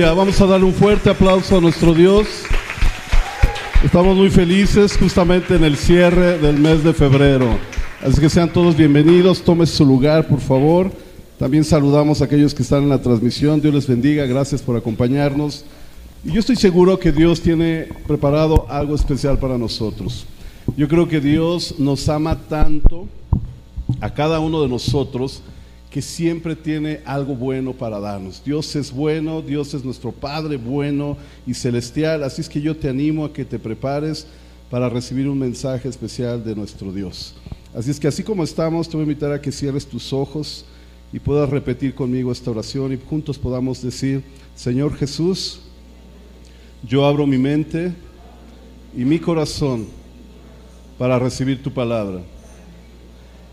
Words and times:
Vamos 0.00 0.40
a 0.40 0.46
darle 0.46 0.64
un 0.64 0.72
fuerte 0.72 1.10
aplauso 1.10 1.58
a 1.58 1.60
nuestro 1.60 1.92
Dios. 1.92 2.28
Estamos 3.82 4.16
muy 4.16 4.30
felices 4.30 4.96
justamente 4.96 5.56
en 5.56 5.64
el 5.64 5.76
cierre 5.76 6.38
del 6.38 6.56
mes 6.56 6.84
de 6.84 6.94
febrero. 6.94 7.58
Así 8.00 8.20
que 8.20 8.30
sean 8.30 8.52
todos 8.52 8.76
bienvenidos, 8.76 9.42
tomen 9.42 9.66
su 9.66 9.84
lugar 9.84 10.28
por 10.28 10.38
favor. 10.38 10.92
También 11.36 11.64
saludamos 11.64 12.22
a 12.22 12.26
aquellos 12.26 12.54
que 12.54 12.62
están 12.62 12.84
en 12.84 12.90
la 12.90 13.02
transmisión. 13.02 13.60
Dios 13.60 13.74
les 13.74 13.88
bendiga, 13.88 14.24
gracias 14.26 14.62
por 14.62 14.76
acompañarnos. 14.76 15.64
Y 16.24 16.30
yo 16.30 16.38
estoy 16.38 16.56
seguro 16.56 17.00
que 17.00 17.10
Dios 17.10 17.40
tiene 17.40 17.88
preparado 18.06 18.66
algo 18.68 18.94
especial 18.94 19.38
para 19.38 19.58
nosotros. 19.58 20.26
Yo 20.76 20.86
creo 20.86 21.08
que 21.08 21.20
Dios 21.20 21.74
nos 21.78 22.08
ama 22.08 22.38
tanto 22.48 23.08
a 24.00 24.14
cada 24.14 24.38
uno 24.38 24.62
de 24.62 24.68
nosotros 24.68 25.42
que 25.90 26.02
siempre 26.02 26.54
tiene 26.54 27.00
algo 27.04 27.34
bueno 27.34 27.72
para 27.72 27.98
darnos. 27.98 28.42
Dios 28.44 28.76
es 28.76 28.92
bueno, 28.92 29.40
Dios 29.40 29.72
es 29.72 29.84
nuestro 29.84 30.12
Padre 30.12 30.56
bueno 30.56 31.16
y 31.46 31.54
celestial, 31.54 32.22
así 32.22 32.42
es 32.42 32.48
que 32.48 32.60
yo 32.60 32.76
te 32.76 32.88
animo 32.88 33.24
a 33.24 33.32
que 33.32 33.44
te 33.44 33.58
prepares 33.58 34.26
para 34.70 34.88
recibir 34.88 35.28
un 35.28 35.38
mensaje 35.38 35.88
especial 35.88 36.44
de 36.44 36.54
nuestro 36.54 36.92
Dios. 36.92 37.34
Así 37.74 37.90
es 37.90 37.98
que 37.98 38.08
así 38.08 38.22
como 38.22 38.44
estamos, 38.44 38.88
te 38.88 38.96
voy 38.96 39.02
a 39.02 39.08
invitar 39.08 39.32
a 39.32 39.40
que 39.40 39.52
cierres 39.52 39.86
tus 39.86 40.12
ojos 40.12 40.64
y 41.12 41.18
puedas 41.18 41.48
repetir 41.48 41.94
conmigo 41.94 42.32
esta 42.32 42.50
oración 42.50 42.92
y 42.92 42.98
juntos 42.98 43.38
podamos 43.38 43.82
decir, 43.82 44.22
Señor 44.54 44.94
Jesús, 44.94 45.60
yo 46.86 47.06
abro 47.06 47.26
mi 47.26 47.38
mente 47.38 47.92
y 48.94 49.04
mi 49.04 49.18
corazón 49.18 49.86
para 50.98 51.18
recibir 51.18 51.62
tu 51.62 51.72
palabra 51.72 52.20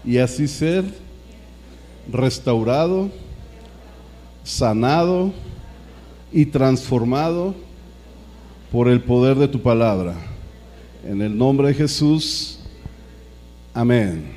y 0.03 0.17
así 0.17 0.47
ser 0.47 1.04
restaurado, 2.11 3.09
sanado 4.43 5.31
y 6.31 6.45
transformado 6.45 7.55
por 8.71 8.87
el 8.87 9.01
poder 9.01 9.37
de 9.37 9.47
tu 9.47 9.61
palabra. 9.61 10.15
En 11.07 11.21
el 11.21 11.37
nombre 11.37 11.69
de 11.69 11.73
Jesús, 11.73 12.59
amén. 13.73 14.35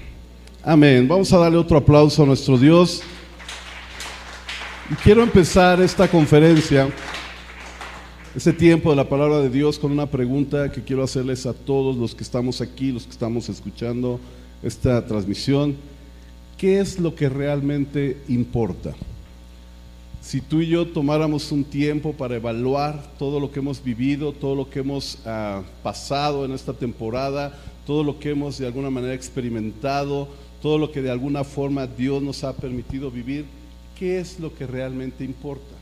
Amén. 0.63 1.09
Vamos 1.09 1.33
a 1.33 1.39
darle 1.39 1.57
otro 1.57 1.79
aplauso 1.79 2.23
a 2.23 2.27
nuestro 2.27 2.59
Dios. 2.59 3.03
Y 4.91 4.95
quiero 4.97 5.23
empezar 5.23 5.81
esta 5.81 6.09
conferencia, 6.09 6.89
este 8.35 8.53
tiempo 8.53 8.91
de 8.91 8.97
la 8.97 9.09
palabra 9.09 9.41
de 9.41 9.51
Dios, 9.51 9.79
con 9.79 9.93
una 9.93 10.07
pregunta 10.07 10.71
que 10.71 10.83
quiero 10.83 11.03
hacerles 11.03 11.47
a 11.47 11.53
todos 11.53 11.97
los 11.97 12.15
que 12.15 12.23
estamos 12.23 12.61
aquí, 12.61 12.93
los 12.93 13.05
que 13.05 13.13
estamos 13.13 13.49
escuchando 13.49 14.21
esta 14.63 15.07
transmisión. 15.07 15.77
¿Qué 16.59 16.81
es 16.81 16.99
lo 16.99 17.15
que 17.15 17.29
realmente 17.29 18.19
importa? 18.29 18.93
Si 20.21 20.41
tú 20.41 20.61
y 20.61 20.67
yo 20.67 20.89
tomáramos 20.89 21.53
un 21.53 21.65
tiempo 21.65 22.13
para 22.13 22.37
evaluar 22.37 23.03
todo 23.19 23.41
lo 23.41 23.51
que 23.51 23.61
hemos 23.61 23.83
vivido, 23.83 24.33
todo 24.33 24.57
lo 24.57 24.69
que 24.69 24.81
hemos 24.81 25.21
ah, 25.25 25.63
pasado 25.83 26.45
en 26.45 26.53
esta 26.53 26.75
temporada, 26.75 27.59
todo 27.87 28.03
lo 28.03 28.19
que 28.19 28.31
hemos 28.31 28.59
de 28.59 28.67
alguna 28.67 28.91
manera 28.91 29.15
experimentado, 29.15 30.29
todo 30.61 30.77
lo 30.77 30.91
que 30.91 31.01
de 31.01 31.11
alguna 31.11 31.45
forma 31.45 31.87
Dios 31.87 32.23
nos 32.23 32.45
ha 32.45 32.55
permitido 32.55 33.11
vivir, 33.11 33.47
¿qué 33.99 34.19
es 34.19 34.39
lo 34.41 34.55
que 34.55 34.67
realmente 34.67 35.25
importa? 35.25 35.77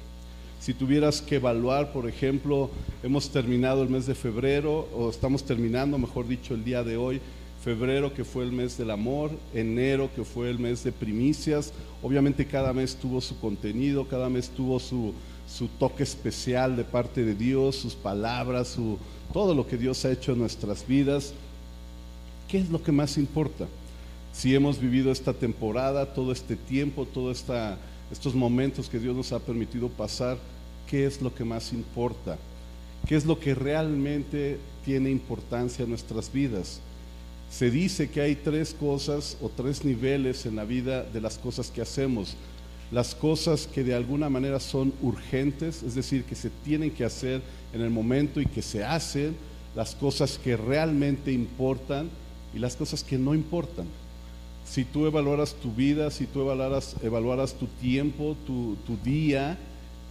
Si 0.60 0.75
tuvieras 0.75 1.22
que 1.22 1.36
evaluar, 1.36 1.92
por 1.92 2.09
ejemplo, 2.09 2.70
hemos 3.03 3.31
terminado 3.31 3.82
el 3.82 3.88
mes 3.88 4.06
de 4.06 4.15
febrero, 4.15 4.88
o 4.94 5.10
estamos 5.10 5.44
terminando, 5.44 5.98
mejor 5.98 6.28
dicho, 6.28 6.54
el 6.54 6.65
día 6.65 6.84
de 6.84 6.97
hoy, 6.97 7.20
febrero 7.66 8.15
que 8.15 8.25
fue 8.25 8.44
el 8.44 8.53
mes 8.53 8.78
del 8.78 8.93
amor, 8.93 9.32
enero 9.53 10.09
que 10.15 10.22
fue 10.22 10.49
el 10.50 10.60
mes 10.60 10.84
de 10.84 10.93
primicias, 10.93 11.72
obviamente 12.00 12.47
cada 12.47 12.72
mes 12.72 12.94
tuvo 12.94 13.21
su 13.21 13.41
contenido, 13.41 14.06
cada 14.06 14.28
mes 14.28 14.49
tuvo 14.50 14.78
su, 14.78 15.12
su 15.49 15.66
toque 15.66 16.04
especial 16.04 16.77
de 16.77 16.84
parte 16.84 17.25
de 17.25 17.34
Dios, 17.34 17.75
sus 17.75 17.97
palabras, 17.97 18.69
su, 18.69 18.99
todo 19.32 19.53
lo 19.53 19.66
que 19.66 19.77
Dios 19.77 20.04
ha 20.04 20.12
hecho 20.12 20.31
en 20.31 20.38
nuestras 20.38 20.87
vidas. 20.87 21.34
¿Qué 22.47 22.59
es 22.59 22.71
lo 22.71 22.81
que 22.81 22.93
más 22.93 23.19
importa? 23.19 23.66
Si 24.33 24.54
hemos 24.54 24.78
vivido 24.78 25.10
esta 25.10 25.33
temporada, 25.33 26.15
todo 26.15 26.31
este 26.31 26.54
tiempo, 26.54 27.04
todos 27.04 27.44
estos 28.12 28.34
momentos 28.37 28.88
que 28.88 29.00
Dios 29.00 29.16
nos 29.16 29.33
ha 29.33 29.41
permitido 29.41 29.88
pasar, 29.88 30.38
¿qué 30.88 31.04
es 31.04 31.21
lo 31.21 31.34
que 31.34 31.43
más 31.43 31.72
importa? 31.72 32.38
¿Qué 33.09 33.16
es 33.16 33.27
lo 33.27 33.41
que 33.41 33.56
realmente 33.56 34.60
tiene 34.84 35.10
importancia 35.10 35.83
en 35.83 35.91
nuestras 35.91 36.33
vidas? 36.33 36.81
Se 37.51 37.71
dice 37.71 38.11
que 38.11 38.21
hay 38.21 38.34
tres 38.34 38.75
cosas 38.75 39.37
o 39.41 39.49
tres 39.49 39.84
niveles 39.84 40.47
en 40.47 40.57
la 40.57 40.65
vida 40.65 41.03
de 41.03 41.21
las 41.21 41.39
cosas 41.39 41.71
que 41.71 41.81
hacemos. 41.81 42.37
Las 42.93 43.15
cosas 43.15 43.67
que 43.67 43.83
de 43.83 43.95
alguna 43.95 44.29
manera 44.29 44.61
son 44.61 44.93
urgentes, 45.03 45.83
es 45.83 45.95
decir, 45.95 46.25
que 46.25 46.34
se 46.34 46.51
tienen 46.51 46.91
que 46.91 47.05
hacer 47.05 47.43
en 47.73 47.81
el 47.81 47.91
momento 47.91 48.41
y 48.41 48.47
que 48.47 48.62
se 48.62 48.84
hacen, 48.84 49.37
las 49.75 49.95
cosas 49.95 50.39
que 50.39 50.57
realmente 50.57 51.33
importan 51.33 52.09
y 52.55 52.59
las 52.59 52.77
cosas 52.77 53.03
que 53.03 53.19
no 53.19 53.34
importan. 53.34 53.87
Si 54.65 54.84
tú 54.84 55.07
evaluaras 55.07 55.55
tu 55.55 55.73
vida, 55.73 56.11
si 56.11 56.27
tú 56.27 56.41
evaluaras, 56.51 57.55
tu 57.55 57.67
tiempo, 57.67 58.37
tu, 58.47 58.77
tu 58.87 58.97
día, 59.05 59.59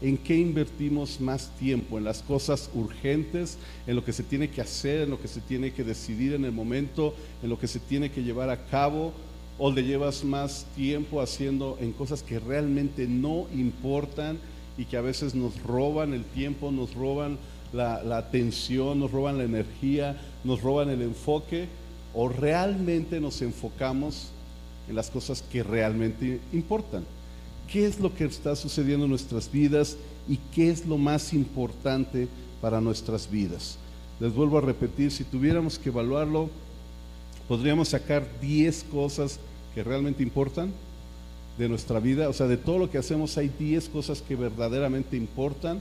¿En 0.05 0.19
qué 0.19 0.38
invertimos 0.38 1.19
más 1.19 1.49
tiempo? 1.57 1.97
¿En 1.97 2.03
las 2.03 2.21
cosas 2.21 2.69
urgentes? 2.75 3.57
¿En 3.88 3.95
lo 3.95 4.05
que 4.05 4.13
se 4.13 4.21
tiene 4.21 4.51
que 4.51 4.61
hacer? 4.61 5.01
¿En 5.01 5.09
lo 5.09 5.19
que 5.19 5.27
se 5.27 5.41
tiene 5.41 5.73
que 5.73 5.83
decidir 5.83 6.33
en 6.33 6.45
el 6.45 6.51
momento? 6.51 7.16
¿En 7.41 7.49
lo 7.49 7.57
que 7.57 7.67
se 7.67 7.79
tiene 7.79 8.11
que 8.11 8.21
llevar 8.21 8.51
a 8.51 8.67
cabo? 8.67 9.13
¿O 9.57 9.71
le 9.71 9.83
llevas 9.83 10.23
más 10.23 10.67
tiempo 10.75 11.21
haciendo 11.21 11.79
en 11.81 11.91
cosas 11.91 12.21
que 12.21 12.38
realmente 12.38 13.07
no 13.07 13.47
importan 13.51 14.38
y 14.77 14.85
que 14.85 14.95
a 14.95 15.01
veces 15.01 15.33
nos 15.33 15.59
roban 15.63 16.13
el 16.13 16.23
tiempo, 16.23 16.72
nos 16.72 16.93
roban 16.93 17.39
la, 17.73 17.95
atención, 18.16 18.99
nos 18.99 19.11
roban 19.11 19.39
la 19.39 19.45
energía, 19.45 20.22
nos 20.43 20.61
roban 20.61 20.91
el 20.91 21.01
enfoque? 21.01 21.67
¿O 22.13 22.29
realmente 22.29 23.19
nos 23.19 23.41
enfocamos 23.41 24.29
en 24.87 24.97
las 24.97 25.09
cosas 25.09 25.41
que 25.41 25.63
realmente 25.63 26.41
importan? 26.53 27.05
Qué 27.71 27.85
es 27.85 27.99
lo 27.99 28.13
que 28.13 28.25
está 28.25 28.55
sucediendo 28.55 29.05
en 29.05 29.09
nuestras 29.09 29.51
vidas 29.51 29.97
y 30.28 30.37
qué 30.53 30.69
es 30.69 30.85
lo 30.85 30.97
más 30.97 31.34
importante 31.34 32.28
para 32.61 32.81
nuestras 32.81 33.29
vidas. 33.29 33.78
Les 34.19 34.34
vuelvo 34.34 34.57
a 34.57 34.61
repetir, 34.61 35.11
si 35.11 35.23
tuviéramos 35.23 35.78
que 35.78 35.90
evaluarlo, 35.90 36.49
podríamos 37.47 37.90
sacar 37.90 38.25
10 38.41 38.85
cosas 38.91 39.40
que 39.73 39.84
realmente 39.84 40.23
importan 40.23 40.72
de 41.57 41.69
nuestra 41.69 41.99
vida. 41.99 42.29
O 42.29 42.34
sea, 42.34 42.47
de 42.47 42.57
todo 42.57 42.79
lo 42.79 42.90
que 42.90 42.97
hacemos 42.97 43.37
hay 43.37 43.49
10 43.49 43.90
cosas 43.90 44.22
que 44.22 44.35
verdaderamente 44.35 45.17
importan. 45.17 45.79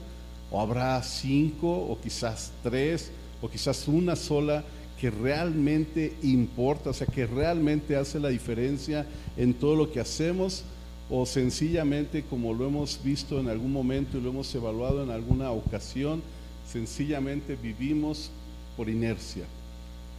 O 0.51 0.61
habrá 0.61 1.01
5 1.01 1.67
o 1.67 1.99
quizás 2.01 2.51
3 2.63 3.11
o 3.41 3.49
quizás 3.49 3.87
una 3.87 4.15
sola 4.15 4.63
que 4.99 5.09
realmente 5.09 6.15
importa, 6.23 6.91
o 6.91 6.93
sea, 6.93 7.07
que 7.07 7.27
realmente 7.27 7.95
hace 7.95 8.19
la 8.19 8.29
diferencia 8.29 9.05
en 9.35 9.53
todo 9.53 9.75
lo 9.75 9.91
que 9.91 9.99
hacemos 9.99 10.63
o 11.09 11.25
sencillamente 11.25 12.23
como 12.23 12.53
lo 12.53 12.67
hemos 12.67 12.99
visto 13.03 13.39
en 13.39 13.49
algún 13.49 13.71
momento 13.71 14.17
y 14.17 14.21
lo 14.21 14.29
hemos 14.29 14.53
evaluado 14.55 15.03
en 15.03 15.11
alguna 15.11 15.51
ocasión, 15.51 16.21
sencillamente 16.67 17.55
vivimos 17.55 18.31
por 18.75 18.89
inercia. 18.89 19.45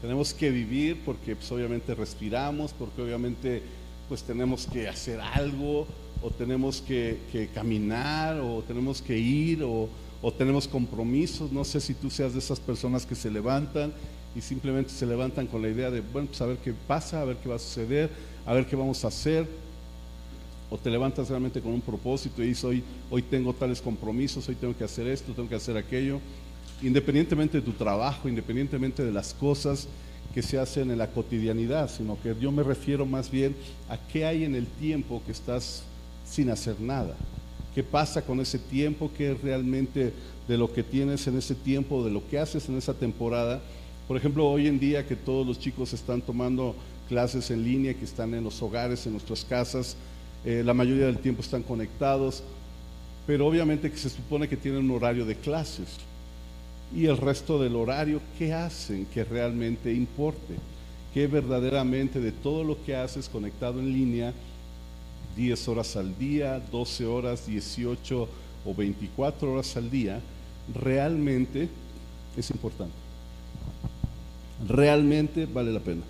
Tenemos 0.00 0.32
que 0.32 0.50
vivir 0.50 1.02
porque 1.04 1.34
pues, 1.34 1.50
obviamente 1.50 1.94
respiramos, 1.94 2.72
porque 2.72 3.02
obviamente 3.02 3.62
pues 4.08 4.22
tenemos 4.22 4.66
que 4.66 4.86
hacer 4.86 5.20
algo, 5.20 5.86
o 6.22 6.30
tenemos 6.30 6.80
que, 6.80 7.50
caminar, 7.54 8.40
o 8.40 8.62
tenemos 8.62 9.02
que 9.02 9.18
ir, 9.18 9.62
o, 9.62 9.88
o 10.22 10.32
tenemos 10.32 10.68
compromisos. 10.68 11.50
No 11.50 11.64
sé 11.64 11.80
si 11.80 11.94
tú 11.94 12.10
seas 12.10 12.32
de 12.32 12.38
esas 12.38 12.60
personas 12.60 13.04
que 13.04 13.14
se 13.14 13.30
levantan 13.30 13.92
y 14.34 14.40
simplemente 14.40 14.90
se 14.90 15.06
levantan 15.06 15.46
con 15.46 15.62
la 15.62 15.68
idea 15.68 15.90
de, 15.90 16.00
bueno, 16.00 16.28
pues 16.28 16.40
a 16.40 16.46
ver 16.46 16.58
qué 16.58 16.72
pasa, 16.86 17.20
a 17.20 17.24
ver 17.24 17.36
qué 17.38 17.48
va 17.48 17.56
a 17.56 17.58
suceder, 17.58 18.10
a 18.44 18.54
ver 18.54 18.66
qué 18.66 18.76
vamos 18.76 19.04
a 19.04 19.08
hacer. 19.08 19.48
O 20.68 20.76
te 20.76 20.90
levantas 20.90 21.28
realmente 21.28 21.60
con 21.60 21.72
un 21.72 21.80
propósito 21.80 22.42
y 22.42 22.48
dices, 22.48 22.64
hoy, 22.64 22.82
hoy 23.10 23.22
tengo 23.22 23.52
tales 23.52 23.80
compromisos, 23.80 24.48
hoy 24.48 24.56
tengo 24.56 24.76
que 24.76 24.84
hacer 24.84 25.06
esto, 25.06 25.32
tengo 25.32 25.48
que 25.48 25.54
hacer 25.54 25.76
aquello. 25.76 26.20
Independientemente 26.82 27.58
de 27.58 27.64
tu 27.64 27.72
trabajo, 27.72 28.28
independientemente 28.28 29.04
de 29.04 29.12
las 29.12 29.32
cosas 29.32 29.88
que 30.34 30.42
se 30.42 30.58
hacen 30.58 30.90
en 30.90 30.98
la 30.98 31.10
cotidianidad, 31.12 31.88
sino 31.88 32.20
que 32.20 32.34
yo 32.40 32.52
me 32.52 32.62
refiero 32.62 33.06
más 33.06 33.30
bien 33.30 33.56
a 33.88 33.96
qué 33.96 34.26
hay 34.26 34.44
en 34.44 34.54
el 34.54 34.66
tiempo 34.66 35.22
que 35.24 35.32
estás 35.32 35.84
sin 36.28 36.50
hacer 36.50 36.80
nada. 36.80 37.16
¿Qué 37.74 37.82
pasa 37.82 38.22
con 38.22 38.40
ese 38.40 38.58
tiempo? 38.58 39.10
¿Qué 39.16 39.32
es 39.32 39.40
realmente 39.42 40.12
de 40.48 40.58
lo 40.58 40.72
que 40.72 40.82
tienes 40.82 41.26
en 41.26 41.38
ese 41.38 41.54
tiempo, 41.54 42.04
de 42.04 42.10
lo 42.10 42.26
que 42.28 42.38
haces 42.38 42.68
en 42.68 42.76
esa 42.76 42.94
temporada? 42.94 43.62
Por 44.08 44.16
ejemplo, 44.16 44.46
hoy 44.48 44.66
en 44.66 44.78
día 44.78 45.06
que 45.06 45.16
todos 45.16 45.46
los 45.46 45.58
chicos 45.58 45.92
están 45.92 46.22
tomando 46.22 46.74
clases 47.08 47.50
en 47.50 47.64
línea, 47.64 47.94
que 47.94 48.04
están 48.04 48.34
en 48.34 48.44
los 48.44 48.60
hogares, 48.62 49.06
en 49.06 49.12
nuestras 49.12 49.44
casas, 49.44 49.96
eh, 50.44 50.62
la 50.64 50.74
mayoría 50.74 51.06
del 51.06 51.18
tiempo 51.18 51.42
están 51.42 51.62
conectados, 51.62 52.42
pero 53.26 53.46
obviamente 53.46 53.90
que 53.90 53.96
se 53.96 54.10
supone 54.10 54.48
que 54.48 54.56
tienen 54.56 54.84
un 54.84 54.96
horario 54.96 55.24
de 55.24 55.34
clases. 55.36 55.96
Y 56.94 57.06
el 57.06 57.16
resto 57.16 57.60
del 57.60 57.74
horario, 57.74 58.20
¿qué 58.38 58.52
hacen 58.52 59.06
que 59.06 59.24
realmente 59.24 59.92
importe? 59.92 60.54
¿Qué 61.12 61.26
verdaderamente 61.26 62.20
de 62.20 62.30
todo 62.30 62.62
lo 62.62 62.82
que 62.84 62.94
haces 62.94 63.28
conectado 63.28 63.80
en 63.80 63.92
línea 63.92 64.32
10 65.36 65.68
horas 65.68 65.96
al 65.96 66.16
día, 66.18 66.60
12 66.72 67.06
horas, 67.06 67.46
18 67.46 68.28
o 68.64 68.74
24 68.74 69.52
horas 69.52 69.76
al 69.76 69.90
día, 69.90 70.20
realmente 70.74 71.68
es 72.36 72.50
importante. 72.50 72.94
Realmente 74.66 75.46
vale 75.46 75.72
la 75.72 75.80
pena. 75.80 76.02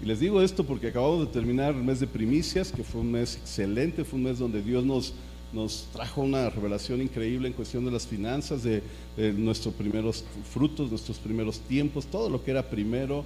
Y 0.00 0.06
les 0.06 0.20
digo 0.20 0.40
esto 0.40 0.64
porque 0.64 0.88
acabamos 0.88 1.20
de 1.20 1.26
terminar 1.26 1.74
el 1.74 1.82
mes 1.82 1.98
de 1.98 2.06
primicias, 2.06 2.70
que 2.70 2.84
fue 2.84 3.00
un 3.00 3.10
mes 3.10 3.36
excelente, 3.36 4.04
fue 4.04 4.18
un 4.18 4.26
mes 4.26 4.38
donde 4.38 4.62
Dios 4.62 4.84
nos, 4.84 5.12
nos 5.52 5.88
trajo 5.92 6.20
una 6.20 6.48
revelación 6.50 7.02
increíble 7.02 7.48
en 7.48 7.54
cuestión 7.54 7.84
de 7.84 7.90
las 7.90 8.06
finanzas, 8.06 8.62
de, 8.62 8.82
de 9.16 9.32
nuestros 9.32 9.74
primeros 9.74 10.24
frutos, 10.52 10.90
nuestros 10.90 11.18
primeros 11.18 11.58
tiempos, 11.60 12.06
todo 12.06 12.30
lo 12.30 12.44
que 12.44 12.52
era 12.52 12.62
primero. 12.62 13.24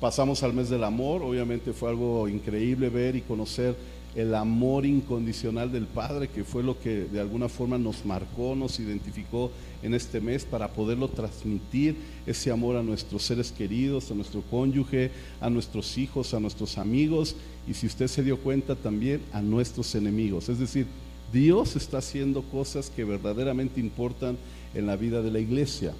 Pasamos 0.00 0.42
al 0.44 0.52
mes 0.52 0.68
del 0.68 0.84
amor, 0.84 1.22
obviamente 1.22 1.72
fue 1.72 1.90
algo 1.90 2.28
increíble 2.28 2.90
ver 2.90 3.16
y 3.16 3.20
conocer 3.20 3.74
el 4.14 4.34
amor 4.34 4.86
incondicional 4.86 5.72
del 5.72 5.86
Padre, 5.86 6.28
que 6.28 6.44
fue 6.44 6.62
lo 6.62 6.78
que 6.78 7.04
de 7.04 7.20
alguna 7.20 7.48
forma 7.48 7.78
nos 7.78 8.04
marcó, 8.04 8.54
nos 8.54 8.78
identificó 8.78 9.50
en 9.82 9.94
este 9.94 10.20
mes 10.20 10.44
para 10.44 10.68
poderlo 10.68 11.08
transmitir, 11.08 11.96
ese 12.26 12.50
amor 12.50 12.76
a 12.76 12.82
nuestros 12.82 13.22
seres 13.22 13.50
queridos, 13.50 14.10
a 14.10 14.14
nuestro 14.14 14.42
cónyuge, 14.42 15.10
a 15.40 15.50
nuestros 15.50 15.98
hijos, 15.98 16.32
a 16.32 16.40
nuestros 16.40 16.78
amigos 16.78 17.36
y 17.68 17.74
si 17.74 17.86
usted 17.86 18.06
se 18.06 18.22
dio 18.22 18.38
cuenta 18.38 18.76
también 18.76 19.20
a 19.32 19.42
nuestros 19.42 19.94
enemigos. 19.94 20.48
Es 20.48 20.58
decir, 20.58 20.86
Dios 21.32 21.74
está 21.76 21.98
haciendo 21.98 22.42
cosas 22.42 22.90
que 22.90 23.04
verdaderamente 23.04 23.80
importan 23.80 24.36
en 24.74 24.86
la 24.86 24.96
vida 24.96 25.22
de 25.22 25.30
la 25.30 25.40
iglesia. 25.40 25.92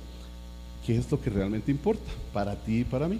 ¿Qué 0.87 0.96
es 0.96 1.11
lo 1.11 1.20
que 1.20 1.31
realmente 1.31 1.70
importa 1.70 2.11
para 2.32 2.55
ti 2.56 2.81
y 2.81 2.84
para 2.84 3.08
mí? 3.08 3.19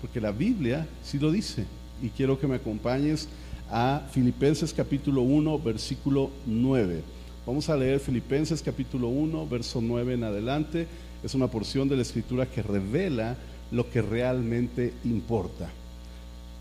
Porque 0.00 0.20
la 0.20 0.32
Biblia 0.32 0.86
sí 1.04 1.18
lo 1.18 1.30
dice 1.30 1.64
y 2.02 2.08
quiero 2.08 2.38
que 2.38 2.46
me 2.46 2.56
acompañes 2.56 3.28
a 3.70 4.02
Filipenses 4.10 4.72
capítulo 4.72 5.22
1, 5.22 5.58
versículo 5.58 6.30
9. 6.46 7.02
Vamos 7.46 7.68
a 7.68 7.76
leer 7.76 8.00
Filipenses 8.00 8.62
capítulo 8.62 9.08
1, 9.08 9.46
verso 9.48 9.80
9 9.80 10.14
en 10.14 10.24
adelante. 10.24 10.86
Es 11.22 11.34
una 11.34 11.48
porción 11.48 11.88
de 11.88 11.96
la 11.96 12.02
escritura 12.02 12.46
que 12.46 12.62
revela 12.62 13.36
lo 13.70 13.90
que 13.90 14.02
realmente 14.02 14.92
importa. 15.04 15.70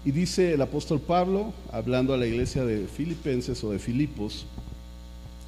Y 0.03 0.11
dice 0.11 0.53
el 0.53 0.61
apóstol 0.61 0.99
Pablo, 0.99 1.53
hablando 1.71 2.13
a 2.13 2.17
la 2.17 2.27
iglesia 2.27 2.63
de 2.65 2.87
Filipenses 2.87 3.63
o 3.63 3.71
de 3.71 3.79
Filipos, 3.79 4.45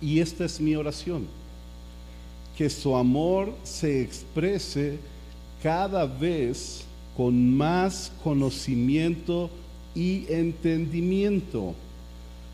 y 0.01 0.19
esta 0.19 0.45
es 0.45 0.59
mi 0.59 0.75
oración, 0.75 1.27
que 2.57 2.69
su 2.69 2.95
amor 2.95 3.53
se 3.63 4.01
exprese 4.01 4.97
cada 5.61 6.05
vez 6.05 6.83
con 7.15 7.55
más 7.55 8.11
conocimiento 8.23 9.49
y 9.97 10.25
entendimiento 10.29 11.73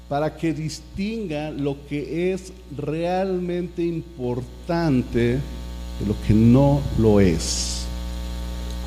para 0.07 0.37
que 0.37 0.53
distinga 0.53 1.51
lo 1.51 1.75
que 1.89 2.31
es 2.31 2.53
realmente 2.75 3.83
importante 3.83 5.19
de 5.19 6.05
lo 6.07 6.15
que 6.25 6.33
no 6.33 6.81
lo 6.97 7.19
es. 7.19 7.83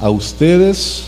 A 0.01 0.09
ustedes, 0.09 1.05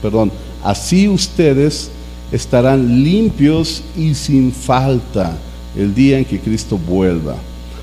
perdón, 0.00 0.30
así 0.62 1.08
ustedes 1.08 1.90
estarán 2.30 3.02
limpios 3.02 3.82
y 3.96 4.14
sin 4.14 4.52
falta 4.52 5.36
el 5.76 5.94
día 5.94 6.18
en 6.18 6.24
que 6.24 6.38
Cristo 6.38 6.78
vuelva. 6.78 7.36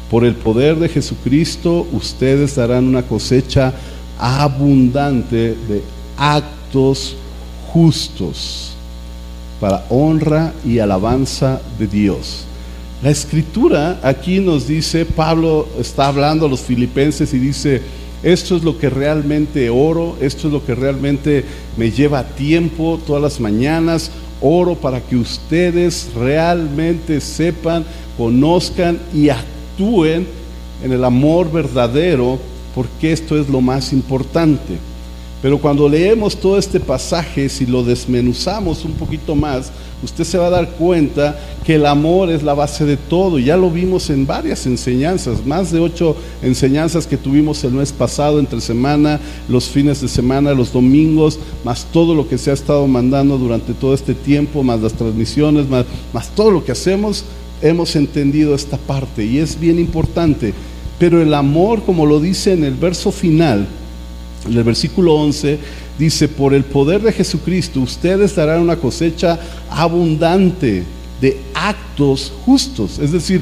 Por 0.10 0.24
el 0.24 0.36
poder 0.36 0.78
de 0.78 0.88
Jesucristo, 0.88 1.86
ustedes 1.92 2.56
darán 2.56 2.88
una 2.88 3.04
cosecha 3.04 3.74
abundante 4.18 5.56
de 5.68 5.82
actos 6.18 7.16
justos 7.74 8.71
para 9.62 9.86
honra 9.90 10.54
y 10.66 10.80
alabanza 10.80 11.62
de 11.78 11.86
Dios. 11.86 12.46
La 13.04 13.12
escritura 13.12 14.00
aquí 14.02 14.40
nos 14.40 14.68
dice, 14.68 15.06
Pablo 15.06 15.68
está 15.80 16.08
hablando 16.08 16.48
a 16.48 16.50
los 16.50 16.62
filipenses 16.62 17.32
y 17.34 17.40
dice, 17.40 17.82
esto 18.24 18.56
es 18.58 18.64
lo 18.64 18.78
que 18.78 18.90
realmente 18.90 19.70
oro, 19.70 20.18
esto 20.20 20.48
es 20.48 20.54
lo 20.54 20.66
que 20.66 20.74
realmente 20.76 21.46
me 21.78 21.92
lleva 21.92 22.24
tiempo 22.24 23.00
todas 23.06 23.22
las 23.22 23.40
mañanas, 23.40 24.12
oro 24.42 24.76
para 24.76 25.00
que 25.00 25.16
ustedes 25.16 26.10
realmente 26.16 27.22
sepan, 27.22 27.86
conozcan 28.18 29.00
y 29.14 29.30
actúen 29.30 30.28
en 30.84 30.92
el 30.92 31.04
amor 31.04 31.52
verdadero, 31.52 32.40
porque 32.74 33.12
esto 33.12 33.40
es 33.40 33.48
lo 33.48 33.62
más 33.62 33.94
importante. 33.94 34.91
Pero 35.42 35.58
cuando 35.58 35.90
leemos 35.90 36.38
todo 36.38 36.58
este 36.58 36.80
pasaje, 36.80 37.50
si 37.50 37.66
lo 37.66 37.84
desmenuzamos 37.84 38.86
un 38.86 38.92
poquito 38.92 39.34
más, 39.36 39.72
usted 40.04 40.24
se 40.24 40.38
va 40.38 40.48
a 40.48 40.52
dar 40.52 40.70
cuenta 40.72 41.36
que 41.64 41.76
el 41.76 41.88
amor 41.88 42.30
es 42.30 42.44
la 42.44 42.54
base 42.54 42.86
de 42.86 42.96
todo. 42.96 43.40
Ya 43.40 43.58
lo 43.58 43.72
vimos 43.72 44.12
en 44.12 44.28
varias 44.28 44.68
enseñanzas, 44.68 45.44
más 45.44 45.72
de 45.72 45.80
ocho 45.80 46.16
enseñanzas 46.44 47.08
que 47.08 47.18
tuvimos 47.18 47.64
el 47.64 47.72
mes 47.72 47.92
pasado, 47.92 48.40
entre 48.40 48.62
semana, 48.62 49.20
los 49.50 49.66
fines 49.68 50.00
de 50.02 50.08
semana, 50.08 50.54
los 50.54 50.72
domingos, 50.72 51.40
más 51.64 51.88
todo 51.92 52.14
lo 52.14 52.28
que 52.28 52.38
se 52.38 52.52
ha 52.52 52.54
estado 52.54 52.86
mandando 52.86 53.40
durante 53.40 53.74
todo 53.74 53.96
este 53.96 54.14
tiempo, 54.14 54.62
más 54.62 54.80
las 54.80 54.94
transmisiones, 54.94 55.68
más, 55.68 55.86
más 56.14 56.30
todo 56.36 56.52
lo 56.52 56.64
que 56.64 56.72
hacemos, 56.72 57.26
hemos 57.64 57.96
entendido 57.96 58.54
esta 58.54 58.78
parte 58.78 59.26
y 59.26 59.40
es 59.40 59.60
bien 59.60 59.80
importante. 59.80 60.54
Pero 61.00 61.20
el 61.20 61.34
amor, 61.34 61.82
como 61.82 62.06
lo 62.06 62.20
dice 62.20 62.54
en 62.54 62.64
el 62.64 62.76
verso 62.76 63.12
final, 63.12 63.68
en 64.48 64.58
el 64.58 64.64
versículo 64.64 65.16
11 65.16 65.60
dice, 66.00 66.28
por 66.28 66.54
el 66.54 66.64
poder 66.64 67.02
de 67.02 67.12
Jesucristo 67.12 67.82
ustedes 67.82 68.36
darán 68.36 68.62
una 68.62 68.78
cosecha 68.78 69.40
abundante 69.70 70.84
de 71.22 71.38
actos 71.54 72.34
justos. 72.46 72.98
Es 73.00 73.12
decir, 73.12 73.42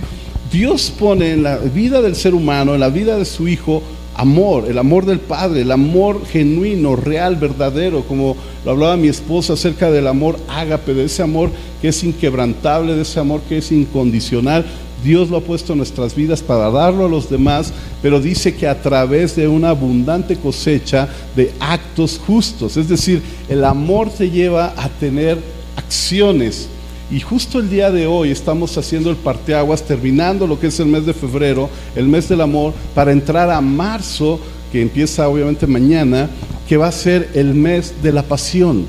Dios 0.52 0.92
pone 0.98 1.32
en 1.32 1.44
la 1.44 1.58
vida 1.58 2.02
del 2.02 2.16
ser 2.16 2.34
humano, 2.34 2.74
en 2.74 2.82
la 2.82 2.90
vida 2.90 3.18
de 3.18 3.26
su 3.26 3.48
Hijo, 3.48 3.82
amor, 4.16 4.66
el 4.68 4.78
amor 4.78 5.06
del 5.06 5.20
Padre, 5.20 5.62
el 5.62 5.72
amor 5.72 6.26
genuino, 6.26 6.98
real, 6.98 7.38
verdadero, 7.38 8.04
como 8.04 8.36
lo 8.66 8.72
hablaba 8.72 8.98
mi 8.98 9.08
esposa 9.08 9.54
acerca 9.54 9.90
del 9.92 10.08
amor 10.08 10.38
ágape, 10.50 10.94
de 10.94 11.06
ese 11.06 11.24
amor 11.24 11.52
que 11.82 11.88
es 11.88 12.04
inquebrantable, 12.04 12.96
de 12.96 13.04
ese 13.04 13.20
amor 13.22 13.40
que 13.48 13.60
es 13.60 13.72
incondicional, 13.72 14.66
Dios 15.04 15.30
lo 15.30 15.38
ha 15.38 15.42
puesto 15.42 15.74
en 15.74 15.78
nuestras 15.78 16.16
vidas 16.16 16.42
para 16.42 16.70
darlo 16.70 17.06
a 17.06 17.10
los 17.10 17.30
demás, 17.30 17.72
pero 18.02 18.20
dice 18.20 18.56
que 18.56 18.68
a 18.68 18.82
través 18.82 19.36
de 19.36 19.48
una 19.48 19.70
abundante 19.70 20.36
cosecha 20.36 21.08
de 21.36 21.54
actos 21.60 22.20
justos. 22.26 22.78
Es 22.78 22.90
decir, 22.90 23.22
el 23.48 23.64
amor 23.64 24.10
te 24.10 24.30
lleva 24.30 24.74
a 24.76 24.90
tener 24.90 25.38
acciones. 25.76 26.68
Y 27.12 27.20
justo 27.22 27.60
el 27.60 27.70
día 27.70 27.90
de 27.90 28.06
hoy 28.06 28.30
estamos 28.30 28.78
haciendo 28.78 29.10
el 29.10 29.16
parteaguas, 29.16 29.84
terminando 29.84 30.46
lo 30.46 30.60
que 30.60 30.68
es 30.68 30.80
el 30.80 30.88
mes 30.88 31.06
de 31.06 31.14
febrero, 31.14 31.70
el 31.96 32.08
mes 32.08 32.30
del 32.30 32.42
amor, 32.42 32.74
para 32.94 33.12
entrar 33.12 33.50
a 33.50 33.62
marzo, 33.62 34.40
que 34.72 34.82
empieza 34.82 35.28
obviamente 35.28 35.66
mañana, 35.66 36.30
que 36.68 36.78
va 36.78 36.88
a 36.88 36.92
ser 36.92 37.32
el 37.34 37.56
mes 37.56 37.96
de 38.04 38.12
la 38.12 38.22
pasión. 38.22 38.86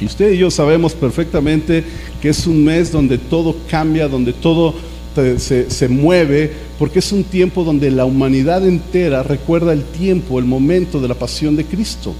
Y 0.00 0.06
usted 0.06 0.32
y 0.32 0.38
yo 0.38 0.50
sabemos 0.50 0.94
perfectamente 0.94 1.84
que 2.20 2.30
es 2.30 2.46
un 2.46 2.64
mes 2.64 2.90
donde 2.90 3.18
todo 3.18 3.54
cambia, 3.70 4.08
donde 4.08 4.32
todo 4.32 4.74
se, 5.38 5.88
mueve, 5.88 6.52
porque 6.78 7.00
es 7.00 7.12
un 7.12 7.24
tiempo 7.24 7.64
donde 7.64 7.90
la 7.90 8.04
humanidad 8.04 8.66
entera 8.66 9.22
recuerda 9.22 9.72
el 9.72 9.84
tiempo, 9.84 10.38
el 10.38 10.44
momento 10.44 11.00
de 11.00 11.08
la 11.08 11.14
pasión 11.14 11.56
de 11.56 11.64
Cristo. 11.64 12.14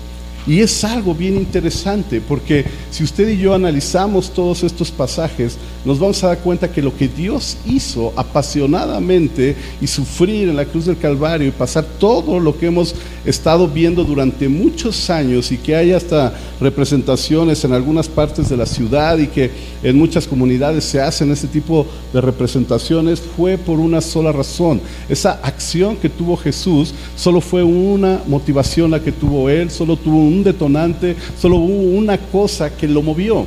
Y 0.47 0.61
es 0.61 0.83
algo 0.83 1.15
bien 1.15 1.37
interesante, 1.37 2.21
porque 2.21 2.65
si 2.91 3.05
usted 3.05 3.29
y 3.29 3.37
yo 3.37 3.53
analizamos 3.55 4.33
todos 4.33 4.63
estos 4.63 4.91
pasajes, 4.91 5.59
nos 5.85 5.99
vamos 5.99 6.23
a 6.23 6.29
dar 6.29 6.39
cuenta 6.39 6.71
que 6.71 6.83
lo 6.83 6.97
que 6.97 7.09
Dios 7.09 7.57
hizo 7.67 8.13
apasionadamente 8.17 9.57
y 9.81 9.87
sufrir 9.87 10.49
en 10.49 10.57
la 10.57 10.65
cruz 10.65 10.87
del 10.87 10.99
Calvario 10.99 11.49
y 11.49 11.53
pasar 11.53 11.85
todo 11.99 12.41
lo 12.41 12.59
que 12.59 12.67
hemos 12.67 12.95
estado 13.25 13.69
viendo 13.69 14.05
durante 14.05 14.49
muchos 14.49 15.09
años 15.11 15.53
y 15.53 15.59
que 15.59 15.77
hay 15.77 15.93
hasta 15.93 16.33
representaciones 16.61 17.65
en 17.65 17.73
algunas 17.73 18.09
partes 18.09 18.49
de 18.49 18.57
la 18.57 18.67
ciudad 18.67 19.19
y 19.19 19.29
que 19.29 19.51
en 19.83 19.97
muchas 19.97 20.27
comunidades 20.27 20.85
se 20.85 21.01
hacen 21.01 21.31
este 21.31 21.47
tipo 21.47 21.87
de 22.13 22.21
representaciones, 22.21 23.21
fue 23.21 23.57
por 23.57 23.79
una 23.79 24.01
sola 24.01 24.33
razón. 24.33 24.81
Esa 25.09 25.33
acción 25.43 25.97
que 25.97 26.09
tuvo 26.09 26.37
Jesús 26.37 26.93
solo 27.17 27.41
fue 27.41 27.63
una 27.63 28.21
motivación 28.27 28.91
la 28.91 29.03
que 29.03 29.13
tuvo 29.13 29.49
él, 29.49 29.71
solo 29.71 29.97
tuvo 29.97 30.19
un 30.19 30.43
detonante, 30.43 31.17
solo 31.41 31.57
hubo 31.57 31.97
una 31.97 32.19
cosa 32.19 32.71
que 32.71 32.89
lo 32.89 33.03
movió. 33.03 33.47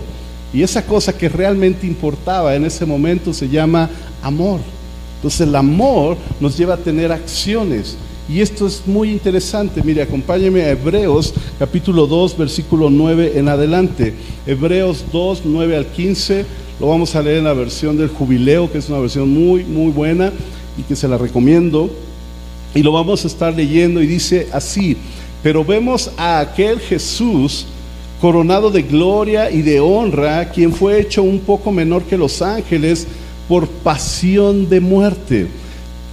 Y 0.54 0.64
esa 0.64 0.86
cosa 0.86 1.18
que 1.18 1.30
realmente 1.30 1.88
importaba 1.88 2.56
en 2.56 2.66
ese 2.66 2.86
momento 2.86 3.34
se 3.34 3.48
llama 3.48 3.90
amor. 4.22 4.60
Entonces 5.16 5.42
el 5.42 5.56
amor 5.56 6.18
nos 6.40 6.58
lleva 6.58 6.74
a 6.74 6.78
tener 6.78 7.12
acciones. 7.12 7.96
Y 8.28 8.42
esto 8.42 8.68
es 8.68 8.84
muy 8.86 9.12
interesante. 9.12 9.82
Mire, 9.84 10.02
acompáñeme 10.02 10.64
a 10.64 10.72
Hebreos 10.72 11.34
capítulo 11.60 12.08
2, 12.08 12.38
versículo 12.38 12.90
9 12.90 13.34
en 13.36 13.48
adelante. 13.48 14.14
Hebreos 14.46 15.06
2, 15.12 15.42
9 15.46 15.78
al 15.78 15.86
15. 15.86 16.46
Lo 16.80 16.88
vamos 16.88 17.16
a 17.16 17.22
leer 17.22 17.38
en 17.38 17.44
la 17.44 17.54
versión 17.54 17.98
del 17.98 18.10
jubileo, 18.10 18.72
que 18.72 18.80
es 18.80 18.90
una 18.90 19.00
versión 19.00 19.30
muy, 19.30 19.64
muy 19.64 19.92
buena 19.92 20.32
y 20.78 20.84
que 20.84 20.96
se 20.96 21.08
la 21.08 21.18
recomiendo. 21.18 21.90
Y 22.74 22.84
lo 22.84 22.92
vamos 22.92 23.24
a 23.24 23.28
estar 23.28 23.54
leyendo 23.54 24.02
y 24.02 24.08
dice 24.08 24.48
así, 24.52 24.98
pero 25.44 25.64
vemos 25.66 26.12
a 26.18 26.40
aquel 26.40 26.80
Jesús 26.80 27.68
coronado 28.22 28.70
de 28.70 28.84
gloria 28.84 29.50
y 29.50 29.64
de 29.64 29.80
honra, 29.80 30.50
quien 30.52 30.72
fue 30.72 31.02
hecho 31.02 31.24
un 31.24 31.40
poco 31.40 31.72
menor 31.72 32.04
que 32.04 32.18
los 32.18 32.44
ángeles 32.44 33.08
por 33.50 33.68
pasión 33.68 34.70
de 34.70 34.80
muerte. 34.80 35.48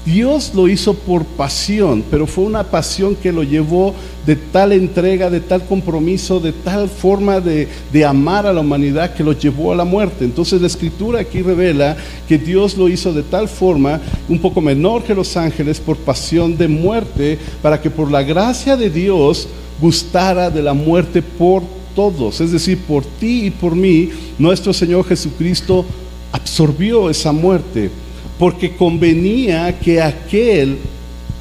Dios 0.06 0.52
lo 0.54 0.68
hizo 0.68 0.94
por 0.94 1.26
pasión, 1.26 2.02
pero 2.10 2.26
fue 2.26 2.44
una 2.44 2.64
pasión 2.64 3.14
que 3.14 3.30
lo 3.30 3.42
llevó 3.42 3.94
de 4.24 4.36
tal 4.36 4.72
entrega, 4.72 5.28
de 5.28 5.40
tal 5.40 5.66
compromiso, 5.66 6.40
de 6.40 6.52
tal 6.52 6.88
forma 6.88 7.40
de, 7.40 7.68
amar 8.06 8.46
a 8.46 8.54
la 8.54 8.60
humanidad 8.62 9.12
que 9.12 9.22
lo 9.22 9.32
llevó 9.32 9.72
a 9.72 9.76
la 9.76 9.84
muerte. 9.84 10.24
Entonces 10.24 10.62
la 10.62 10.66
escritura 10.66 11.20
aquí 11.20 11.42
revela 11.42 11.94
que 12.26 12.38
Dios 12.38 12.74
lo 12.78 12.88
hizo 12.88 13.12
de 13.12 13.22
tal 13.22 13.48
forma, 13.48 14.00
un 14.30 14.38
poco 14.38 14.62
menor 14.62 15.02
que 15.02 15.14
los 15.14 15.36
ángeles, 15.36 15.78
por 15.78 15.98
pasión 15.98 16.56
de 16.56 16.68
muerte, 16.68 17.38
para 17.60 17.78
que 17.78 17.90
por 17.90 18.10
la 18.10 18.22
gracia 18.22 18.78
de 18.78 18.88
Dios 18.88 19.46
gustara 19.78 20.48
de 20.48 20.62
la 20.62 20.72
muerte 20.72 21.20
por 21.20 21.77
todos, 21.98 22.40
es 22.40 22.52
decir, 22.52 22.78
por 22.86 23.04
ti 23.04 23.46
y 23.46 23.50
por 23.50 23.74
mí, 23.74 24.10
nuestro 24.38 24.72
Señor 24.72 25.04
Jesucristo 25.04 25.84
absorbió 26.30 27.10
esa 27.10 27.32
muerte, 27.32 27.90
porque 28.38 28.76
convenía 28.76 29.76
que 29.80 30.00
aquel, 30.00 30.78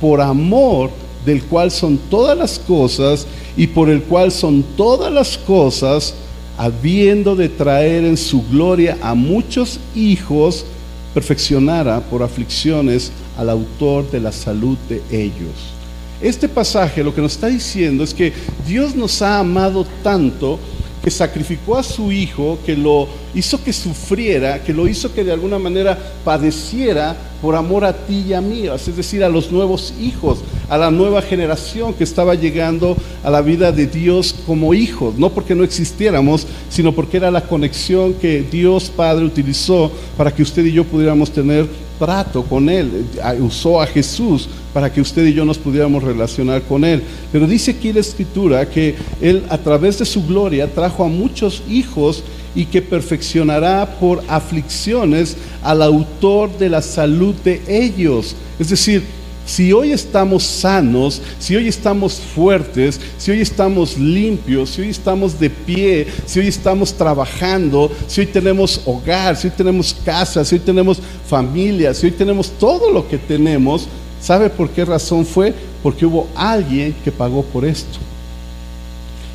por 0.02 0.20
amor 0.20 0.90
del 1.24 1.44
cual 1.44 1.70
son 1.70 2.00
todas 2.10 2.36
las 2.36 2.58
cosas 2.58 3.28
y 3.56 3.68
por 3.68 3.88
el 3.88 4.02
cual 4.02 4.32
son 4.32 4.64
todas 4.76 5.14
las 5.14 5.38
cosas, 5.38 6.16
habiendo 6.58 7.36
de 7.36 7.50
traer 7.50 8.04
en 8.04 8.18
su 8.18 8.42
gloria 8.42 8.98
a 9.04 9.14
muchos 9.14 9.80
hijos, 9.96 10.66
perfeccionara 11.14 12.00
por 12.00 12.24
aflicciones 12.24 13.12
al 13.38 13.52
autor 13.52 14.10
de 14.10 14.22
la 14.22 14.32
salud 14.32 14.76
de 14.90 15.04
ellos. 15.12 15.77
Este 16.22 16.50
pasaje 16.50 17.04
lo 17.04 17.14
que 17.14 17.22
nos 17.22 17.34
está 17.34 17.48
diciendo 17.48 18.04
es 18.04 18.14
que 18.14 18.34
Dios 18.68 18.96
nos 18.96 19.22
ha 19.22 19.40
amado 19.40 19.86
tanto 20.04 20.60
que 21.04 21.12
sacrificó 21.12 21.78
a 21.78 21.84
su 21.84 22.12
hijo, 22.12 22.58
que 22.66 22.76
lo 22.76 23.08
hizo 23.34 23.64
que 23.64 23.72
sufriera, 23.72 24.64
que 24.64 24.74
lo 24.74 24.88
hizo 24.88 25.14
que 25.14 25.24
de 25.24 25.32
alguna 25.32 25.60
manera 25.60 25.98
padeciera 26.26 27.16
por 27.42 27.56
amor 27.56 27.86
a 27.86 27.94
ti 27.94 28.26
y 28.28 28.34
a 28.34 28.42
mí, 28.42 28.68
es 28.68 28.98
decir, 28.98 29.24
a 29.24 29.30
los 29.30 29.52
nuevos 29.52 29.94
hijos, 30.02 30.40
a 30.70 30.78
la 30.78 30.92
nueva 30.92 31.22
generación 31.22 31.94
que 31.94 32.04
estaba 32.04 32.36
llegando 32.36 32.98
a 33.24 33.30
la 33.30 33.42
vida 33.42 33.72
de 33.72 33.88
Dios 33.88 34.36
como 34.46 34.74
hijos, 34.74 35.16
no 35.18 35.30
porque 35.30 35.56
no 35.56 35.64
existiéramos, 35.64 36.48
sino 36.70 36.94
porque 36.94 37.18
era 37.18 37.32
la 37.32 37.42
conexión 37.42 38.14
que 38.14 38.42
Dios 38.42 38.92
Padre 38.96 39.26
utilizó 39.26 39.92
para 40.18 40.34
que 40.34 40.44
usted 40.44 40.66
y 40.66 40.74
yo 40.74 40.84
pudiéramos 40.84 41.32
tener 41.32 41.68
trato 41.98 42.44
con 42.44 42.70
Él, 42.70 43.06
usó 43.40 43.82
a 43.82 43.88
Jesús 43.88 44.48
para 44.74 44.92
que 44.92 45.02
usted 45.02 45.26
y 45.26 45.34
yo 45.34 45.46
nos 45.46 45.58
pudiéramos 45.58 46.04
relacionar 46.04 46.62
con 46.62 46.86
Él. 46.86 47.02
Pero 47.32 47.48
dice 47.48 47.72
aquí 47.72 47.92
la 47.92 48.02
Escritura 48.02 48.70
que 48.70 48.96
Él 49.22 49.44
a 49.50 49.58
través 49.58 49.98
de 50.00 50.06
su 50.06 50.26
gloria 50.26 50.72
trajo 50.72 51.04
a 51.04 51.08
muchos 51.08 51.64
hijos 51.68 52.24
y 52.56 52.66
que 52.66 52.82
perfeccionará 52.82 53.98
por 54.00 54.24
aflicciones 54.28 55.38
al 55.64 55.82
autor 55.82 56.56
de 56.58 56.70
la 56.70 56.82
salud 56.82 57.36
de 57.44 57.62
ellos. 57.68 58.36
Es 58.60 58.70
decir, 58.70 59.04
si 59.48 59.72
hoy 59.72 59.94
estamos 59.94 60.44
sanos, 60.44 61.22
si 61.40 61.56
hoy 61.56 61.70
estamos 61.70 62.20
fuertes, 62.36 63.00
si 63.18 63.32
hoy 63.32 63.40
estamos 63.40 63.98
limpios, 63.98 64.72
si 64.72 64.82
hoy 64.82 64.90
estamos 64.90 65.40
de 65.40 65.50
pie, 65.50 66.06
si 66.26 66.42
hoy 66.42 66.48
estamos 66.48 66.94
trabajando, 66.94 67.90
si 68.08 68.20
hoy 68.22 68.28
tenemos 68.28 68.82
hogar, 68.86 69.38
si 69.38 69.48
hoy 69.48 69.54
tenemos 69.56 69.96
casa, 70.06 70.44
si 70.44 70.56
hoy 70.56 70.62
tenemos 70.62 71.00
familia, 71.28 71.94
si 71.94 72.08
hoy 72.08 72.12
tenemos 72.12 72.52
todo 72.52 72.92
lo 72.92 73.08
que 73.08 73.18
tenemos, 73.18 73.88
¿sabe 74.22 74.50
por 74.50 74.70
qué 74.70 74.84
razón 74.84 75.26
fue? 75.26 75.54
Porque 75.82 76.06
hubo 76.06 76.28
alguien 76.36 76.94
que 77.06 77.12
pagó 77.12 77.42
por 77.42 77.64
esto. 77.64 78.00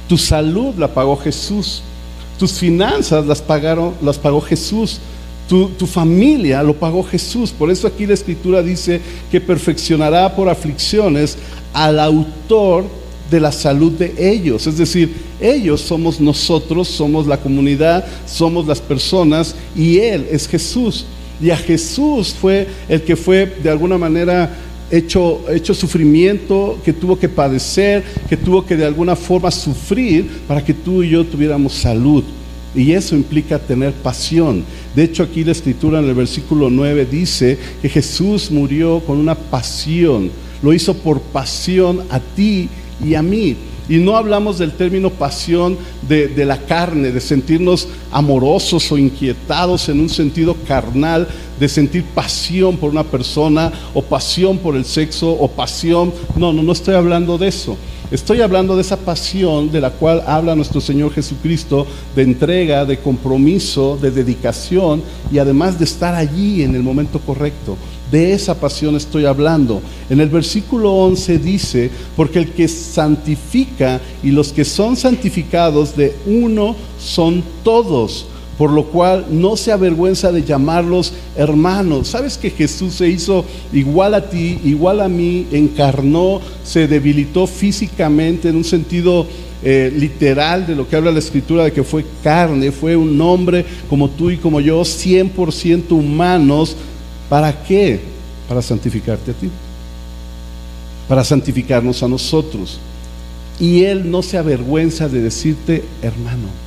Tu 0.08 0.18
salud 0.18 0.74
la 0.76 0.92
pagó 0.92 1.16
Jesús. 1.16 1.82
Tus 2.38 2.52
finanzas 2.52 3.24
las 3.24 3.40
pagaron, 3.40 3.94
las 4.02 4.18
pagó 4.18 4.42
Jesús. 4.42 5.00
Tu, 5.52 5.86
familia 5.86 6.62
lo 6.62 6.72
pagó 6.72 7.02
Jesús. 7.02 7.50
Por 7.50 7.70
eso 7.70 7.86
aquí 7.86 8.06
la 8.06 8.14
escritura 8.14 8.62
dice 8.62 9.02
que 9.30 9.38
perfeccionará 9.38 10.34
por 10.34 10.48
aflicciones 10.48 11.36
al 11.74 12.00
autor 12.00 12.84
de 13.30 13.38
la 13.38 13.52
salud 13.52 13.92
de 13.92 14.14
ellos. 14.18 14.66
Es 14.66 14.78
decir, 14.78 15.14
ellos 15.38 15.82
somos 15.82 16.18
nosotros, 16.18 16.88
somos 16.88 17.26
la 17.26 17.36
comunidad, 17.36 18.02
somos 18.26 18.66
las 18.66 18.80
personas 18.80 19.54
y 19.76 19.98
Él 19.98 20.26
es 20.30 20.48
Jesús. 20.48 21.04
Y 21.38 21.50
a 21.50 21.56
Jesús 21.58 22.34
fue 22.40 22.66
el 22.88 23.02
que 23.02 23.14
fue 23.14 23.44
de 23.62 23.68
alguna 23.68 23.98
manera 23.98 24.56
hecho, 24.90 25.44
sufrimiento, 25.74 26.78
que 26.82 26.94
tuvo 26.94 27.18
que 27.18 27.28
padecer, 27.28 28.02
que 28.26 28.38
tuvo 28.38 28.64
que 28.64 28.74
de 28.74 28.86
alguna 28.86 29.14
forma 29.14 29.50
sufrir 29.50 30.30
para 30.48 30.64
que 30.64 30.72
tú 30.72 31.02
y 31.02 31.10
yo 31.10 31.26
tuviéramos 31.26 31.74
salud. 31.74 32.24
Y 32.74 32.92
eso 32.92 33.14
implica 33.14 33.58
tener 33.58 33.92
pasión. 33.92 34.64
De 34.94 35.04
hecho, 35.04 35.22
aquí 35.22 35.44
la 35.44 35.52
escritura 35.52 35.98
en 35.98 36.06
el 36.08 36.14
versículo 36.14 36.70
9 36.70 37.06
dice 37.10 37.58
que 37.82 37.88
Jesús 37.88 38.50
murió 38.50 39.00
con 39.00 39.18
una 39.18 39.34
pasión. 39.34 40.30
Lo 40.62 40.72
hizo 40.72 40.94
por 40.94 41.20
pasión 41.20 42.02
a 42.10 42.18
ti 42.18 42.68
y 43.04 43.14
a 43.14 43.22
mí. 43.22 43.56
Y 43.88 43.98
no 43.98 44.16
hablamos 44.16 44.58
del 44.58 44.72
término 44.72 45.10
pasión 45.10 45.76
de, 46.08 46.28
de, 46.28 46.44
la 46.46 46.56
carne, 46.56 47.10
de 47.10 47.20
sentirnos 47.20 47.88
amorosos 48.10 48.90
o 48.92 48.96
inquietados 48.96 49.88
en 49.88 50.00
un 50.00 50.08
sentido 50.08 50.56
carnal, 50.66 51.28
de 51.58 51.68
sentir 51.68 52.04
pasión 52.04 52.76
por 52.76 52.90
una 52.90 53.02
persona 53.04 53.72
o 53.92 54.00
pasión 54.00 54.56
por 54.58 54.76
el 54.76 54.84
sexo 54.84 55.30
o 55.30 55.48
pasión. 55.48 56.12
No, 56.36 56.52
no, 56.52 56.62
no 56.62 56.72
estoy 56.72 56.94
hablando 56.94 57.36
de 57.36 57.48
eso. 57.48 57.76
Estoy 58.12 58.42
hablando 58.42 58.76
de 58.76 58.82
esa 58.82 58.98
pasión 58.98 59.72
de 59.72 59.80
la 59.80 59.88
cual 59.88 60.22
habla 60.26 60.54
nuestro 60.54 60.82
Señor 60.82 61.14
Jesucristo, 61.14 61.86
de 62.14 62.20
entrega, 62.20 62.84
de 62.84 62.98
compromiso, 62.98 63.98
de 64.02 64.10
dedicación 64.10 65.02
y 65.32 65.38
además 65.38 65.78
de 65.78 65.86
estar 65.86 66.14
allí 66.14 66.62
en 66.62 66.74
el 66.74 66.82
momento 66.82 67.20
correcto. 67.20 67.78
De 68.10 68.34
esa 68.34 68.54
pasión 68.60 68.96
estoy 68.96 69.24
hablando. 69.24 69.80
En 70.10 70.20
el 70.20 70.28
versículo 70.28 70.92
11 70.92 71.38
dice, 71.38 71.90
porque 72.14 72.40
el 72.40 72.52
que 72.52 72.68
santifica 72.68 73.98
y 74.22 74.30
los 74.30 74.52
que 74.52 74.66
son 74.66 74.94
santificados 74.94 75.96
de 75.96 76.14
uno 76.26 76.76
son 76.98 77.42
todos 77.64 78.26
por 78.62 78.70
lo 78.70 78.84
cual 78.84 79.26
no 79.28 79.56
se 79.56 79.72
avergüenza 79.72 80.30
de 80.30 80.44
llamarlos 80.44 81.12
hermanos. 81.34 82.06
¿Sabes 82.06 82.38
que 82.38 82.48
Jesús 82.48 82.94
se 82.94 83.08
hizo 83.08 83.44
igual 83.72 84.14
a 84.14 84.30
ti, 84.30 84.60
igual 84.62 85.00
a 85.00 85.08
mí, 85.08 85.48
encarnó, 85.50 86.40
se 86.62 86.86
debilitó 86.86 87.48
físicamente 87.48 88.50
en 88.50 88.54
un 88.54 88.62
sentido 88.62 89.26
eh, 89.64 89.92
literal 89.92 90.64
de 90.64 90.76
lo 90.76 90.88
que 90.88 90.94
habla 90.94 91.10
la 91.10 91.18
escritura, 91.18 91.64
de 91.64 91.72
que 91.72 91.82
fue 91.82 92.04
carne, 92.22 92.70
fue 92.70 92.94
un 92.94 93.20
hombre 93.20 93.66
como 93.90 94.08
tú 94.08 94.30
y 94.30 94.36
como 94.36 94.60
yo, 94.60 94.82
100% 94.82 95.90
humanos. 95.90 96.76
¿Para 97.28 97.64
qué? 97.64 97.98
Para 98.48 98.62
santificarte 98.62 99.32
a 99.32 99.34
ti, 99.34 99.50
para 101.08 101.24
santificarnos 101.24 102.00
a 102.04 102.06
nosotros. 102.06 102.78
Y 103.58 103.82
Él 103.82 104.08
no 104.08 104.22
se 104.22 104.38
avergüenza 104.38 105.08
de 105.08 105.20
decirte 105.20 105.82
hermano. 106.00 106.61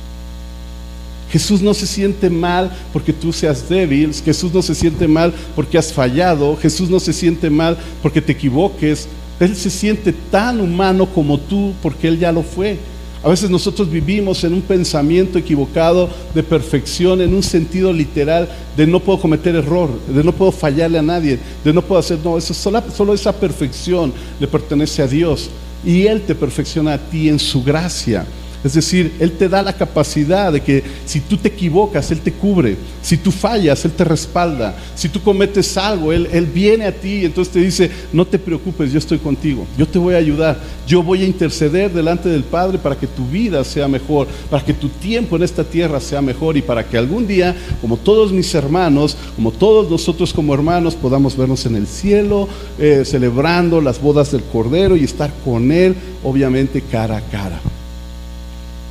Jesús 1.30 1.60
no 1.60 1.74
se 1.74 1.86
siente 1.86 2.30
mal 2.30 2.70
porque 2.92 3.12
tú 3.12 3.32
seas 3.32 3.68
débil, 3.68 4.14
Jesús 4.14 4.52
no 4.52 4.62
se 4.62 4.74
siente 4.74 5.08
mal 5.08 5.34
porque 5.54 5.78
has 5.78 5.92
fallado, 5.92 6.56
Jesús 6.56 6.88
no 6.88 7.00
se 7.00 7.12
siente 7.12 7.50
mal 7.50 7.76
porque 8.02 8.22
te 8.22 8.32
equivoques, 8.32 9.08
Él 9.40 9.56
se 9.56 9.70
siente 9.70 10.12
tan 10.12 10.60
humano 10.60 11.06
como 11.06 11.38
tú 11.38 11.72
porque 11.82 12.08
Él 12.08 12.18
ya 12.18 12.30
lo 12.30 12.42
fue. 12.42 12.78
A 13.24 13.28
veces 13.28 13.50
nosotros 13.50 13.90
vivimos 13.90 14.44
en 14.44 14.52
un 14.52 14.62
pensamiento 14.62 15.36
equivocado 15.36 16.08
de 16.32 16.44
perfección, 16.44 17.20
en 17.20 17.34
un 17.34 17.42
sentido 17.42 17.92
literal 17.92 18.48
de 18.76 18.86
no 18.86 19.00
puedo 19.00 19.18
cometer 19.18 19.56
error, 19.56 19.90
de 20.06 20.22
no 20.22 20.30
puedo 20.30 20.52
fallarle 20.52 20.98
a 20.98 21.02
nadie, 21.02 21.40
de 21.64 21.72
no 21.72 21.82
puedo 21.82 21.98
hacer, 21.98 22.20
no, 22.22 22.38
eso 22.38 22.54
solo, 22.54 22.84
solo 22.94 23.14
esa 23.14 23.32
perfección 23.32 24.12
le 24.38 24.46
pertenece 24.46 25.02
a 25.02 25.08
Dios 25.08 25.50
y 25.84 26.06
Él 26.06 26.22
te 26.22 26.36
perfecciona 26.36 26.94
a 26.94 26.98
ti 26.98 27.28
en 27.28 27.40
su 27.40 27.64
gracia. 27.64 28.24
Es 28.66 28.74
decir, 28.74 29.12
Él 29.20 29.30
te 29.30 29.48
da 29.48 29.62
la 29.62 29.72
capacidad 29.72 30.52
de 30.52 30.60
que 30.60 30.82
si 31.04 31.20
tú 31.20 31.36
te 31.36 31.46
equivocas, 31.46 32.10
Él 32.10 32.18
te 32.18 32.32
cubre. 32.32 32.76
Si 33.00 33.16
tú 33.16 33.30
fallas, 33.30 33.84
Él 33.84 33.92
te 33.92 34.02
respalda. 34.02 34.76
Si 34.96 35.08
tú 35.08 35.22
cometes 35.22 35.76
algo, 35.76 36.12
Él, 36.12 36.50
viene 36.52 36.84
a 36.84 36.90
ti 36.90 37.20
y 37.20 37.24
entonces 37.26 37.54
te 37.54 37.60
dice, 37.60 37.88
no 38.12 38.26
te 38.26 38.40
preocupes, 38.40 38.90
yo 38.90 38.98
estoy 38.98 39.18
contigo. 39.18 39.68
Yo 39.78 39.86
te 39.86 40.00
voy 40.00 40.14
a 40.14 40.18
ayudar. 40.18 40.58
Yo 40.84 41.00
voy 41.00 41.22
a 41.22 41.26
interceder 41.26 41.92
delante 41.92 42.28
del 42.28 42.42
Padre 42.42 42.78
para 42.78 42.96
que 42.96 43.06
tu 43.06 43.24
vida 43.28 43.62
sea 43.62 43.86
mejor, 43.86 44.26
para 44.50 44.64
que 44.64 44.74
tu 44.74 44.88
tiempo 44.88 45.36
en 45.36 45.44
esta 45.44 45.62
tierra 45.62 46.00
sea 46.00 46.20
mejor 46.20 46.56
y 46.56 46.62
para 46.62 46.82
que 46.84 46.98
algún 46.98 47.24
día, 47.24 47.54
como 47.80 47.96
todos 47.96 48.32
mis 48.32 48.52
hermanos, 48.52 49.16
como 49.36 49.52
todos 49.52 49.88
nosotros 49.88 50.32
como 50.32 50.52
hermanos, 50.52 50.96
podamos 50.96 51.36
vernos 51.36 51.64
en 51.66 51.76
el 51.76 51.86
cielo, 51.86 52.48
eh, 52.80 53.04
celebrando 53.04 53.80
las 53.80 54.02
bodas 54.02 54.32
del 54.32 54.42
Cordero 54.42 54.96
y 54.96 55.04
estar 55.04 55.32
con 55.44 55.70
Él, 55.70 55.94
obviamente 56.24 56.80
cara 56.80 57.18
a 57.18 57.20
cara 57.20 57.60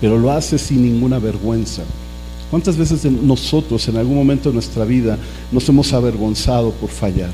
pero 0.01 0.17
lo 0.17 0.31
hace 0.31 0.57
sin 0.57 0.83
ninguna 0.83 1.19
vergüenza. 1.19 1.83
¿Cuántas 2.51 2.77
veces 2.77 3.03
nosotros 3.05 3.87
en 3.87 3.97
algún 3.97 4.15
momento 4.15 4.49
de 4.49 4.53
nuestra 4.53 4.85
vida 4.85 5.17
nos 5.51 5.67
hemos 5.67 5.91
avergonzado 5.93 6.71
por 6.71 6.89
fallar? 6.89 7.29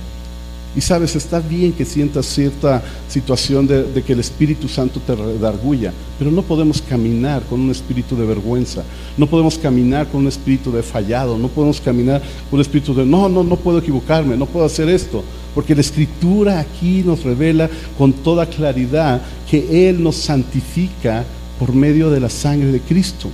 Y 0.74 0.80
sabes, 0.80 1.18
está 1.18 1.41
bien 1.41 1.74
que 1.74 1.84
sientas 1.84 2.25
cierta 2.25 2.82
situación 3.10 3.68
de, 3.68 4.03
que 4.06 4.13
el 4.13 4.22
Espíritu 4.22 4.70
Santo 4.70 5.01
te 5.06 5.13
redarguya, 5.13 5.91
pero 6.18 6.32
no 6.32 6.44
podemos 6.44 6.82
caminar 6.82 7.44
con 7.44 7.60
un 7.60 7.72
espíritu 7.72 8.15
de 8.15 8.25
vergüenza, 8.25 8.84
no 9.18 9.27
podemos 9.27 9.58
caminar 9.58 10.08
con 10.08 10.22
un 10.22 10.27
espíritu 10.27 10.72
de 10.72 10.82
fallado, 10.82 11.38
no 11.38 11.50
podemos 11.50 11.82
caminar 11.82 12.22
con 12.50 12.58
un 12.58 12.62
espíritu 12.62 12.94
de 12.94 13.06
no, 13.06 13.27
no, 13.27 13.44
no 13.44 13.58
puedo 13.58 13.80
equivocarme, 13.80 14.38
no 14.38 14.46
puedo 14.46 14.65
hacer 14.65 14.88
esto, 14.88 15.25
porque 15.53 15.75
la 15.75 15.82
Escritura 15.82 16.62
aquí 16.62 17.03
nos 17.06 17.24
revela 17.24 17.70
con 17.98 18.13
toda 18.13 18.46
claridad 18.46 19.22
que 19.50 19.89
Él 19.89 20.01
nos 20.01 20.15
santifica 20.15 21.25
por 21.62 21.75
medio 21.75 22.10
de 22.10 22.20
la 22.20 22.32
sangre 22.32 22.72
de 22.72 22.80
Cristo, 22.80 23.30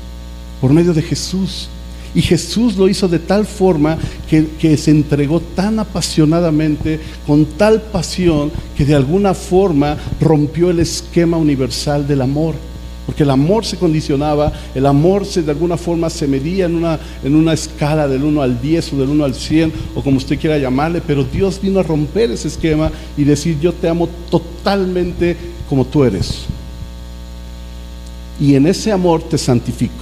por 0.60 0.74
medio 0.74 0.93
de 0.93 1.01
Jesús. 1.01 1.69
Y 2.13 2.22
Jesús 2.22 2.75
lo 2.75 2.89
hizo 2.89 3.07
de 3.07 3.19
tal 3.19 3.46
forma 3.46 3.98
que, 4.29 4.75
se 4.75 4.91
entregó 4.91 5.39
tan 5.39 5.79
apasionadamente, 5.79 7.00
con 7.25 7.46
tal 7.46 7.81
pasión, 7.84 8.51
que 8.75 8.84
de 8.84 8.96
alguna 8.96 9.34
forma 9.34 9.96
rompió 10.19 10.72
el 10.72 10.81
esquema 10.81 11.38
universal 11.38 12.05
del 12.05 12.22
amor. 12.22 12.55
Porque 13.05 13.24
el 13.24 13.29
amor 13.29 13.65
se 13.65 13.77
condicionaba, 13.77 14.51
el 14.75 14.88
amor 14.88 15.25
se, 15.25 15.41
de 15.41 15.51
alguna 15.51 15.77
forma 15.77 16.10
se 16.10 16.27
medía 16.27 16.65
en 16.65 16.75
una, 16.75 17.00
en 17.24 17.34
una 17.34 17.53
escala 17.53 18.10
del 18.10 18.24
1 18.24 18.41
al 18.41 18.62
10 18.62 18.91
o 18.91 18.98
del 18.98 19.07
1 19.07 19.24
al 19.24 19.36
100 19.36 19.72
o 19.96 20.03
como 20.03 20.17
usted 20.17 20.38
quiera 20.38 20.57
llamarle, 20.57 21.00
pero 21.00 21.24
Dios 21.24 21.62
vino 21.62 21.79
a 21.79 21.84
romper 21.84 22.31
ese 22.31 22.50
esquema 22.50 22.91
y 23.15 23.24
decir 23.24 23.57
yo 23.62 23.72
te 23.72 23.88
amo 23.88 24.10
totalmente 24.29 25.38
como 25.69 25.86
tú 25.86 26.03
eres 26.03 26.48
y 28.39 28.56
en 28.56 28.67
ese 28.67 28.91
amor 28.91 29.24
te 29.24 29.38
santifico. 29.38 29.94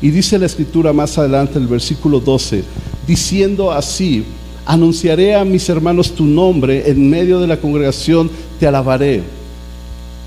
Y 0.00 0.10
dice 0.10 0.38
la 0.38 0.46
escritura 0.46 0.92
más 0.92 1.16
adelante, 1.18 1.58
el 1.58 1.66
versículo 1.66 2.20
12, 2.20 2.62
diciendo 3.06 3.72
así, 3.72 4.24
anunciaré 4.66 5.34
a 5.34 5.44
mis 5.44 5.68
hermanos 5.68 6.14
tu 6.14 6.24
nombre, 6.24 6.90
en 6.90 7.08
medio 7.08 7.40
de 7.40 7.46
la 7.46 7.58
congregación 7.58 8.30
te 8.58 8.66
alabaré. 8.66 9.22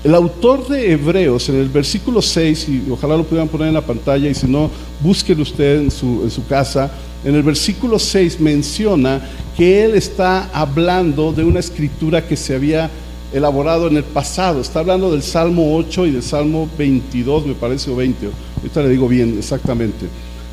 El 0.04 0.14
autor 0.14 0.68
de 0.68 0.92
Hebreos 0.92 1.48
en 1.48 1.56
el 1.56 1.68
versículo 1.68 2.22
6, 2.22 2.68
y 2.68 2.90
ojalá 2.90 3.16
lo 3.16 3.24
pudieran 3.24 3.48
poner 3.48 3.68
en 3.68 3.74
la 3.74 3.86
pantalla, 3.86 4.28
y 4.28 4.34
si 4.34 4.46
no, 4.46 4.70
búsquelo 5.00 5.42
usted 5.42 5.80
en 5.80 5.90
su, 5.90 6.22
en 6.22 6.30
su 6.30 6.46
casa, 6.46 6.90
en 7.24 7.34
el 7.34 7.42
versículo 7.42 7.98
6 7.98 8.38
menciona 8.38 9.20
que 9.56 9.84
él 9.84 9.94
está 9.94 10.50
hablando 10.52 11.32
de 11.32 11.42
una 11.42 11.58
escritura 11.58 12.24
que 12.24 12.36
se 12.36 12.54
había 12.54 12.90
elaborado 13.32 13.88
en 13.88 13.96
el 13.96 14.04
pasado. 14.04 14.60
Está 14.60 14.80
hablando 14.80 15.10
del 15.10 15.22
Salmo 15.22 15.76
8 15.76 16.06
y 16.06 16.10
del 16.12 16.22
Salmo 16.22 16.68
22, 16.78 17.46
me 17.46 17.54
parece, 17.54 17.90
o 17.90 17.96
20. 17.96 18.28
Ahorita 18.56 18.82
le 18.82 18.88
digo 18.88 19.08
bien 19.08 19.36
exactamente. 19.38 20.06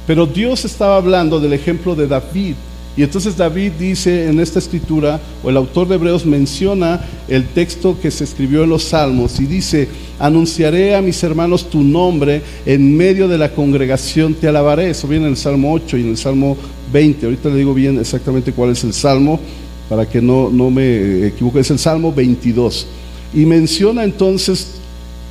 Pero 0.05 0.25
Dios 0.25 0.65
estaba 0.65 0.97
hablando 0.97 1.39
del 1.39 1.53
ejemplo 1.53 1.95
de 1.95 2.07
David. 2.07 2.55
Y 2.97 3.03
entonces 3.03 3.35
David 3.35 3.73
dice 3.77 4.29
en 4.29 4.39
esta 4.39 4.59
escritura, 4.59 5.19
o 5.43 5.49
el 5.49 5.57
autor 5.57 5.87
de 5.87 5.95
Hebreos 5.95 6.25
menciona 6.25 7.01
el 7.27 7.45
texto 7.47 7.97
que 8.01 8.09
se 8.09 8.23
escribió 8.23 8.63
en 8.63 8.69
los 8.69 8.83
Salmos 8.83 9.37
y 9.41 9.45
dice, 9.45 9.89
anunciaré 10.17 10.95
a 10.95 11.01
mis 11.01 11.21
hermanos 11.21 11.69
tu 11.69 11.83
nombre, 11.83 12.41
en 12.65 12.95
medio 12.95 13.27
de 13.27 13.37
la 13.37 13.51
congregación 13.51 14.33
te 14.33 14.47
alabaré. 14.47 14.91
Eso 14.91 15.09
viene 15.09 15.25
en 15.25 15.31
el 15.31 15.37
Salmo 15.37 15.73
8 15.73 15.97
y 15.97 16.01
en 16.01 16.09
el 16.09 16.17
Salmo 16.17 16.55
20. 16.93 17.25
Ahorita 17.25 17.49
le 17.49 17.55
digo 17.55 17.73
bien 17.73 17.99
exactamente 17.99 18.53
cuál 18.53 18.69
es 18.69 18.83
el 18.85 18.93
Salmo 18.93 19.41
para 19.89 20.07
que 20.07 20.21
no, 20.21 20.49
no 20.49 20.69
me 20.71 21.27
equivoque, 21.27 21.59
es 21.59 21.71
el 21.71 21.79
Salmo 21.79 22.11
22. 22.11 22.87
Y 23.33 23.45
menciona 23.45 24.03
entonces 24.03 24.75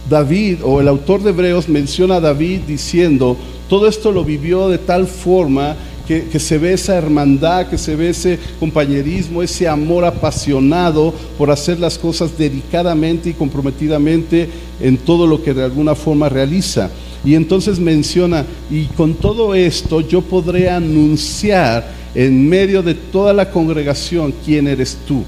David, 0.09 0.59
o 0.63 0.81
el 0.81 0.89
autor 0.89 1.23
de 1.23 1.31
Hebreos 1.31 1.69
menciona 1.69 2.17
a 2.17 2.21
David 2.21 2.61
diciendo, 2.67 3.37
todo 3.69 3.89
esto 3.89 4.13
lo 4.13 4.25
vivió 4.25 4.69
de 4.69 4.79
tal 4.79 5.07
forma 5.07 5.75
que, 6.07 6.25
que, 6.25 6.39
se 6.39 6.59
ve 6.59 6.75
esa 6.75 6.97
hermandad, 6.97 7.69
que 7.69 7.79
se 7.79 7.97
ve 7.97 8.11
ese 8.11 8.39
compañerismo, 8.61 9.43
ese 9.43 9.67
amor 9.67 10.05
apasionado 10.05 11.15
por 11.39 11.51
hacer 11.51 11.81
las 11.81 11.97
cosas 11.97 12.37
dedicadamente 12.37 13.31
y 13.31 13.33
comprometidamente 13.33 14.51
en 14.81 14.99
todo 14.99 15.27
lo 15.27 15.43
que 15.43 15.55
de 15.55 15.65
alguna 15.65 15.95
forma 15.95 16.29
realiza. 16.29 16.91
Y 17.25 17.35
entonces 17.35 17.79
menciona, 17.79 18.45
y 18.71 18.85
con 18.87 19.15
todo 19.15 19.55
esto 19.55 20.01
yo 20.01 20.21
podré 20.21 20.69
anunciar 20.69 21.91
en 22.15 22.49
medio 22.49 22.83
de 22.83 22.95
toda 22.95 23.33
la 23.33 23.51
congregación 23.51 24.35
quién 24.45 24.69
eres 24.69 24.99
tú. 25.07 25.25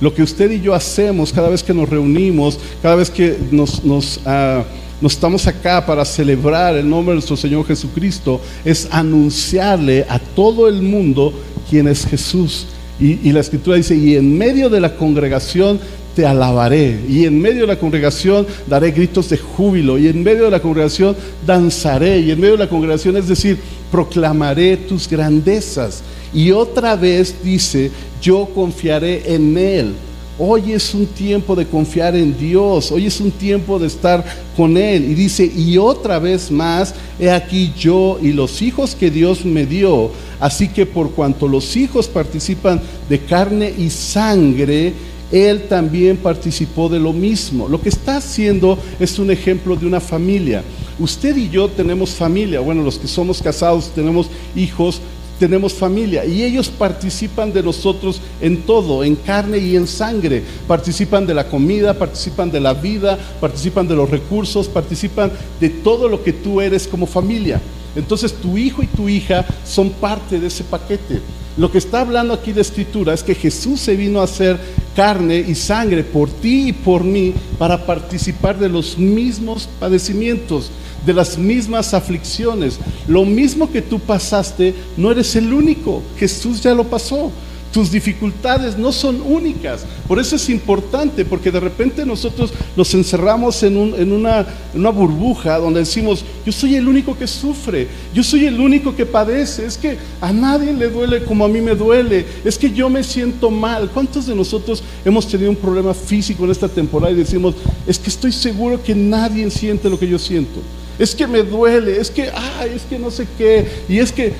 Lo 0.00 0.12
que 0.12 0.22
usted 0.22 0.50
y 0.50 0.60
yo 0.60 0.74
hacemos 0.74 1.32
cada 1.32 1.48
vez 1.48 1.62
que 1.62 1.74
nos 1.74 1.88
reunimos, 1.88 2.58
cada 2.82 2.96
vez 2.96 3.10
que 3.10 3.36
nos, 3.50 4.20
ah, 4.26 4.64
estamos 5.02 5.46
acá 5.46 5.84
para 5.84 6.04
celebrar 6.04 6.76
el 6.76 6.88
nombre 6.88 7.12
de 7.12 7.16
nuestro 7.16 7.36
Señor 7.36 7.66
Jesucristo, 7.66 8.40
es 8.64 8.88
anunciarle 8.90 10.04
a 10.08 10.18
todo 10.18 10.68
el 10.68 10.82
mundo 10.82 11.32
quién 11.68 11.88
es 11.88 12.06
Jesús. 12.06 12.66
Y 13.00 13.32
la 13.32 13.40
escritura 13.40 13.76
dice, 13.76 13.96
y 13.96 14.14
en 14.14 14.38
medio 14.38 14.70
de 14.70 14.80
la 14.80 14.94
congregación 14.94 15.80
te 16.14 16.26
alabaré. 16.26 17.00
Y 17.08 17.24
en 17.24 17.40
medio 17.40 17.62
de 17.62 17.68
la 17.68 17.78
congregación 17.78 18.46
daré 18.66 18.90
gritos 18.90 19.28
de 19.28 19.38
júbilo. 19.38 19.98
Y 19.98 20.08
en 20.08 20.22
medio 20.22 20.44
de 20.44 20.50
la 20.50 20.60
congregación 20.60 21.16
danzaré. 21.46 22.20
Y 22.20 22.30
en 22.30 22.40
medio 22.40 22.52
de 22.52 22.64
la 22.64 22.68
congregación, 22.68 23.16
es 23.16 23.28
decir, 23.28 23.58
proclamaré 23.90 24.76
tus 24.76 25.08
grandezas. 25.08 26.02
Y 26.32 26.50
otra 26.50 26.96
vez 26.96 27.34
dice, 27.42 27.90
yo 28.20 28.48
confiaré 28.54 29.34
en 29.34 29.56
Él. 29.56 29.94
Hoy 30.36 30.72
es 30.72 30.92
un 30.94 31.06
tiempo 31.06 31.54
de 31.54 31.64
confiar 31.64 32.16
en 32.16 32.36
Dios, 32.36 32.90
hoy 32.90 33.06
es 33.06 33.20
un 33.20 33.30
tiempo 33.30 33.78
de 33.78 33.86
estar 33.86 34.24
con 34.56 34.76
Él. 34.76 35.04
Y 35.04 35.14
dice, 35.14 35.44
y 35.44 35.78
otra 35.78 36.18
vez 36.18 36.50
más, 36.50 36.92
he 37.20 37.30
aquí 37.30 37.72
yo 37.78 38.18
y 38.20 38.32
los 38.32 38.60
hijos 38.60 38.96
que 38.96 39.12
Dios 39.12 39.44
me 39.44 39.64
dio. 39.64 40.10
Así 40.40 40.66
que 40.66 40.86
por 40.86 41.12
cuanto 41.12 41.46
los 41.46 41.76
hijos 41.76 42.08
participan 42.08 42.80
de 43.08 43.20
carne 43.20 43.72
y 43.78 43.90
sangre, 43.90 44.92
Él 45.34 45.62
también 45.62 46.16
participó 46.16 46.88
de 46.88 47.00
lo 47.00 47.12
mismo. 47.12 47.66
Lo 47.66 47.80
que 47.80 47.88
está 47.88 48.18
haciendo 48.18 48.78
es 49.00 49.18
un 49.18 49.32
ejemplo 49.32 49.74
de 49.74 49.84
una 49.84 49.98
familia. 49.98 50.62
Usted 50.96 51.36
y 51.36 51.48
yo 51.48 51.68
tenemos 51.68 52.10
familia, 52.10 52.60
bueno, 52.60 52.84
los 52.84 53.00
que 53.00 53.08
somos 53.08 53.42
casados 53.42 53.90
tenemos 53.92 54.30
hijos, 54.54 55.00
tenemos 55.40 55.74
familia 55.74 56.24
y 56.24 56.44
ellos 56.44 56.68
participan 56.68 57.52
de 57.52 57.64
nosotros 57.64 58.20
en 58.40 58.62
todo, 58.62 59.02
en 59.02 59.16
carne 59.16 59.58
y 59.58 59.74
en 59.74 59.88
sangre. 59.88 60.44
Participan 60.68 61.26
de 61.26 61.34
la 61.34 61.48
comida, 61.48 61.94
participan 61.94 62.52
de 62.52 62.60
la 62.60 62.72
vida, 62.72 63.18
participan 63.40 63.88
de 63.88 63.96
los 63.96 64.08
recursos, 64.08 64.68
participan 64.68 65.32
de 65.60 65.68
todo 65.68 66.08
lo 66.08 66.22
que 66.22 66.32
tú 66.32 66.60
eres 66.60 66.86
como 66.86 67.06
familia. 67.06 67.60
Entonces 67.96 68.34
tu 68.34 68.58
hijo 68.58 68.82
y 68.82 68.86
tu 68.86 69.08
hija 69.08 69.44
son 69.64 69.90
parte 69.90 70.40
de 70.40 70.48
ese 70.48 70.64
paquete. 70.64 71.20
Lo 71.56 71.70
que 71.70 71.78
está 71.78 72.00
hablando 72.00 72.34
aquí 72.34 72.52
de 72.52 72.62
escritura 72.62 73.14
es 73.14 73.22
que 73.22 73.34
Jesús 73.34 73.80
se 73.80 73.94
vino 73.94 74.20
a 74.20 74.24
hacer 74.24 74.58
carne 74.96 75.38
y 75.38 75.54
sangre 75.54 76.02
por 76.02 76.28
ti 76.28 76.68
y 76.68 76.72
por 76.72 77.04
mí 77.04 77.32
para 77.58 77.86
participar 77.86 78.58
de 78.58 78.68
los 78.68 78.98
mismos 78.98 79.68
padecimientos 79.78 80.70
de 81.04 81.12
las 81.12 81.38
mismas 81.38 81.94
aflicciones. 81.94 82.78
Lo 83.06 83.24
mismo 83.24 83.70
que 83.70 83.82
tú 83.82 84.00
pasaste, 84.00 84.74
no 84.96 85.10
eres 85.10 85.36
el 85.36 85.52
único. 85.52 86.02
Jesús 86.18 86.62
ya 86.62 86.74
lo 86.74 86.84
pasó. 86.84 87.30
Tus 87.74 87.90
dificultades 87.90 88.78
no 88.78 88.92
son 88.92 89.20
únicas. 89.20 89.84
Por 90.06 90.20
eso 90.20 90.36
es 90.36 90.48
importante, 90.48 91.24
porque 91.24 91.50
de 91.50 91.58
repente 91.58 92.06
nosotros 92.06 92.52
nos 92.76 92.94
encerramos 92.94 93.60
en, 93.64 93.76
una, 93.76 94.46
en 94.72 94.78
una 94.78 94.90
burbuja 94.90 95.58
donde 95.58 95.80
decimos, 95.80 96.24
yo 96.46 96.52
soy 96.52 96.76
el 96.76 96.86
único 96.86 97.18
que 97.18 97.26
sufre, 97.26 97.88
yo 98.14 98.22
soy 98.22 98.44
el 98.44 98.60
único 98.60 98.94
que 98.94 99.04
padece. 99.04 99.66
Es 99.66 99.76
que 99.76 99.98
a 100.20 100.32
nadie 100.32 100.72
le 100.72 100.88
duele 100.88 101.24
como 101.24 101.44
a 101.44 101.48
mí 101.48 101.60
me 101.60 101.74
duele. 101.74 102.24
Es 102.44 102.56
que 102.56 102.70
yo 102.70 102.88
me 102.88 103.02
siento 103.02 103.50
mal. 103.50 103.90
¿Cuántos 103.90 104.28
de 104.28 104.36
nosotros 104.36 104.80
hemos 105.04 105.26
tenido 105.26 105.50
un 105.50 105.56
problema 105.56 105.94
físico 105.94 106.44
en 106.44 106.52
esta 106.52 106.68
temporada 106.68 107.12
y 107.12 107.16
decimos, 107.16 107.56
es 107.88 107.98
que 107.98 108.08
estoy 108.08 108.30
seguro 108.30 108.80
que 108.80 108.94
nadie 108.94 109.50
siente 109.50 109.90
lo 109.90 109.98
que 109.98 110.06
yo 110.06 110.20
siento? 110.20 110.60
Es 110.96 111.12
que 111.12 111.26
me 111.26 111.42
duele, 111.42 112.00
es 112.00 112.08
que, 112.08 112.30
ay, 112.30 112.70
es 112.76 112.82
que 112.82 113.00
no 113.00 113.10
sé 113.10 113.26
qué. 113.36 113.66
Y 113.88 113.98
es 113.98 114.12
que, 114.12 114.32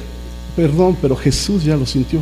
perdón, 0.55 0.97
pero 1.03 1.17
Jesús 1.17 1.65
ya 1.65 1.77
lo 1.77 1.85
sintió. 1.85 2.21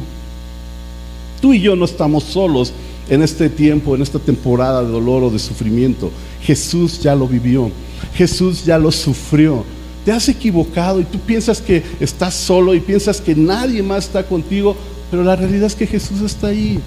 Tú 1.43 1.53
y 1.53 1.61
yo 1.61 1.75
no 1.75 1.85
estamos 1.85 2.23
solos 2.23 2.73
en 3.11 3.21
este 3.21 3.51
tiempo, 3.51 3.97
en 3.97 4.03
esta 4.03 4.21
temporada 4.21 4.85
de 4.85 4.93
dolor 4.93 5.25
o 5.25 5.31
de 5.31 5.41
sufrimiento. 5.41 6.13
Jesús 6.41 7.01
ya 7.01 7.17
lo 7.17 7.27
vivió. 7.27 7.69
Jesús 8.15 8.65
ya 8.65 8.79
lo 8.79 8.93
sufrió. 8.93 9.65
Te 10.05 10.13
has 10.13 10.29
equivocado 10.29 11.01
y 11.01 11.05
tú 11.05 11.19
piensas 11.19 11.61
que 11.61 11.83
estás 11.99 12.35
solo 12.35 12.75
y 12.75 12.81
piensas 12.81 13.21
que 13.21 13.35
nadie 13.35 13.83
más 13.83 14.07
está 14.07 14.23
contigo, 14.23 14.77
pero 15.11 15.25
la 15.25 15.35
realidad 15.35 15.67
es 15.67 15.75
que 15.75 15.87
Jesús 15.89 16.21
está 16.21 16.47
ahí. 16.47 16.79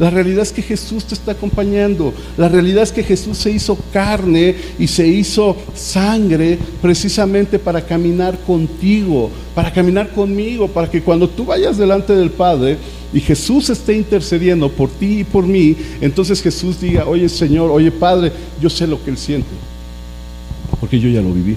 La 0.00 0.08
realidad 0.08 0.42
es 0.42 0.50
que 0.50 0.62
Jesús 0.62 1.04
te 1.04 1.14
está 1.14 1.32
acompañando. 1.32 2.14
La 2.38 2.48
realidad 2.48 2.82
es 2.82 2.90
que 2.90 3.02
Jesús 3.02 3.36
se 3.36 3.50
hizo 3.50 3.76
carne 3.92 4.56
y 4.78 4.86
se 4.86 5.06
hizo 5.06 5.54
sangre 5.74 6.58
precisamente 6.80 7.58
para 7.58 7.84
caminar 7.84 8.38
contigo, 8.40 9.30
para 9.54 9.70
caminar 9.70 10.10
conmigo, 10.10 10.68
para 10.68 10.90
que 10.90 11.02
cuando 11.02 11.28
tú 11.28 11.44
vayas 11.44 11.76
delante 11.76 12.14
del 12.14 12.30
Padre 12.30 12.78
y 13.12 13.20
Jesús 13.20 13.68
esté 13.68 13.94
intercediendo 13.94 14.70
por 14.70 14.88
ti 14.88 15.20
y 15.20 15.24
por 15.24 15.46
mí, 15.46 15.76
entonces 16.00 16.40
Jesús 16.40 16.80
diga, 16.80 17.06
oye 17.06 17.28
Señor, 17.28 17.70
oye 17.70 17.90
Padre, 17.90 18.32
yo 18.58 18.70
sé 18.70 18.86
lo 18.86 19.04
que 19.04 19.10
Él 19.10 19.18
siente, 19.18 19.50
porque 20.80 20.98
yo 20.98 21.10
ya 21.10 21.20
lo 21.20 21.30
viví. 21.32 21.56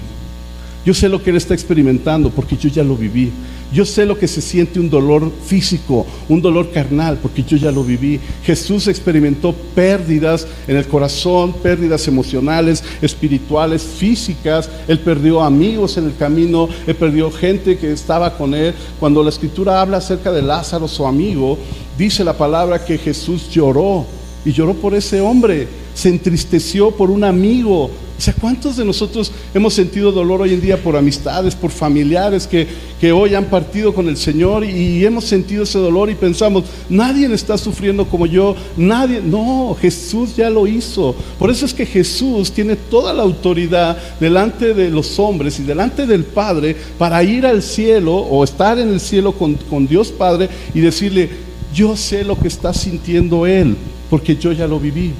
Yo 0.84 0.92
sé 0.92 1.08
lo 1.08 1.22
que 1.22 1.30
Él 1.30 1.36
está 1.36 1.54
experimentando, 1.54 2.30
porque 2.30 2.56
yo 2.56 2.68
ya 2.68 2.84
lo 2.84 2.96
viví. 2.96 3.32
Yo 3.72 3.84
sé 3.84 4.04
lo 4.04 4.18
que 4.18 4.28
se 4.28 4.40
siente 4.40 4.78
un 4.78 4.90
dolor 4.90 5.32
físico, 5.44 6.06
un 6.28 6.40
dolor 6.40 6.70
carnal, 6.70 7.18
porque 7.20 7.42
yo 7.42 7.56
ya 7.56 7.72
lo 7.72 7.82
viví. 7.82 8.20
Jesús 8.44 8.86
experimentó 8.86 9.52
pérdidas 9.74 10.46
en 10.68 10.76
el 10.76 10.86
corazón, 10.86 11.54
pérdidas 11.54 12.06
emocionales, 12.06 12.84
espirituales, 13.00 13.82
físicas. 13.82 14.68
Él 14.86 15.00
perdió 15.00 15.42
amigos 15.42 15.96
en 15.96 16.04
el 16.04 16.16
camino, 16.16 16.68
él 16.86 16.94
perdió 16.94 17.32
gente 17.32 17.78
que 17.78 17.90
estaba 17.90 18.36
con 18.36 18.54
él. 18.54 18.74
Cuando 19.00 19.22
la 19.22 19.30
escritura 19.30 19.80
habla 19.80 19.96
acerca 19.96 20.30
de 20.30 20.42
Lázaro, 20.42 20.86
su 20.86 21.06
amigo, 21.06 21.58
dice 21.96 22.22
la 22.22 22.36
palabra 22.36 22.84
que 22.84 22.98
Jesús 22.98 23.48
lloró 23.50 24.04
y 24.44 24.52
lloró 24.52 24.74
por 24.74 24.94
ese 24.94 25.20
hombre, 25.20 25.66
se 25.94 26.10
entristeció 26.10 26.90
por 26.90 27.10
un 27.10 27.24
amigo, 27.24 27.90
o 28.16 28.20
sea, 28.20 28.32
¿cuántos 28.40 28.76
de 28.76 28.84
nosotros 28.84 29.32
hemos 29.52 29.74
sentido 29.74 30.12
dolor 30.12 30.42
hoy 30.42 30.54
en 30.54 30.60
día 30.60 30.80
por 30.80 30.96
amistades, 30.96 31.54
por 31.56 31.72
familiares 31.72 32.46
que, 32.46 32.66
que 33.00 33.10
hoy 33.10 33.34
han 33.34 33.46
partido 33.46 33.92
con 33.92 34.08
el 34.08 34.16
Señor 34.16 34.64
y 34.64 35.04
hemos 35.04 35.24
sentido 35.24 35.64
ese 35.64 35.80
dolor 35.80 36.08
y 36.10 36.14
pensamos, 36.14 36.64
nadie 36.88 37.32
está 37.34 37.58
sufriendo 37.58 38.06
como 38.06 38.26
yo, 38.26 38.54
nadie, 38.76 39.20
no, 39.20 39.76
Jesús 39.80 40.36
ya 40.36 40.48
lo 40.48 40.68
hizo. 40.68 41.14
Por 41.40 41.50
eso 41.50 41.66
es 41.66 41.74
que 41.74 41.86
Jesús 41.86 42.52
tiene 42.52 42.76
toda 42.76 43.12
la 43.12 43.24
autoridad 43.24 43.98
delante 44.20 44.74
de 44.74 44.90
los 44.90 45.18
hombres 45.18 45.58
y 45.58 45.64
delante 45.64 46.06
del 46.06 46.24
Padre 46.24 46.76
para 46.96 47.22
ir 47.24 47.44
al 47.44 47.62
cielo 47.62 48.14
o 48.14 48.44
estar 48.44 48.78
en 48.78 48.90
el 48.90 49.00
cielo 49.00 49.32
con, 49.32 49.54
con 49.54 49.88
Dios 49.88 50.12
Padre 50.12 50.48
y 50.72 50.80
decirle, 50.80 51.30
yo 51.74 51.96
sé 51.96 52.22
lo 52.22 52.38
que 52.38 52.46
está 52.46 52.72
sintiendo 52.72 53.44
Él, 53.44 53.76
porque 54.08 54.36
yo 54.36 54.52
ya 54.52 54.68
lo 54.68 54.78
viví. 54.78 55.12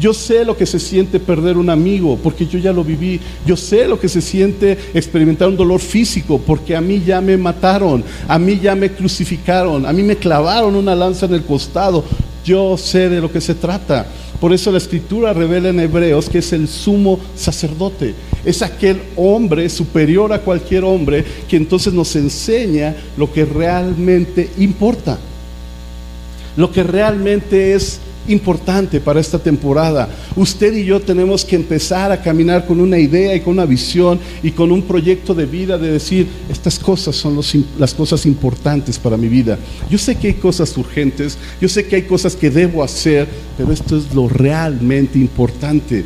Yo 0.00 0.14
sé 0.14 0.44
lo 0.44 0.56
que 0.56 0.66
se 0.66 0.78
siente 0.78 1.18
perder 1.18 1.56
un 1.56 1.70
amigo, 1.70 2.18
porque 2.22 2.46
yo 2.46 2.58
ya 2.58 2.72
lo 2.72 2.84
viví. 2.84 3.20
Yo 3.44 3.56
sé 3.56 3.88
lo 3.88 3.98
que 3.98 4.08
se 4.08 4.20
siente 4.20 4.78
experimentar 4.94 5.48
un 5.48 5.56
dolor 5.56 5.80
físico, 5.80 6.40
porque 6.44 6.76
a 6.76 6.80
mí 6.80 7.02
ya 7.04 7.20
me 7.20 7.36
mataron, 7.36 8.04
a 8.28 8.38
mí 8.38 8.60
ya 8.62 8.74
me 8.76 8.90
crucificaron, 8.90 9.84
a 9.86 9.92
mí 9.92 10.02
me 10.02 10.16
clavaron 10.16 10.76
una 10.76 10.94
lanza 10.94 11.26
en 11.26 11.34
el 11.34 11.42
costado. 11.42 12.04
Yo 12.44 12.76
sé 12.76 13.08
de 13.08 13.20
lo 13.20 13.30
que 13.30 13.40
se 13.40 13.54
trata. 13.54 14.06
Por 14.40 14.52
eso 14.52 14.70
la 14.70 14.78
escritura 14.78 15.32
revela 15.32 15.70
en 15.70 15.80
Hebreos 15.80 16.28
que 16.28 16.38
es 16.38 16.52
el 16.52 16.68
sumo 16.68 17.18
sacerdote. 17.34 18.14
Es 18.44 18.62
aquel 18.62 19.02
hombre 19.16 19.68
superior 19.68 20.32
a 20.32 20.40
cualquier 20.40 20.84
hombre 20.84 21.24
que 21.48 21.56
entonces 21.56 21.92
nos 21.92 22.14
enseña 22.14 22.94
lo 23.16 23.32
que 23.32 23.44
realmente 23.44 24.48
importa. 24.58 25.18
Lo 26.56 26.70
que 26.70 26.84
realmente 26.84 27.74
es 27.74 28.00
importante 28.28 29.00
para 29.00 29.20
esta 29.20 29.38
temporada. 29.38 30.08
Usted 30.36 30.74
y 30.74 30.84
yo 30.84 31.00
tenemos 31.00 31.44
que 31.44 31.56
empezar 31.56 32.12
a 32.12 32.20
caminar 32.20 32.66
con 32.66 32.80
una 32.80 32.98
idea 32.98 33.34
y 33.34 33.40
con 33.40 33.54
una 33.54 33.66
visión 33.66 34.18
y 34.42 34.50
con 34.50 34.70
un 34.70 34.82
proyecto 34.82 35.34
de 35.34 35.46
vida 35.46 35.78
de 35.78 35.92
decir, 35.92 36.28
estas 36.48 36.78
cosas 36.78 37.16
son 37.16 37.40
las 37.78 37.94
cosas 37.94 38.26
importantes 38.26 38.98
para 38.98 39.16
mi 39.16 39.28
vida. 39.28 39.58
Yo 39.90 39.98
sé 39.98 40.16
que 40.16 40.28
hay 40.28 40.34
cosas 40.34 40.76
urgentes, 40.76 41.38
yo 41.60 41.68
sé 41.68 41.86
que 41.86 41.96
hay 41.96 42.02
cosas 42.02 42.36
que 42.36 42.50
debo 42.50 42.82
hacer, 42.82 43.28
pero 43.56 43.72
esto 43.72 43.96
es 43.96 44.14
lo 44.14 44.28
realmente 44.28 45.18
importante. 45.18 46.04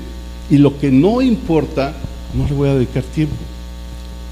Y 0.50 0.58
lo 0.58 0.78
que 0.78 0.90
no 0.90 1.22
importa, 1.22 1.94
no 2.34 2.46
le 2.46 2.54
voy 2.54 2.68
a 2.68 2.74
dedicar 2.74 3.02
tiempo. 3.02 3.34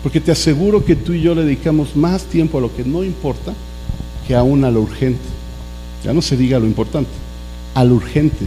Porque 0.02 0.20
te 0.20 0.32
aseguro 0.32 0.84
que 0.84 0.96
tú 0.96 1.12
y 1.12 1.22
yo 1.22 1.34
le 1.34 1.44
dedicamos 1.44 1.94
más 1.94 2.24
tiempo 2.24 2.58
a 2.58 2.60
lo 2.60 2.74
que 2.74 2.84
no 2.84 3.04
importa 3.04 3.52
que 4.26 4.34
aún 4.34 4.64
a 4.64 4.70
lo 4.70 4.80
urgente. 4.80 5.20
Ya 6.04 6.14
no 6.14 6.22
se 6.22 6.36
diga 6.36 6.58
lo 6.58 6.66
importante 6.66 7.29
al 7.74 7.92
urgente, 7.92 8.46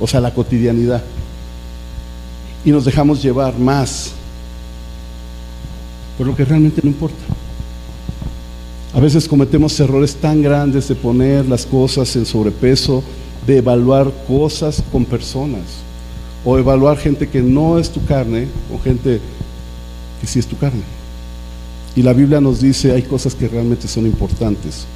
o 0.00 0.06
sea, 0.06 0.20
la 0.20 0.34
cotidianidad. 0.34 1.02
Y 2.64 2.70
nos 2.70 2.84
dejamos 2.84 3.22
llevar 3.22 3.58
más 3.58 4.12
por 6.18 6.26
lo 6.26 6.34
que 6.34 6.44
realmente 6.44 6.80
no 6.82 6.90
importa. 6.90 7.16
A 8.92 9.00
veces 9.00 9.28
cometemos 9.28 9.78
errores 9.78 10.16
tan 10.16 10.42
grandes 10.42 10.88
de 10.88 10.96
poner 10.96 11.46
las 11.46 11.64
cosas 11.64 12.14
en 12.16 12.26
sobrepeso, 12.26 13.04
de 13.46 13.58
evaluar 13.58 14.10
cosas 14.26 14.82
con 14.90 15.04
personas, 15.04 15.62
o 16.44 16.58
evaluar 16.58 16.98
gente 16.98 17.28
que 17.28 17.40
no 17.40 17.78
es 17.78 17.90
tu 17.90 18.04
carne, 18.04 18.48
o 18.74 18.82
gente 18.82 19.20
que 20.20 20.26
sí 20.26 20.40
es 20.40 20.46
tu 20.46 20.58
carne. 20.58 20.82
Y 21.94 22.02
la 22.02 22.12
Biblia 22.12 22.40
nos 22.40 22.60
dice, 22.60 22.92
hay 22.92 23.02
cosas 23.02 23.34
que 23.34 23.46
realmente 23.46 23.86
son 23.86 24.06
importantes. 24.06 24.86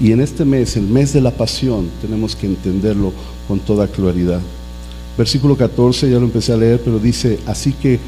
Y 0.00 0.12
en 0.12 0.20
este 0.20 0.44
mes, 0.44 0.76
el 0.76 0.84
mes 0.84 1.12
de 1.12 1.20
la 1.20 1.30
pasión, 1.30 1.90
tenemos 2.00 2.34
que 2.34 2.46
entenderlo 2.46 3.12
con 3.46 3.60
toda 3.60 3.86
claridad. 3.86 4.40
Versículo 5.18 5.56
14, 5.56 6.10
ya 6.10 6.18
lo 6.18 6.24
empecé 6.24 6.52
a 6.52 6.56
leer, 6.56 6.80
pero 6.82 6.98
dice, 6.98 7.38
así 7.46 7.72
que 7.74 7.98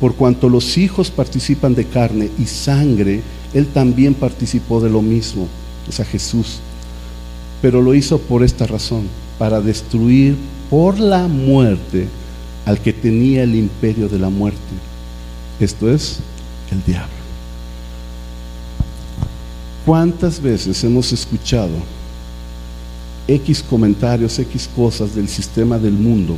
por 0.00 0.14
cuanto 0.14 0.48
los 0.48 0.78
hijos 0.78 1.10
participan 1.10 1.74
de 1.74 1.84
carne 1.84 2.30
y 2.38 2.46
sangre, 2.46 3.20
Él 3.52 3.66
también 3.66 4.14
participó 4.14 4.80
de 4.80 4.90
lo 4.90 5.02
mismo, 5.02 5.46
es 5.88 6.00
a 6.00 6.04
Jesús. 6.04 6.60
Pero 7.60 7.82
lo 7.82 7.94
hizo 7.94 8.18
por 8.18 8.42
esta 8.42 8.66
razón, 8.66 9.02
para 9.38 9.60
destruir 9.60 10.36
por 10.70 10.98
la 10.98 11.28
muerte 11.28 12.08
al 12.64 12.80
que 12.80 12.92
tenía 12.92 13.42
el 13.42 13.54
imperio 13.54 14.08
de 14.08 14.18
la 14.18 14.30
muerte. 14.30 14.58
Esto 15.60 15.90
es 15.90 16.20
el 16.70 16.82
diablo. 16.84 17.21
¿Cuántas 19.84 20.40
veces 20.40 20.82
hemos 20.84 21.12
escuchado 21.12 21.70
X 23.26 23.64
comentarios, 23.68 24.38
X 24.38 24.68
cosas 24.76 25.14
del 25.14 25.28
sistema 25.28 25.78
del 25.78 25.92
mundo 25.92 26.36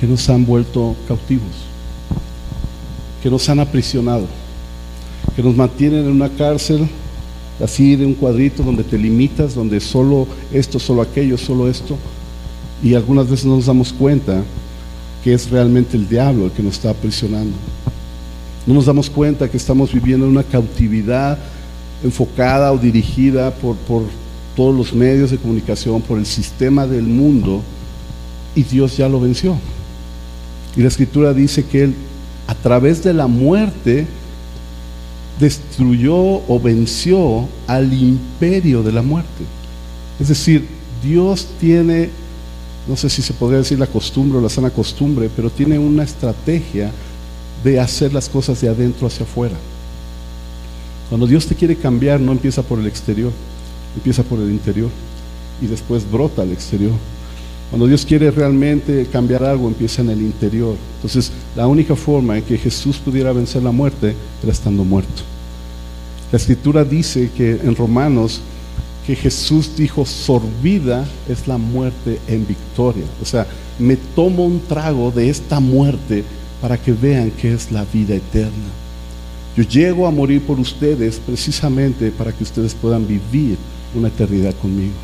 que 0.00 0.06
nos 0.06 0.28
han 0.28 0.44
vuelto 0.46 0.94
cautivos, 1.08 1.66
que 3.22 3.30
nos 3.30 3.48
han 3.48 3.60
aprisionado, 3.60 4.26
que 5.34 5.42
nos 5.42 5.56
mantienen 5.56 6.04
en 6.04 6.12
una 6.12 6.28
cárcel 6.28 6.88
así 7.62 7.96
de 7.96 8.06
un 8.06 8.14
cuadrito 8.14 8.62
donde 8.62 8.84
te 8.84 8.98
limitas, 8.98 9.54
donde 9.54 9.80
solo 9.80 10.26
esto, 10.52 10.78
solo 10.78 11.02
aquello, 11.02 11.38
solo 11.38 11.68
esto, 11.68 11.96
y 12.82 12.94
algunas 12.94 13.28
veces 13.28 13.46
no 13.46 13.56
nos 13.56 13.66
damos 13.66 13.92
cuenta 13.92 14.42
que 15.22 15.34
es 15.34 15.50
realmente 15.50 15.96
el 15.96 16.08
diablo 16.08 16.46
el 16.46 16.50
que 16.52 16.62
nos 16.62 16.74
está 16.74 16.90
aprisionando. 16.90 17.56
No 18.66 18.74
nos 18.74 18.86
damos 18.86 19.10
cuenta 19.10 19.48
que 19.48 19.56
estamos 19.56 19.92
viviendo 19.92 20.26
en 20.26 20.32
una 20.32 20.42
cautividad 20.42 21.38
enfocada 22.02 22.72
o 22.72 22.78
dirigida 22.78 23.52
por, 23.52 23.76
por 23.76 24.04
todos 24.56 24.74
los 24.74 24.92
medios 24.92 25.30
de 25.30 25.38
comunicación, 25.38 26.02
por 26.02 26.18
el 26.18 26.26
sistema 26.26 26.86
del 26.86 27.04
mundo, 27.04 27.62
y 28.54 28.62
Dios 28.62 28.96
ya 28.96 29.08
lo 29.08 29.20
venció. 29.20 29.56
Y 30.76 30.82
la 30.82 30.88
escritura 30.88 31.32
dice 31.32 31.64
que 31.64 31.84
Él, 31.84 31.94
a 32.46 32.54
través 32.54 33.02
de 33.02 33.12
la 33.12 33.26
muerte, 33.26 34.06
destruyó 35.38 36.16
o 36.16 36.60
venció 36.62 37.48
al 37.66 37.92
imperio 37.92 38.82
de 38.82 38.92
la 38.92 39.02
muerte. 39.02 39.44
Es 40.20 40.28
decir, 40.28 40.66
Dios 41.02 41.48
tiene, 41.60 42.10
no 42.88 42.96
sé 42.96 43.10
si 43.10 43.22
se 43.22 43.32
podría 43.32 43.58
decir 43.58 43.78
la 43.78 43.86
costumbre 43.86 44.38
o 44.38 44.40
la 44.40 44.48
sana 44.48 44.70
costumbre, 44.70 45.30
pero 45.34 45.50
tiene 45.50 45.78
una 45.78 46.04
estrategia 46.04 46.90
de 47.64 47.80
hacer 47.80 48.12
las 48.12 48.28
cosas 48.28 48.60
de 48.60 48.68
adentro 48.68 49.06
hacia 49.06 49.24
afuera. 49.24 49.56
Cuando 51.12 51.26
Dios 51.26 51.46
te 51.46 51.54
quiere 51.54 51.76
cambiar, 51.76 52.20
no 52.20 52.32
empieza 52.32 52.62
por 52.62 52.78
el 52.78 52.86
exterior, 52.86 53.30
empieza 53.94 54.22
por 54.22 54.38
el 54.38 54.50
interior 54.50 54.88
y 55.60 55.66
después 55.66 56.10
brota 56.10 56.40
al 56.40 56.52
exterior. 56.52 56.94
Cuando 57.68 57.86
Dios 57.86 58.06
quiere 58.06 58.30
realmente 58.30 59.06
cambiar 59.12 59.44
algo, 59.44 59.68
empieza 59.68 60.00
en 60.00 60.08
el 60.08 60.22
interior. 60.22 60.74
Entonces, 60.94 61.30
la 61.54 61.66
única 61.66 61.96
forma 61.96 62.38
en 62.38 62.44
que 62.44 62.56
Jesús 62.56 62.96
pudiera 62.96 63.30
vencer 63.34 63.62
la 63.62 63.72
muerte 63.72 64.16
era 64.42 64.52
estando 64.52 64.84
muerto. 64.84 65.20
La 66.32 66.38
escritura 66.38 66.82
dice 66.82 67.30
que 67.36 67.60
en 67.62 67.76
Romanos 67.76 68.40
que 69.06 69.14
Jesús 69.14 69.76
dijo, 69.76 70.06
sorbida 70.06 71.06
es 71.28 71.46
la 71.46 71.58
muerte 71.58 72.20
en 72.26 72.46
victoria. 72.46 73.04
O 73.20 73.26
sea, 73.26 73.46
me 73.78 73.96
tomo 73.96 74.46
un 74.46 74.60
trago 74.60 75.10
de 75.10 75.28
esta 75.28 75.60
muerte 75.60 76.24
para 76.62 76.78
que 76.78 76.92
vean 76.92 77.32
que 77.32 77.52
es 77.52 77.70
la 77.70 77.84
vida 77.84 78.14
eterna. 78.14 78.81
Yo 79.56 79.64
llego 79.64 80.06
a 80.06 80.10
morir 80.10 80.40
por 80.42 80.58
ustedes 80.58 81.20
precisamente 81.24 82.10
para 82.10 82.32
que 82.32 82.42
ustedes 82.42 82.74
puedan 82.74 83.06
vivir 83.06 83.58
una 83.94 84.08
eternidad 84.08 84.54
conmigo. 84.54 84.94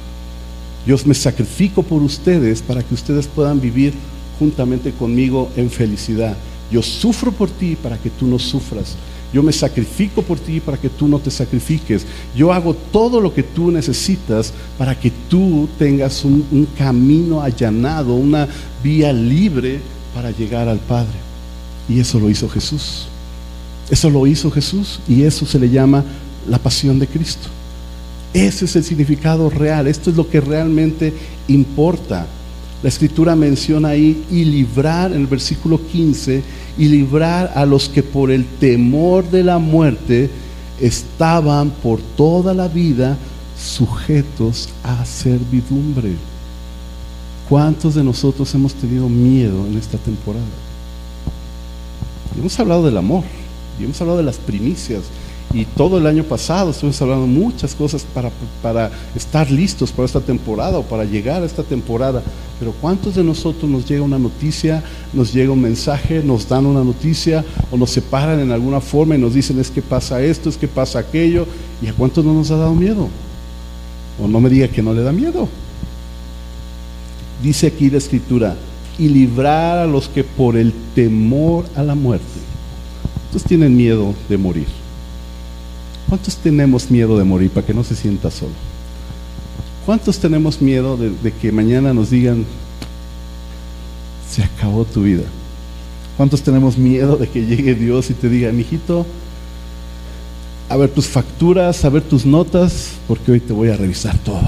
Yo 0.86 0.96
me 1.04 1.14
sacrifico 1.14 1.82
por 1.82 2.02
ustedes 2.02 2.62
para 2.62 2.82
que 2.82 2.94
ustedes 2.94 3.26
puedan 3.26 3.60
vivir 3.60 3.92
juntamente 4.38 4.92
conmigo 4.92 5.50
en 5.54 5.68
felicidad. 5.68 6.34
Yo 6.70 6.82
sufro 6.82 7.30
por 7.30 7.50
ti 7.50 7.76
para 7.76 7.98
que 7.98 8.08
tú 8.08 8.26
no 8.26 8.38
sufras. 8.38 8.96
Yo 9.34 9.42
me 9.42 9.52
sacrifico 9.52 10.22
por 10.22 10.38
ti 10.38 10.60
para 10.60 10.78
que 10.78 10.88
tú 10.88 11.06
no 11.06 11.18
te 11.18 11.30
sacrifiques. 11.30 12.06
Yo 12.34 12.50
hago 12.50 12.72
todo 12.72 13.20
lo 13.20 13.34
que 13.34 13.42
tú 13.42 13.70
necesitas 13.70 14.54
para 14.78 14.98
que 14.98 15.12
tú 15.28 15.68
tengas 15.78 16.24
un, 16.24 16.46
un 16.50 16.66
camino 16.78 17.42
allanado, 17.42 18.14
una 18.14 18.48
vía 18.82 19.12
libre 19.12 19.80
para 20.14 20.30
llegar 20.30 20.68
al 20.68 20.78
Padre. 20.78 21.12
Y 21.86 22.00
eso 22.00 22.18
lo 22.18 22.30
hizo 22.30 22.48
Jesús. 22.48 23.08
Eso 23.90 24.10
lo 24.10 24.26
hizo 24.26 24.50
Jesús 24.50 25.00
y 25.08 25.22
eso 25.22 25.46
se 25.46 25.58
le 25.58 25.70
llama 25.70 26.04
la 26.48 26.58
pasión 26.58 26.98
de 26.98 27.06
Cristo. 27.06 27.48
Ese 28.34 28.66
es 28.66 28.76
el 28.76 28.84
significado 28.84 29.48
real. 29.48 29.86
Esto 29.86 30.10
es 30.10 30.16
lo 30.16 30.28
que 30.28 30.40
realmente 30.40 31.14
importa. 31.48 32.26
La 32.82 32.88
escritura 32.88 33.34
menciona 33.34 33.88
ahí 33.88 34.24
y 34.30 34.44
librar 34.44 35.12
en 35.12 35.22
el 35.22 35.26
versículo 35.26 35.80
15 35.84 36.42
y 36.76 36.84
librar 36.86 37.52
a 37.54 37.64
los 37.66 37.88
que 37.88 38.02
por 38.02 38.30
el 38.30 38.44
temor 38.44 39.28
de 39.30 39.42
la 39.42 39.58
muerte 39.58 40.30
estaban 40.80 41.70
por 41.70 42.00
toda 42.16 42.54
la 42.54 42.68
vida 42.68 43.16
sujetos 43.58 44.68
a 44.84 45.04
servidumbre. 45.04 46.12
¿Cuántos 47.48 47.94
de 47.94 48.04
nosotros 48.04 48.54
hemos 48.54 48.74
tenido 48.74 49.08
miedo 49.08 49.66
en 49.66 49.76
esta 49.78 49.96
temporada? 49.98 50.44
Hemos 52.38 52.60
hablado 52.60 52.84
del 52.84 52.98
amor 52.98 53.24
y 53.78 53.84
hemos 53.84 54.00
hablado 54.00 54.18
de 54.18 54.24
las 54.24 54.36
primicias 54.36 55.02
y 55.54 55.64
todo 55.64 55.96
el 55.96 56.06
año 56.06 56.24
pasado 56.24 56.70
estuvimos 56.70 57.00
hablando 57.00 57.26
muchas 57.26 57.74
cosas 57.74 58.04
para, 58.14 58.30
para 58.62 58.90
estar 59.14 59.50
listos 59.50 59.90
para 59.90 60.04
esta 60.04 60.20
temporada 60.20 60.78
o 60.78 60.82
para 60.82 61.04
llegar 61.04 61.42
a 61.42 61.46
esta 61.46 61.62
temporada. 61.62 62.22
Pero 62.58 62.72
¿cuántos 62.72 63.14
de 63.14 63.24
nosotros 63.24 63.70
nos 63.70 63.86
llega 63.88 64.02
una 64.02 64.18
noticia, 64.18 64.82
nos 65.14 65.32
llega 65.32 65.50
un 65.50 65.62
mensaje, 65.62 66.22
nos 66.22 66.46
dan 66.46 66.66
una 66.66 66.84
noticia 66.84 67.44
o 67.70 67.78
nos 67.78 67.90
separan 67.90 68.40
en 68.40 68.52
alguna 68.52 68.80
forma 68.80 69.14
y 69.14 69.18
nos 69.18 69.32
dicen 69.32 69.58
es 69.58 69.70
que 69.70 69.80
pasa 69.80 70.20
esto, 70.20 70.50
es 70.50 70.58
que 70.58 70.68
pasa 70.68 70.98
aquello? 70.98 71.46
¿Y 71.80 71.86
a 71.86 71.94
cuántos 71.94 72.24
no 72.24 72.34
nos 72.34 72.50
ha 72.50 72.56
dado 72.56 72.74
miedo? 72.74 73.08
O 74.22 74.28
no 74.28 74.40
me 74.40 74.50
diga 74.50 74.68
que 74.68 74.82
no 74.82 74.92
le 74.92 75.02
da 75.02 75.12
miedo. 75.12 75.48
Dice 77.42 77.68
aquí 77.68 77.88
la 77.88 77.98
escritura, 77.98 78.56
y 78.98 79.08
librar 79.08 79.78
a 79.78 79.86
los 79.86 80.08
que 80.08 80.24
por 80.24 80.56
el 80.56 80.72
temor 80.94 81.64
a 81.76 81.84
la 81.84 81.94
muerte, 81.94 82.26
¿cuántos 83.28 83.46
tienen 83.46 83.76
miedo 83.76 84.14
de 84.26 84.38
morir? 84.38 84.66
¿Cuántos 86.08 86.36
tenemos 86.36 86.90
miedo 86.90 87.18
de 87.18 87.24
morir 87.24 87.50
para 87.50 87.66
que 87.66 87.74
no 87.74 87.84
se 87.84 87.94
sienta 87.94 88.30
solo? 88.30 88.52
¿Cuántos 89.84 90.18
tenemos 90.18 90.62
miedo 90.62 90.96
de, 90.96 91.32
que 91.32 91.52
mañana 91.52 91.92
nos 91.92 92.08
digan, 92.08 92.46
se 94.30 94.42
acabó 94.42 94.86
tu 94.86 95.02
vida? 95.02 95.24
¿Cuántos 96.16 96.42
tenemos 96.42 96.78
miedo 96.78 97.18
de 97.18 97.28
que 97.28 97.44
llegue 97.44 97.74
Dios 97.74 98.08
y 98.08 98.14
te 98.14 98.30
diga, 98.30 98.50
mijito, 98.50 99.04
a 100.70 100.76
ver 100.78 100.88
tus 100.88 101.06
facturas, 101.06 101.84
a 101.84 101.90
ver 101.90 102.02
tus 102.02 102.24
notas, 102.24 102.92
porque 103.06 103.32
hoy 103.32 103.40
te 103.40 103.52
voy 103.52 103.68
a 103.68 103.76
revisar 103.76 104.16
todo? 104.18 104.40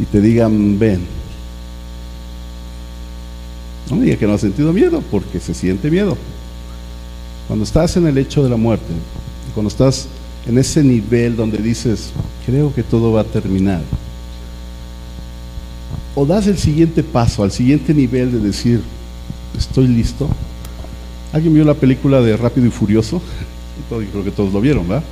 Y 0.00 0.04
te 0.06 0.20
digan, 0.20 0.76
ven. 0.76 1.06
No 3.88 3.96
me 3.96 4.06
diga 4.06 4.16
que 4.16 4.26
no 4.26 4.32
has 4.34 4.40
sentido 4.40 4.72
miedo, 4.72 5.02
porque 5.08 5.38
se 5.38 5.54
siente 5.54 5.88
miedo. 5.88 6.16
Cuando 7.48 7.64
estás 7.64 7.96
en 7.96 8.06
el 8.06 8.16
hecho 8.18 8.44
de 8.44 8.50
la 8.50 8.56
muerte, 8.56 8.92
cuando 9.54 9.68
estás 9.68 10.06
en 10.46 10.58
ese 10.58 10.84
nivel 10.84 11.34
donde 11.34 11.58
dices, 11.58 12.12
creo 12.46 12.72
que 12.72 12.82
todo 12.82 13.12
va 13.12 13.22
a 13.22 13.24
terminar, 13.24 13.80
o 16.14 16.26
das 16.26 16.46
el 16.46 16.58
siguiente 16.58 17.02
paso, 17.02 17.42
al 17.42 17.52
siguiente 17.52 17.94
nivel 17.94 18.32
de 18.32 18.38
decir, 18.40 18.82
estoy 19.56 19.86
listo. 19.86 20.28
¿Alguien 21.32 21.54
vio 21.54 21.64
la 21.64 21.74
película 21.74 22.20
de 22.20 22.36
Rápido 22.36 22.66
y 22.66 22.70
Furioso? 22.70 23.22
Creo 23.88 24.24
que 24.24 24.30
todos 24.30 24.52
lo 24.52 24.60
vieron, 24.60 24.88
¿verdad? 24.88 25.04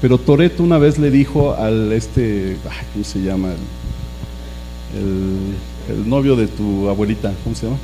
Pero 0.00 0.18
Toreto 0.18 0.62
una 0.62 0.78
vez 0.78 0.98
le 0.98 1.10
dijo 1.10 1.54
al 1.54 1.92
este, 1.92 2.56
¿cómo 2.92 3.04
se 3.04 3.20
llama? 3.20 3.48
El, 4.94 5.94
el, 5.96 6.08
novio 6.08 6.36
de 6.36 6.46
tu 6.46 6.88
abuelita, 6.88 7.32
¿cómo 7.42 7.56
se 7.56 7.66
llama? 7.66 7.78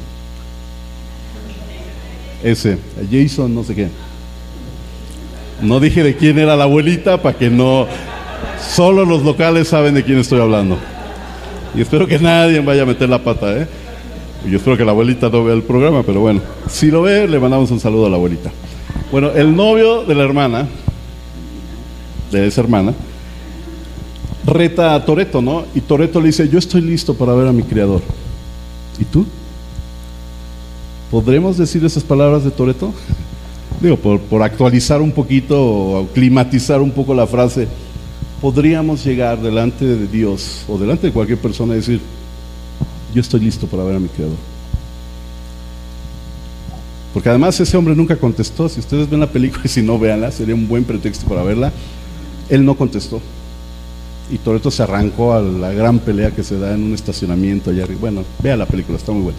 Ese, 2.43 2.79
Jason, 3.11 3.55
no 3.55 3.65
sé 3.65 3.75
qué. 3.75 3.89
No 5.63 5.81
dije 5.81 6.03
de 6.03 6.17
quién 6.17 6.39
era 6.39 6.57
la 6.57 6.65
abuelita 6.65 7.23
para 7.23 7.37
que 7.37 7.51
no. 7.51 7.87
Solo 8.61 9.05
los 9.05 9.23
locales 9.23 9.69
saben 9.69 9.95
de 9.95 10.05
quién 10.05 10.19
estoy 10.19 10.41
hablando. 10.41 10.77
Y 11.75 11.81
espero 11.81 12.07
que 12.07 12.19
nadie 12.19 12.61
vaya 12.61 12.83
a 12.83 12.87
meter 12.87 13.09
la 13.09 13.23
pata, 13.23 13.57
¿eh? 13.57 13.67
Yo 14.49 14.59
espero 14.59 14.77
que 14.77 14.85
la 14.85 14.93
abuelita 14.93 15.29
no 15.29 15.45
vea 15.45 15.55
el 15.55 15.63
programa, 15.63 16.03
pero 16.03 16.21
bueno, 16.21 16.41
si 16.69 16.91
lo 16.91 17.03
ve, 17.03 17.27
le 17.27 17.39
mandamos 17.39 17.71
un 17.71 17.81
saludo 17.81 18.07
a 18.07 18.11
la 18.11 18.17
abuelita. 18.17 18.51
Bueno, 19.11 19.31
el 19.33 19.55
novio 19.55 20.05
de 20.05 20.15
la 20.15 20.25
hermana, 20.25 20.69
de 22.31 22.47
esa 22.47 22.61
hermana, 22.61 22.95
reta 24.45 24.95
a 24.95 25.05
Toreto, 25.05 25.43
¿no? 25.43 25.65
Y 25.75 25.81
Toreto 25.81 26.21
le 26.21 26.27
dice: 26.29 26.49
Yo 26.49 26.59
estoy 26.59 26.81
listo 26.81 27.15
para 27.15 27.35
ver 27.35 27.49
a 27.49 27.53
mi 27.53 27.63
criador. 27.63 28.03
¿Y 28.99 29.05
tú? 29.05 29.27
¿Podremos 31.11 31.57
decir 31.57 31.85
esas 31.85 32.03
palabras 32.03 32.43
de 32.43 32.51
Toreto? 32.51 32.93
Digo, 33.81 33.97
por, 33.97 34.43
actualizar 34.43 35.01
un 35.01 35.13
poquito 35.13 35.63
o 35.63 36.09
climatizar 36.09 36.81
un 36.81 36.91
poco 36.91 37.15
la 37.15 37.27
frase, 37.27 37.69
podríamos 38.41 39.05
llegar 39.05 39.41
delante 39.41 39.85
de 39.85 40.07
Dios 40.09 40.65
o 40.67 40.79
delante 40.79 41.07
de 41.07 41.13
cualquier 41.13 41.39
persona 41.39 41.75
y 41.75 41.77
decir, 41.77 42.01
yo 43.15 43.21
estoy 43.21 43.41
listo 43.41 43.67
para 43.67 43.85
ver 43.85 43.97
a 43.97 44.01
mi 44.01 44.09
Creador. 44.09 44.37
Porque 47.13 47.29
además 47.29 47.59
ese 47.61 47.77
hombre 47.77 47.95
nunca 47.95 48.17
contestó, 48.17 48.69
si 48.69 48.81
ustedes 48.81 49.09
ven 49.09 49.21
la 49.21 49.31
película 49.31 49.63
y 49.65 49.69
si 49.69 49.83
no 49.83 49.99
véanla, 49.99 50.33
sería 50.33 50.55
un 50.55 50.67
buen 50.67 50.85
pretexto 50.85 51.27
para 51.27 51.43
verla, 51.43 51.73
él 52.49 52.65
no 52.65 52.77
contestó. 52.77 53.21
Y 54.31 54.39
Toreto 54.39 54.73
se 54.73 54.83
arrancó 54.83 55.35
a 55.35 55.41
la 55.41 55.73
gran 55.73 56.01
pelea 56.01 56.33
que 56.33 56.43
se 56.43 56.59
da 56.59 56.75
en 56.75 56.83
un 56.83 56.95
estacionamiento 56.95 57.71
allá 57.71 57.85
arriba. 57.85 58.01
Bueno, 58.01 58.25
vea 58.43 58.57
la 58.57 58.67
película, 58.67 58.99
está 58.99 59.13
muy 59.13 59.23
buena. 59.23 59.39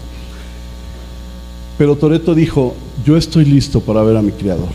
Pero 1.78 1.94
Toreto 1.94 2.34
dijo, 2.34 2.74
yo 3.06 3.16
estoy 3.16 3.44
listo 3.44 3.80
para 3.80 4.02
ver 4.02 4.16
a 4.16 4.22
mi 4.22 4.32
Creador. 4.32 4.68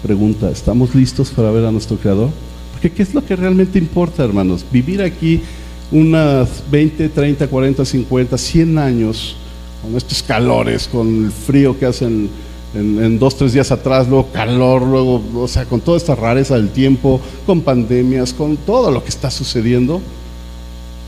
Pregunta, 0.00 0.48
¿estamos 0.48 0.94
listos 0.94 1.30
para 1.30 1.50
ver 1.50 1.64
a 1.64 1.72
nuestro 1.72 1.96
Creador? 1.96 2.30
Porque 2.70 2.92
¿qué 2.92 3.02
es 3.02 3.12
lo 3.12 3.26
que 3.26 3.34
realmente 3.34 3.80
importa, 3.80 4.24
hermanos? 4.24 4.64
Vivir 4.70 5.02
aquí 5.02 5.42
unas 5.90 6.62
20, 6.70 7.08
30, 7.08 7.48
40, 7.48 7.84
50, 7.84 8.38
100 8.38 8.78
años 8.78 9.36
con 9.82 9.96
estos 9.96 10.22
calores, 10.22 10.86
con 10.86 11.24
el 11.24 11.32
frío 11.32 11.76
que 11.76 11.86
hacen 11.86 12.30
en, 12.74 13.02
en, 13.02 13.18
dos, 13.18 13.36
tres 13.36 13.52
días 13.52 13.72
atrás, 13.72 14.06
luego 14.06 14.30
calor, 14.30 14.82
luego, 14.82 15.20
o 15.34 15.48
sea, 15.48 15.64
con 15.64 15.80
toda 15.80 15.96
esta 15.96 16.14
rareza 16.14 16.54
del 16.54 16.68
tiempo, 16.68 17.20
con 17.44 17.62
pandemias, 17.62 18.32
con 18.32 18.56
todo 18.56 18.92
lo 18.92 19.02
que 19.02 19.08
está 19.08 19.32
sucediendo, 19.32 20.00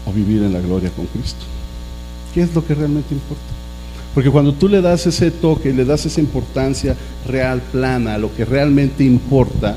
o 0.05 0.13
vivir 0.13 0.43
en 0.43 0.53
la 0.53 0.61
gloria 0.61 0.91
con 0.91 1.07
Cristo. 1.07 1.45
¿Qué 2.35 2.43
es 2.43 2.53
lo 2.55 2.67
que 2.67 2.75
realmente 2.75 3.15
importa? 3.15 3.60
Porque 4.15 4.31
cuando 4.31 4.53
tú 4.53 4.69
le 4.69 4.81
das 4.81 5.07
ese 5.07 5.31
toque, 5.31 5.73
le 5.73 5.85
das 5.85 6.07
esa 6.07 6.21
importancia 6.21 6.97
real, 7.27 7.63
plana, 7.73 8.19
lo 8.19 8.35
que 8.35 8.45
realmente 8.45 9.05
importa, 9.05 9.77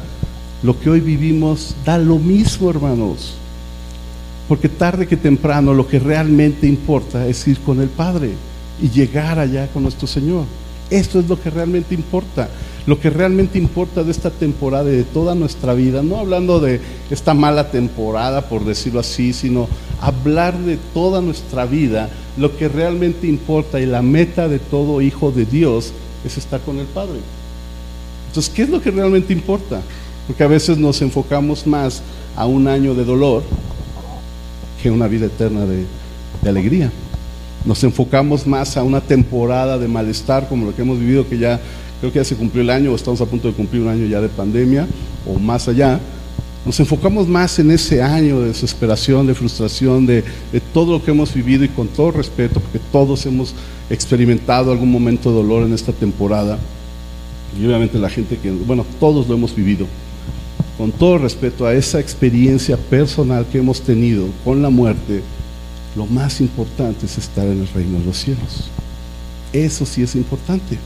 lo 0.64 0.80
que 0.80 0.90
hoy 0.90 1.02
vivimos 1.02 1.76
da 1.86 1.98
lo 1.98 2.18
mismo, 2.18 2.70
hermanos. 2.70 3.36
Porque 4.48 4.70
tarde 4.70 5.08
que 5.08 5.18
temprano 5.18 5.74
lo 5.74 5.88
que 5.88 6.00
realmente 6.00 6.68
importa 6.68 7.28
es 7.28 7.48
ir 7.48 7.60
con 7.60 7.80
el 7.80 7.90
Padre 7.90 8.32
y 8.82 8.90
llegar 8.90 9.40
allá 9.40 9.68
con 9.68 9.84
nuestro 9.84 10.08
Señor. 10.08 10.46
Esto 10.90 11.20
es 11.20 11.30
lo 11.30 11.40
que 11.40 11.50
realmente 11.50 11.94
importa. 11.94 12.50
Lo 12.86 13.00
que 13.00 13.10
realmente 13.10 13.58
importa 13.58 14.04
de 14.04 14.12
esta 14.12 14.30
temporada 14.30 14.92
y 14.92 14.98
de 14.98 15.04
toda 15.04 15.36
nuestra 15.36 15.74
vida, 15.74 16.04
no 16.04 16.18
hablando 16.18 16.60
de 16.60 16.82
esta 17.10 17.34
mala 17.34 17.72
temporada, 17.72 18.50
por 18.50 18.66
decirlo 18.66 19.00
así, 19.00 19.32
sino 19.32 19.70
hablar 20.02 20.58
de 20.58 20.78
toda 20.94 21.22
nuestra 21.22 21.66
vida, 21.66 22.10
lo 22.36 22.58
que 22.58 22.68
realmente 22.68 23.28
importa 23.28 23.80
y 23.80 23.86
la 23.86 24.02
meta 24.02 24.50
de 24.50 24.60
todo 24.60 25.02
hijo 25.02 25.32
de 25.32 25.46
Dios 25.46 25.94
es 26.26 26.38
estar 26.38 26.60
con 26.60 26.80
el 26.80 26.88
Padre. 26.88 27.20
Entonces, 28.28 28.52
¿qué 28.54 28.64
es 28.64 28.70
lo 28.70 28.82
que 28.82 28.92
realmente 28.92 29.32
importa? 29.32 29.82
Porque 30.28 30.44
a 30.44 30.48
veces 30.48 30.78
nos 30.78 31.02
enfocamos 31.02 31.66
más 31.66 32.02
a 32.36 32.46
un 32.48 32.68
año 32.68 32.96
de 32.96 33.06
dolor 33.06 33.44
que 34.82 34.92
una 34.92 35.08
vida 35.08 35.28
eterna 35.28 35.66
de, 35.66 35.86
de 36.42 36.50
alegría. 36.50 36.92
Nos 37.64 37.82
enfocamos 37.86 38.46
más 38.46 38.76
a 38.76 38.84
una 38.84 39.00
temporada 39.00 39.78
de 39.78 39.88
malestar 39.88 40.50
como 40.50 40.66
lo 40.66 40.76
que 40.76 40.82
hemos 40.82 41.00
vivido, 41.00 41.30
que 41.30 41.38
ya 41.38 41.62
creo 42.04 42.12
que 42.12 42.20
ya 42.20 42.26
se 42.26 42.36
cumplió 42.36 42.62
el 42.62 42.70
año 42.70 42.92
o 42.92 42.96
estamos 42.98 43.22
a 43.22 43.26
punto 43.26 43.48
de 43.48 43.54
cumplir 43.54 43.82
un 43.82 43.88
año 43.88 44.06
ya 44.06 44.20
de 44.20 44.28
pandemia 44.28 44.86
o 45.26 45.40
más 45.40 45.70
allá. 45.70 46.02
Nos 46.66 46.78
enfocamos 46.82 47.30
más 47.30 47.58
en 47.60 47.72
ese 47.72 48.02
año 48.02 48.42
de 48.42 48.48
desesperación, 48.48 49.26
de 49.26 49.34
frustración, 49.34 50.06
de, 50.06 50.22
de 50.52 50.60
todo 50.74 50.92
lo 50.92 51.02
que 51.02 51.12
hemos 51.12 51.34
vivido 51.34 51.64
y 51.64 51.70
con 51.70 51.88
todo 51.88 52.12
respeto, 52.12 52.60
porque 52.60 52.82
todos 52.92 53.26
hemos 53.26 53.56
experimentado 53.90 54.74
algún 54.74 54.92
momento 54.92 55.30
de 55.30 55.38
dolor 55.38 55.64
en 55.64 55.72
esta 55.72 55.94
temporada. 55.94 56.60
Y 57.58 57.66
obviamente 57.66 57.98
la 57.98 58.10
gente 58.10 58.38
que, 58.38 58.52
bueno, 58.52 58.86
todos 59.00 59.30
lo 59.30 59.36
hemos 59.36 59.56
vivido. 59.56 59.88
Con 60.78 60.92
todo 60.92 61.20
respeto 61.20 61.66
a 61.66 61.74
esa 61.74 62.02
experiencia 62.02 62.76
personal 62.76 63.46
que 63.50 63.60
hemos 63.60 63.80
tenido 63.80 64.28
con 64.44 64.62
la 64.62 64.70
muerte, 64.70 65.22
lo 65.96 66.06
más 66.06 66.42
importante 66.42 67.06
es 67.06 67.18
estar 67.18 67.46
en 67.46 67.62
el 67.62 67.68
reino 67.70 68.00
de 68.00 68.06
los 68.08 68.18
cielos. 68.18 68.70
Eso 69.54 69.86
sí 69.86 70.04
es 70.04 70.16
importante. 70.16 70.78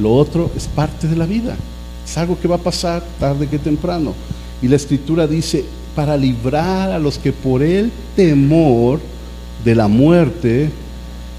Lo 0.00 0.14
otro 0.14 0.50
es 0.56 0.66
parte 0.66 1.08
de 1.08 1.16
la 1.16 1.26
vida. 1.26 1.56
Es 2.04 2.16
algo 2.16 2.38
que 2.40 2.48
va 2.48 2.56
a 2.56 2.58
pasar 2.58 3.02
tarde 3.18 3.46
que 3.46 3.58
temprano. 3.58 4.14
Y 4.62 4.68
la 4.68 4.76
escritura 4.76 5.26
dice, 5.26 5.64
para 5.94 6.16
librar 6.16 6.90
a 6.90 6.98
los 6.98 7.18
que 7.18 7.32
por 7.32 7.62
el 7.62 7.90
temor 8.14 9.00
de 9.64 9.74
la 9.74 9.88
muerte 9.88 10.70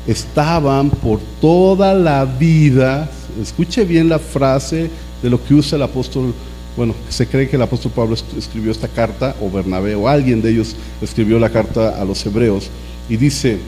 estaban 0.05 0.89
por 0.89 1.19
toda 1.39 1.93
la 1.93 2.25
vida, 2.25 3.09
escuche 3.41 3.85
bien 3.85 4.09
la 4.09 4.19
frase 4.19 4.89
de 5.21 5.29
lo 5.29 5.43
que 5.43 5.53
usa 5.53 5.75
el 5.75 5.83
apóstol, 5.83 6.33
bueno, 6.75 6.93
se 7.09 7.27
cree 7.27 7.49
que 7.49 7.55
el 7.55 7.61
apóstol 7.61 7.91
Pablo 7.95 8.15
escribió 8.37 8.71
esta 8.71 8.87
carta, 8.87 9.35
o 9.41 9.49
Bernabé, 9.49 9.95
o 9.95 10.07
alguien 10.07 10.41
de 10.41 10.51
ellos 10.51 10.75
escribió 11.01 11.39
la 11.39 11.49
carta 11.49 12.01
a 12.01 12.05
los 12.05 12.25
hebreos, 12.25 12.69
y 13.09 13.17
dice, 13.17 13.59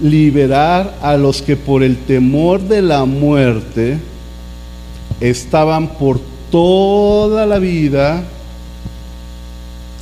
liberar 0.00 0.98
a 1.02 1.16
los 1.16 1.42
que 1.42 1.56
por 1.56 1.82
el 1.82 1.96
temor 1.96 2.60
de 2.60 2.82
la 2.82 3.04
muerte 3.04 3.98
estaban 5.20 5.88
por 5.98 6.20
toda 6.50 7.46
la 7.46 7.58
vida 7.58 8.24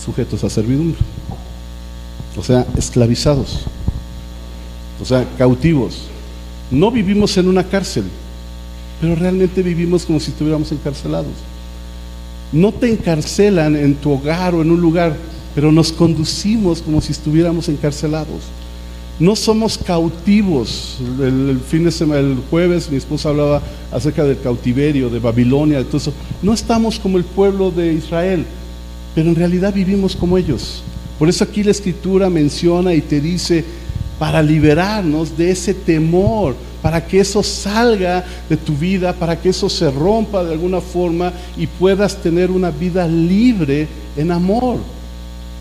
sujetos 0.04 0.44
a 0.44 0.50
servidumbre. 0.50 0.98
O 2.36 2.42
sea, 2.42 2.66
esclavizados. 2.76 3.60
O 5.00 5.04
sea, 5.04 5.26
cautivos. 5.38 6.08
No 6.70 6.90
vivimos 6.90 7.36
en 7.36 7.48
una 7.48 7.64
cárcel, 7.64 8.04
pero 9.00 9.14
realmente 9.14 9.62
vivimos 9.62 10.04
como 10.04 10.18
si 10.20 10.30
estuviéramos 10.30 10.72
encarcelados. 10.72 11.32
No 12.52 12.72
te 12.72 12.90
encarcelan 12.90 13.76
en 13.76 13.94
tu 13.96 14.12
hogar 14.12 14.54
o 14.54 14.62
en 14.62 14.70
un 14.70 14.80
lugar, 14.80 15.16
pero 15.54 15.72
nos 15.72 15.92
conducimos 15.92 16.82
como 16.82 17.00
si 17.00 17.12
estuviéramos 17.12 17.68
encarcelados. 17.68 18.42
No 19.18 19.36
somos 19.36 19.78
cautivos. 19.78 20.98
El, 21.20 21.60
fin 21.60 21.84
de 21.84 21.92
semana, 21.92 22.20
el 22.20 22.38
jueves, 22.50 22.90
mi 22.90 22.96
esposa 22.96 23.28
hablaba 23.28 23.62
acerca 23.92 24.24
del 24.24 24.40
cautiverio, 24.40 25.08
de 25.08 25.20
Babilonia, 25.20 25.78
de 25.78 25.84
todo 25.84 25.98
eso. 25.98 26.12
No 26.42 26.52
estamos 26.52 26.98
como 26.98 27.18
el 27.18 27.24
pueblo 27.24 27.70
de 27.70 27.92
Israel, 27.92 28.44
pero 29.14 29.28
en 29.28 29.36
realidad 29.36 29.72
vivimos 29.72 30.16
como 30.16 30.36
ellos. 30.36 30.82
Por 31.18 31.28
eso 31.28 31.44
aquí 31.44 31.62
la 31.62 31.70
escritura 31.70 32.28
menciona 32.28 32.92
y 32.92 33.00
te 33.00 33.20
dice, 33.20 33.64
para 34.18 34.42
liberarnos 34.42 35.36
de 35.36 35.52
ese 35.52 35.74
temor, 35.74 36.56
para 36.82 37.06
que 37.06 37.20
eso 37.20 37.42
salga 37.42 38.24
de 38.48 38.56
tu 38.56 38.74
vida, 38.74 39.12
para 39.12 39.40
que 39.40 39.50
eso 39.50 39.70
se 39.70 39.90
rompa 39.90 40.42
de 40.42 40.52
alguna 40.52 40.80
forma 40.80 41.32
y 41.56 41.68
puedas 41.68 42.16
tener 42.20 42.50
una 42.50 42.70
vida 42.70 43.06
libre 43.06 43.86
en 44.16 44.32
amor. 44.32 44.78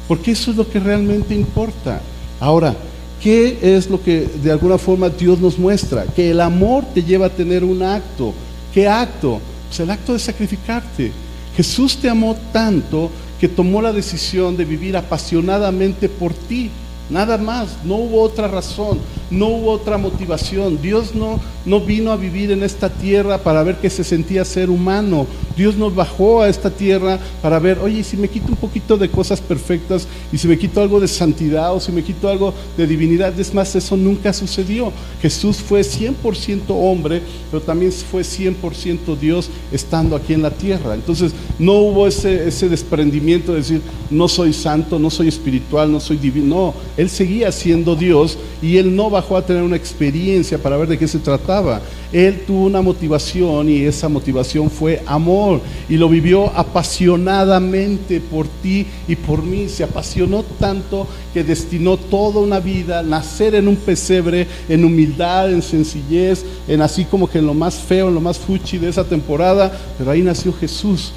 Porque 0.08 0.32
eso 0.32 0.52
es 0.52 0.58
lo 0.58 0.68
que 0.68 0.80
realmente 0.80 1.36
importa. 1.36 2.02
Ahora, 2.40 2.76
¿qué 3.24 3.58
es 3.62 3.90
lo 3.90 4.04
que 4.04 4.28
de 4.44 4.52
alguna 4.52 4.78
forma 4.78 5.10
Dios 5.10 5.40
nos 5.40 5.58
muestra? 5.58 6.06
Que 6.06 6.32
el 6.32 6.42
amor 6.42 6.84
te 6.94 7.02
lleva 7.02 7.28
a 7.28 7.30
tener 7.30 7.64
un 7.64 7.82
acto. 7.82 8.34
¿Qué 8.74 8.88
acto? 8.88 9.40
Pues 9.70 9.80
el 9.80 9.90
acto 9.90 10.12
de 10.12 10.20
sacrificarte. 10.20 11.12
Jesús 11.56 11.96
te 11.98 12.10
amó 12.10 12.36
tanto 12.52 13.10
que 13.40 13.48
tomó 13.48 13.82
la 13.82 13.94
decisión 13.94 14.58
de 14.58 14.66
vivir 14.66 14.98
apasionadamente 14.98 16.10
por 16.10 16.34
ti. 16.34 16.70
Nada 17.10 17.38
más, 17.38 17.78
no 17.84 17.96
hubo 17.96 18.22
otra 18.22 18.48
razón, 18.48 18.98
no 19.30 19.48
hubo 19.48 19.72
otra 19.72 19.98
motivación. 19.98 20.82
Dios 20.82 21.14
no, 21.14 21.40
no 21.66 21.82
vino 21.82 22.12
a 22.12 22.16
vivir 22.16 22.52
en 22.52 22.64
esta 22.64 22.90
tierra 22.90 23.38
para 23.40 23.62
ver 23.64 23.76
que 23.78 23.90
se 23.90 24.04
sentía 24.04 24.46
ser 24.46 24.70
humano. 24.70 25.28
Dios 25.58 25.76
nos 25.76 25.94
bajó 25.94 26.42
a 26.42 26.50
esta 26.50 26.70
tierra 26.70 27.20
para 27.42 27.60
ver, 27.60 27.80
oye, 27.80 28.04
si 28.04 28.16
me 28.16 28.30
quito 28.30 28.48
un 28.50 28.56
poquito 28.56 28.98
de 28.98 29.10
cosas 29.10 29.42
perfectas 29.42 30.08
y 30.32 30.38
si 30.38 30.48
me 30.48 30.58
quito 30.58 30.82
algo 30.82 31.00
de 31.00 31.08
santidad 31.08 31.76
o 31.76 31.80
si 31.80 31.92
me 31.92 32.04
quito 32.04 32.30
algo 32.30 32.54
de 32.78 32.88
divinidad, 32.88 33.38
es 33.38 33.54
más, 33.54 33.76
eso 33.76 33.98
nunca 33.98 34.32
sucedió. 34.32 34.92
Jesús 35.22 35.58
fue 35.58 35.82
100% 35.82 36.62
hombre, 36.70 37.22
pero 37.52 37.62
también 37.62 37.92
fue 37.92 38.22
100% 38.22 39.18
Dios 39.20 39.50
estando 39.72 40.16
aquí 40.16 40.34
en 40.34 40.42
la 40.42 40.52
tierra. 40.52 40.96
Entonces, 40.96 41.34
no 41.60 41.74
hubo 41.74 42.08
ese, 42.08 42.48
ese 42.48 42.70
desprendimiento 42.70 43.52
de 43.52 43.60
decir, 43.60 43.82
no 44.10 44.28
soy 44.28 44.54
santo, 44.54 45.00
no 45.00 45.10
soy 45.10 45.28
espiritual, 45.28 45.92
no 45.92 46.00
soy 46.00 46.18
divino. 46.18 46.44
No, 46.44 46.74
Él 46.96 47.10
seguía 47.10 47.52
siendo 47.52 47.96
Dios 47.96 48.38
y 48.62 48.78
Él 48.78 48.96
no 48.96 49.10
bajó 49.10 49.36
a 49.36 49.46
tener 49.46 49.64
una 49.64 49.76
experiencia 49.76 50.60
para 50.60 50.78
ver 50.78 50.88
de 50.88 50.98
qué 51.00 51.08
se 51.08 51.18
trataba. 51.18 51.82
Él 52.12 52.44
tuvo 52.46 52.66
una 52.66 52.84
motivación 52.84 53.68
y 53.68 53.82
esa 53.82 54.08
motivación 54.08 54.70
fue 54.70 55.02
amor 55.08 55.62
y 55.90 55.98
lo 55.98 56.08
vivió 56.08 56.56
apasionadamente 56.56 58.22
por 58.22 58.48
ti 58.48 58.86
y 59.08 59.16
por 59.16 59.42
mí. 59.42 59.68
Se 59.70 59.84
apasionó 59.84 60.44
tanto 60.60 61.08
que 61.34 61.44
destinó 61.44 61.98
toda 61.98 62.40
una 62.40 62.60
vida 62.60 63.00
a 63.00 63.04
nacer 63.04 63.56
en 63.56 63.68
un 63.68 63.76
pesebre, 63.76 64.48
en 64.70 64.86
humildad, 64.86 65.52
en 65.52 65.64
sencillez, 65.64 66.46
en 66.68 66.84
así 66.84 67.06
como 67.06 67.28
que 67.28 67.40
en 67.40 67.48
lo 67.48 67.56
más 67.56 67.76
feo, 67.76 68.10
en 68.10 68.14
lo 68.14 68.22
más 68.22 68.38
fuchi 68.38 68.78
de 68.78 68.90
esa 68.90 69.04
temporada, 69.04 69.76
pero 69.98 70.12
ahí 70.12 70.22
nació 70.22 70.54
Jesús 70.54 71.12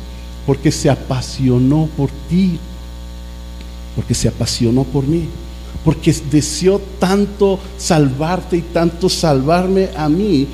porque 0.46 0.72
se 0.72 0.88
apasionó 0.88 1.86
por 1.98 2.08
ti, 2.30 2.58
porque 3.94 4.14
se 4.14 4.28
apasionó 4.28 4.84
por 4.84 5.06
mí 5.06 5.28
porque 5.86 6.12
deseó 6.32 6.80
tanto 6.98 7.60
salvarte 7.78 8.56
y 8.56 8.62
tanto 8.62 9.08
salvarme 9.08 9.90
a 9.96 10.08
mí 10.08 10.48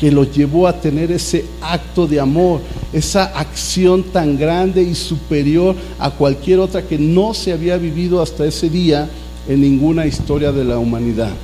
que 0.00 0.10
lo 0.10 0.24
llevó 0.24 0.66
a 0.66 0.80
tener 0.80 1.12
ese 1.12 1.44
acto 1.60 2.06
de 2.06 2.18
amor, 2.18 2.62
esa 2.90 3.24
acción 3.38 4.02
tan 4.02 4.38
grande 4.38 4.82
y 4.82 4.94
superior 4.94 5.76
a 5.98 6.10
cualquier 6.10 6.60
otra 6.60 6.86
que 6.86 6.96
no 6.96 7.34
se 7.34 7.52
había 7.52 7.76
vivido 7.76 8.22
hasta 8.22 8.46
ese 8.46 8.70
día 8.70 9.10
en 9.46 9.60
ninguna 9.60 10.06
historia 10.06 10.52
de 10.52 10.64
la 10.64 10.78
humanidad. 10.78 11.34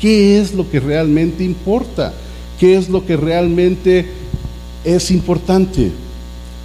¿Qué 0.00 0.38
es 0.38 0.54
lo 0.54 0.70
que 0.70 0.78
realmente 0.78 1.42
importa? 1.42 2.12
¿Qué 2.60 2.76
es 2.76 2.88
lo 2.88 3.04
que 3.04 3.16
realmente 3.16 4.06
es 4.84 5.10
importante? 5.10 5.90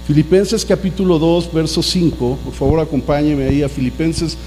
Filipenses 0.06 0.64
capítulo 0.64 1.18
2, 1.18 1.52
verso 1.52 1.82
5, 1.82 2.38
por 2.44 2.54
favor 2.54 2.78
acompáñeme 2.78 3.48
ahí 3.48 3.62
a 3.64 3.68
Filipenses 3.68 4.38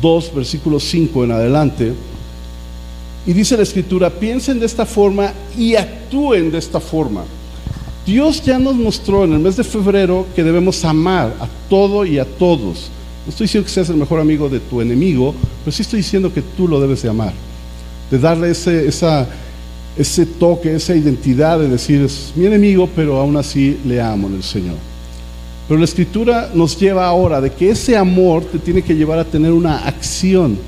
2, 0.00 0.34
versículo 0.34 0.80
5 0.80 1.24
en 1.24 1.32
adelante. 1.32 1.92
Y 3.26 3.32
dice 3.32 3.56
la 3.56 3.62
escritura, 3.62 4.10
piensen 4.10 4.60
de 4.60 4.66
esta 4.66 4.84
forma 4.84 5.32
y 5.56 5.74
actúen 5.76 6.50
de 6.50 6.58
esta 6.58 6.80
forma. 6.80 7.24
Dios 8.04 8.42
ya 8.42 8.58
nos 8.58 8.74
mostró 8.74 9.24
en 9.24 9.32
el 9.32 9.38
mes 9.38 9.56
de 9.56 9.64
febrero 9.64 10.26
que 10.36 10.44
debemos 10.44 10.84
amar 10.84 11.34
a 11.40 11.48
todo 11.70 12.04
y 12.04 12.18
a 12.18 12.24
todos. 12.26 12.90
No 13.24 13.30
estoy 13.30 13.46
diciendo 13.46 13.66
que 13.66 13.72
seas 13.72 13.88
el 13.88 13.96
mejor 13.96 14.20
amigo 14.20 14.50
de 14.50 14.60
tu 14.60 14.82
enemigo, 14.82 15.34
pero 15.64 15.74
sí 15.74 15.80
estoy 15.80 16.00
diciendo 16.00 16.32
que 16.32 16.42
tú 16.42 16.68
lo 16.68 16.80
debes 16.80 17.00
de 17.00 17.08
amar. 17.08 17.32
De 18.10 18.18
darle 18.18 18.50
ese, 18.50 18.86
esa, 18.86 19.26
ese 19.96 20.26
toque, 20.26 20.74
esa 20.74 20.94
identidad 20.94 21.58
de 21.58 21.68
decir, 21.68 22.02
es 22.02 22.32
mi 22.36 22.44
enemigo, 22.44 22.90
pero 22.94 23.18
aún 23.18 23.38
así 23.38 23.78
le 23.86 24.02
amo 24.02 24.28
en 24.28 24.34
el 24.34 24.42
Señor. 24.42 24.76
Pero 25.66 25.78
la 25.78 25.86
escritura 25.86 26.50
nos 26.52 26.78
lleva 26.78 27.06
ahora 27.06 27.40
de 27.40 27.50
que 27.50 27.70
ese 27.70 27.96
amor 27.96 28.44
te 28.44 28.58
tiene 28.58 28.82
que 28.82 28.94
llevar 28.94 29.18
a 29.18 29.24
tener 29.24 29.52
una 29.52 29.78
acción. 29.78 30.58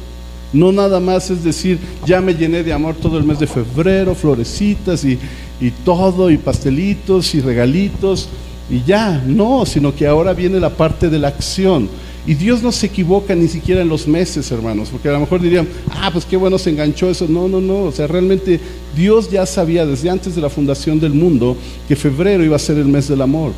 No 0.52 0.72
nada 0.72 1.00
más 1.00 1.30
es 1.30 1.44
decir, 1.44 1.78
ya 2.06 2.20
me 2.22 2.34
llené 2.34 2.62
de 2.62 2.72
amor 2.72 2.94
todo 2.94 3.18
el 3.18 3.24
mes 3.24 3.38
de 3.38 3.46
febrero, 3.46 4.14
florecitas 4.14 5.04
y, 5.04 5.18
y 5.60 5.70
todo, 5.84 6.30
y 6.30 6.38
pastelitos 6.38 7.34
y 7.34 7.40
regalitos, 7.40 8.28
y 8.70 8.82
ya, 8.84 9.22
no, 9.26 9.66
sino 9.66 9.94
que 9.94 10.06
ahora 10.06 10.32
viene 10.32 10.58
la 10.60 10.70
parte 10.70 11.10
de 11.10 11.18
la 11.18 11.28
acción. 11.28 11.90
Y 12.26 12.34
Dios 12.34 12.62
no 12.62 12.72
se 12.72 12.86
equivoca 12.86 13.34
ni 13.34 13.48
siquiera 13.48 13.82
en 13.82 13.88
los 13.88 14.08
meses, 14.08 14.50
hermanos, 14.50 14.88
porque 14.90 15.08
a 15.08 15.12
lo 15.12 15.20
mejor 15.20 15.42
dirían, 15.42 15.68
ah, 15.90 16.08
pues 16.10 16.24
qué 16.24 16.36
bueno 16.36 16.58
se 16.58 16.70
enganchó 16.70 17.10
eso. 17.10 17.26
No, 17.28 17.48
no, 17.48 17.60
no, 17.60 17.84
o 17.84 17.92
sea, 17.92 18.06
realmente 18.06 18.58
Dios 18.96 19.30
ya 19.30 19.44
sabía 19.44 19.84
desde 19.84 20.08
antes 20.08 20.34
de 20.34 20.40
la 20.40 20.48
fundación 20.48 20.98
del 20.98 21.12
mundo 21.12 21.56
que 21.86 21.94
febrero 21.94 22.42
iba 22.42 22.56
a 22.56 22.60
ser 22.60 22.78
el 22.78 22.86
mes 22.86 23.08
del 23.08 23.20
amor 23.20 23.52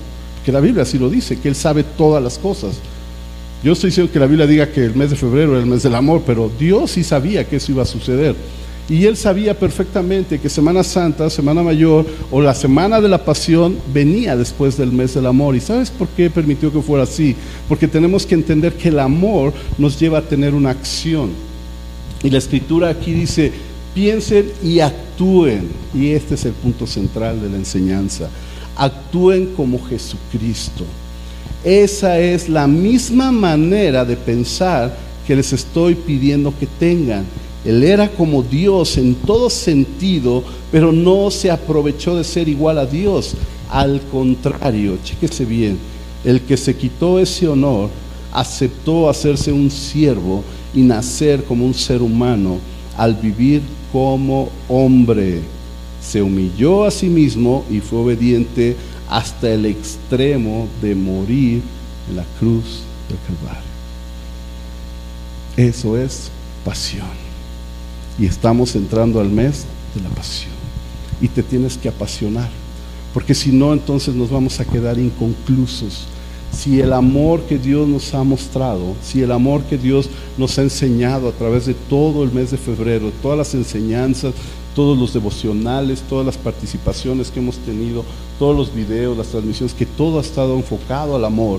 que 0.48 0.52
la 0.52 0.60
Biblia 0.60 0.84
así 0.84 0.98
lo 0.98 1.10
dice, 1.10 1.38
que 1.38 1.50
Él 1.50 1.54
sabe 1.54 1.84
todas 1.84 2.22
las 2.22 2.38
cosas. 2.38 2.76
Yo 3.62 3.74
estoy 3.74 3.90
diciendo 3.90 4.10
que 4.10 4.18
la 4.18 4.24
Biblia 4.24 4.46
diga 4.46 4.72
que 4.72 4.82
el 4.82 4.94
mes 4.94 5.10
de 5.10 5.16
febrero 5.16 5.52
era 5.52 5.60
el 5.60 5.66
mes 5.66 5.82
del 5.82 5.94
amor, 5.94 6.22
pero 6.24 6.50
Dios 6.58 6.92
sí 6.92 7.04
sabía 7.04 7.46
que 7.46 7.56
eso 7.56 7.70
iba 7.70 7.82
a 7.82 7.84
suceder. 7.84 8.34
Y 8.88 9.04
él 9.04 9.18
sabía 9.18 9.58
perfectamente 9.58 10.38
que 10.38 10.48
Semana 10.48 10.82
Santa, 10.82 11.28
Semana 11.28 11.62
Mayor 11.62 12.06
o 12.30 12.40
la 12.40 12.54
Semana 12.54 12.98
de 13.02 13.10
la 13.10 13.22
Pasión 13.26 13.76
venía 13.92 14.38
después 14.38 14.78
del 14.78 14.90
mes 14.90 15.12
del 15.12 15.26
amor. 15.26 15.54
¿Y 15.54 15.60
sabes 15.60 15.90
por 15.90 16.08
qué 16.08 16.30
permitió 16.30 16.72
que 16.72 16.80
fuera 16.80 17.04
así? 17.04 17.36
Porque 17.68 17.86
tenemos 17.86 18.24
que 18.24 18.34
entender 18.34 18.72
que 18.72 18.88
el 18.88 19.00
amor 19.00 19.52
nos 19.76 20.00
lleva 20.00 20.16
a 20.16 20.22
tener 20.22 20.54
una 20.54 20.70
acción. 20.70 21.28
Y 22.22 22.30
la 22.30 22.38
escritura 22.38 22.88
aquí 22.88 23.12
dice, 23.12 23.52
piensen 23.94 24.50
y 24.64 24.80
actúen. 24.80 25.68
Y 25.94 26.12
este 26.12 26.36
es 26.36 26.46
el 26.46 26.52
punto 26.52 26.86
central 26.86 27.38
de 27.42 27.50
la 27.50 27.56
enseñanza. 27.56 28.30
Actúen 28.78 29.52
como 29.54 29.84
Jesucristo. 29.84 30.84
Esa 31.64 32.18
es 32.18 32.48
la 32.48 32.66
misma 32.66 33.30
manera 33.32 34.04
de 34.04 34.16
pensar 34.16 34.96
que 35.26 35.36
les 35.36 35.52
estoy 35.52 35.94
pidiendo 35.94 36.54
que 36.58 36.66
tengan. 36.66 37.26
Él 37.64 37.82
era 37.84 38.08
como 38.08 38.42
Dios 38.42 38.96
en 38.96 39.14
todo 39.14 39.50
sentido, 39.50 40.42
pero 40.72 40.92
no 40.92 41.30
se 41.30 41.50
aprovechó 41.50 42.16
de 42.16 42.24
ser 42.24 42.48
igual 42.48 42.78
a 42.78 42.86
Dios. 42.86 43.34
Al 43.68 44.00
contrario, 44.10 44.96
chéquese 45.04 45.44
bien, 45.44 45.76
el 46.24 46.40
que 46.40 46.56
se 46.56 46.74
quitó 46.74 47.18
ese 47.18 47.46
honor 47.46 47.90
aceptó 48.32 49.08
hacerse 49.08 49.52
un 49.52 49.70
siervo 49.70 50.44
y 50.74 50.82
nacer 50.82 51.44
como 51.44 51.66
un 51.66 51.74
ser 51.74 52.02
humano 52.02 52.58
al 52.96 53.14
vivir 53.14 53.62
como 53.92 54.48
hombre. 54.68 55.40
Se 56.08 56.22
humilló 56.22 56.84
a 56.84 56.90
sí 56.90 57.08
mismo 57.08 57.66
y 57.70 57.80
fue 57.80 57.98
obediente 57.98 58.76
hasta 59.10 59.50
el 59.50 59.66
extremo 59.66 60.66
de 60.80 60.94
morir 60.94 61.60
en 62.08 62.16
la 62.16 62.24
cruz 62.38 62.80
del 63.10 63.18
Calvario. 63.26 63.68
Eso 65.54 65.98
es 65.98 66.30
pasión. 66.64 67.08
Y 68.18 68.24
estamos 68.24 68.74
entrando 68.74 69.20
al 69.20 69.28
mes 69.28 69.66
de 69.94 70.00
la 70.00 70.08
pasión. 70.08 70.52
Y 71.20 71.28
te 71.28 71.42
tienes 71.42 71.76
que 71.76 71.90
apasionar. 71.90 72.48
Porque 73.12 73.34
si 73.34 73.52
no, 73.52 73.74
entonces 73.74 74.14
nos 74.14 74.30
vamos 74.30 74.60
a 74.60 74.64
quedar 74.64 74.98
inconclusos. 74.98 76.06
Si 76.52 76.80
el 76.80 76.94
amor 76.94 77.42
que 77.42 77.58
Dios 77.58 77.86
nos 77.86 78.14
ha 78.14 78.24
mostrado, 78.24 78.94
si 79.02 79.20
el 79.20 79.30
amor 79.30 79.62
que 79.64 79.76
Dios 79.76 80.08
nos 80.38 80.58
ha 80.58 80.62
enseñado 80.62 81.28
a 81.28 81.32
través 81.32 81.66
de 81.66 81.74
todo 81.74 82.24
el 82.24 82.32
mes 82.32 82.50
de 82.50 82.56
febrero, 82.56 83.12
todas 83.20 83.36
las 83.36 83.54
enseñanzas, 83.54 84.32
todos 84.78 84.96
los 84.96 85.12
devocionales, 85.12 86.02
todas 86.02 86.24
las 86.24 86.36
participaciones 86.36 87.32
que 87.32 87.40
hemos 87.40 87.56
tenido, 87.56 88.04
todos 88.38 88.56
los 88.56 88.72
videos, 88.72 89.18
las 89.18 89.26
transmisiones, 89.26 89.74
que 89.74 89.86
todo 89.86 90.18
ha 90.18 90.20
estado 90.20 90.54
enfocado 90.54 91.16
al 91.16 91.24
amor. 91.24 91.58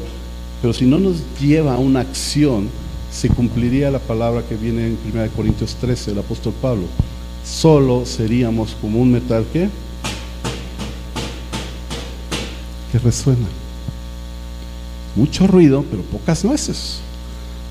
Pero 0.61 0.73
si 0.73 0.85
no 0.85 0.99
nos 0.99 1.17
lleva 1.37 1.73
a 1.73 1.79
una 1.79 1.99
acción, 1.99 2.69
se 3.11 3.27
cumpliría 3.27 3.91
la 3.91 3.99
palabra 3.99 4.43
que 4.47 4.55
viene 4.55 4.87
en 4.87 4.97
1 5.13 5.31
Corintios 5.35 5.75
13, 5.81 6.11
el 6.11 6.19
apóstol 6.19 6.53
Pablo. 6.61 6.85
Solo 7.43 8.05
seríamos 8.05 8.77
como 8.79 9.01
un 9.01 9.11
metal 9.11 9.45
que 9.51 9.67
que 12.89 12.99
resuena. 12.99 13.47
Mucho 15.17 15.45
ruido, 15.45 15.83
pero 15.91 16.03
pocas 16.03 16.45
nueces. 16.45 17.01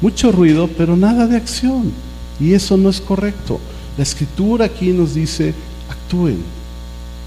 Mucho 0.02 0.30
ruido, 0.30 0.68
pero 0.76 0.94
nada 0.94 1.26
de 1.26 1.38
acción. 1.38 1.90
Y 2.38 2.52
eso 2.52 2.76
no 2.76 2.90
es 2.90 3.00
correcto. 3.00 3.58
La 3.98 4.04
escritura 4.04 4.66
aquí 4.66 4.92
nos 4.92 5.14
dice, 5.14 5.52
actúen, 5.90 6.38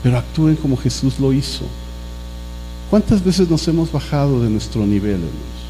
pero 0.01 0.17
actúen 0.17 0.55
como 0.55 0.77
Jesús 0.77 1.19
lo 1.19 1.33
hizo. 1.33 1.65
¿Cuántas 2.89 3.21
veces 3.21 3.49
nos 3.49 3.67
hemos 3.67 3.91
bajado 3.91 4.41
de 4.41 4.49
nuestro 4.49 4.85
nivel, 4.87 5.15
hermanos? 5.15 5.61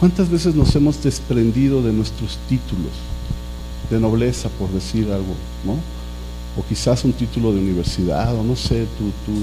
¿Cuántas 0.00 0.30
veces 0.30 0.54
nos 0.54 0.74
hemos 0.74 1.02
desprendido 1.02 1.82
de 1.82 1.92
nuestros 1.92 2.38
títulos 2.48 2.92
de 3.90 4.00
nobleza, 4.00 4.48
por 4.48 4.70
decir 4.70 5.12
algo, 5.12 5.34
¿no? 5.66 5.72
O 6.56 6.66
quizás 6.66 7.04
un 7.04 7.12
título 7.12 7.52
de 7.52 7.58
universidad, 7.58 8.34
o 8.34 8.42
no 8.42 8.56
sé, 8.56 8.86
tu, 8.96 9.10
tu, 9.26 9.40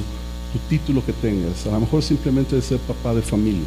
tu 0.51 0.59
título 0.67 1.05
que 1.05 1.13
tengas. 1.13 1.67
A 1.67 1.71
lo 1.71 1.81
mejor 1.81 2.01
simplemente 2.01 2.55
de 2.55 2.63
ser 2.63 2.79
papá 2.79 3.13
de 3.13 3.21
familia. 3.21 3.65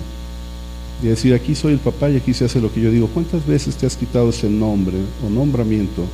Y 1.01 1.07
decir, 1.07 1.33
aquí 1.33 1.55
soy 1.55 1.75
el 1.75 1.79
papá 1.79 2.11
y 2.11 2.17
aquí 2.17 2.35
se 2.35 2.45
hace 2.45 2.61
lo 2.61 2.73
que 2.73 2.81
yo 2.81 2.91
digo. 2.91 3.07
¿Cuántas 3.07 3.47
veces 3.47 3.77
te 3.77 3.87
has 3.87 3.97
quitado 3.97 4.31
ese 4.31 4.51
nombre 4.51 4.97
o 5.25 5.31
nombramiento 5.31 6.05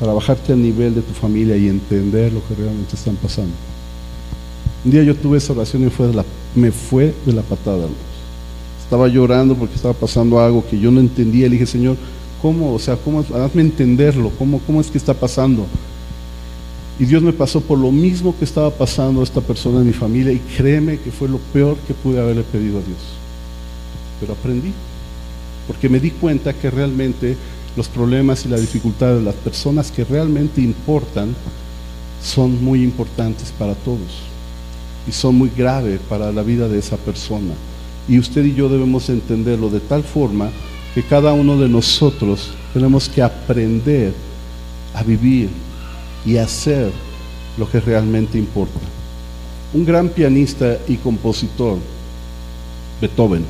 para 0.00 0.12
bajarte 0.12 0.52
al 0.52 0.62
nivel 0.62 0.94
de 0.94 1.02
tu 1.02 1.12
familia 1.12 1.56
y 1.56 1.68
entender 1.68 2.32
lo 2.32 2.46
que 2.46 2.54
realmente 2.54 2.96
están 2.96 3.16
pasando? 3.16 3.52
Un 4.84 4.90
día 4.90 5.02
yo 5.02 5.14
tuve 5.14 5.38
esa 5.38 5.52
oración 5.52 5.82
y 5.82 6.58
me 6.58 6.72
fue 6.72 7.14
de 7.24 7.32
la 7.32 7.42
patada. 7.42 7.86
Estaba 8.82 9.08
llorando 9.08 9.54
porque 9.54 9.76
estaba 9.76 9.94
pasando 9.94 10.40
algo 10.40 10.64
que 10.68 10.78
yo 10.78 10.90
no 10.90 11.00
entendía. 11.00 11.46
Le 11.46 11.52
dije, 11.52 11.66
Señor, 11.66 11.96
¿cómo? 12.42 12.74
O 12.74 12.78
sea, 12.78 12.96
¿cómo? 12.96 13.20
Hazme 13.20 13.62
entenderlo. 13.62 14.30
¿Cómo, 14.38 14.60
¿Cómo 14.66 14.80
es 14.80 14.90
que 14.90 14.98
está 14.98 15.14
pasando? 15.14 15.66
Y 16.98 17.04
Dios 17.04 17.22
me 17.22 17.32
pasó 17.32 17.60
por 17.60 17.78
lo 17.78 17.90
mismo 17.90 18.36
que 18.38 18.44
estaba 18.44 18.70
pasando 18.70 19.20
a 19.20 19.24
esta 19.24 19.40
persona 19.40 19.80
en 19.80 19.86
mi 19.86 19.92
familia 19.92 20.32
y 20.32 20.38
créeme 20.38 20.98
que 20.98 21.10
fue 21.10 21.28
lo 21.28 21.38
peor 21.38 21.76
que 21.86 21.94
pude 21.94 22.20
haberle 22.20 22.42
pedido 22.42 22.78
a 22.78 22.82
Dios. 22.82 22.98
Pero 24.20 24.34
aprendí, 24.34 24.72
porque 25.66 25.88
me 25.88 25.98
di 25.98 26.10
cuenta 26.10 26.52
que 26.52 26.70
realmente 26.70 27.36
los 27.76 27.88
problemas 27.88 28.44
y 28.44 28.48
las 28.48 28.60
dificultades 28.60 29.18
de 29.18 29.24
las 29.24 29.34
personas 29.34 29.90
que 29.90 30.04
realmente 30.04 30.60
importan 30.60 31.34
son 32.22 32.62
muy 32.62 32.82
importantes 32.82 33.52
para 33.58 33.74
todos 33.74 34.32
y 35.08 35.12
son 35.12 35.34
muy 35.34 35.50
graves 35.56 36.00
para 36.08 36.30
la 36.32 36.42
vida 36.42 36.68
de 36.68 36.78
esa 36.78 36.96
persona. 36.96 37.54
Y 38.08 38.18
usted 38.18 38.44
y 38.44 38.54
yo 38.54 38.68
debemos 38.68 39.08
entenderlo 39.08 39.68
de 39.70 39.80
tal 39.80 40.02
forma 40.02 40.50
que 40.94 41.02
cada 41.02 41.32
uno 41.32 41.58
de 41.58 41.68
nosotros 41.68 42.50
tenemos 42.72 43.08
que 43.08 43.22
aprender 43.22 44.12
a 44.94 45.02
vivir 45.02 45.48
y 46.24 46.36
hacer 46.36 46.92
lo 47.56 47.68
que 47.70 47.80
realmente 47.80 48.38
importa. 48.38 48.80
Un 49.72 49.84
gran 49.84 50.08
pianista 50.08 50.78
y 50.86 50.96
compositor, 50.96 51.78
Beethoven, 53.00 53.44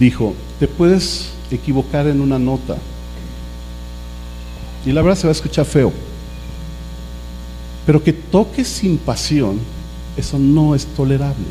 dijo, 0.00 0.34
te 0.58 0.66
puedes 0.66 1.28
equivocar 1.50 2.06
en 2.06 2.20
una 2.20 2.38
nota. 2.38 2.76
Y 4.84 4.92
la 4.92 5.02
verdad 5.02 5.18
se 5.18 5.26
va 5.26 5.30
a 5.30 5.32
escuchar 5.32 5.64
feo. 5.64 5.92
Pero 7.86 8.02
que 8.02 8.12
toques 8.12 8.68
sin 8.68 8.98
pasión, 8.98 9.58
eso 10.16 10.38
no 10.38 10.74
es 10.74 10.86
tolerable. 10.86 11.46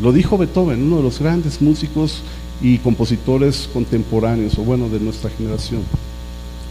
Lo 0.00 0.12
dijo 0.12 0.38
Beethoven, 0.38 0.82
uno 0.82 0.98
de 0.98 1.02
los 1.02 1.18
grandes 1.18 1.60
músicos 1.60 2.22
y 2.62 2.78
compositores 2.78 3.68
contemporáneos, 3.72 4.58
o 4.58 4.62
bueno, 4.62 4.88
de 4.88 5.00
nuestra 5.00 5.30
generación. 5.30 5.82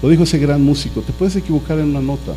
Lo 0.02 0.10
dijo 0.10 0.24
ese 0.24 0.39
gran 0.39 0.64
músico, 0.64 1.02
te 1.02 1.12
puedes 1.12 1.36
equivocar 1.36 1.80
en 1.80 1.89
una 1.89 2.02
nota, 2.02 2.34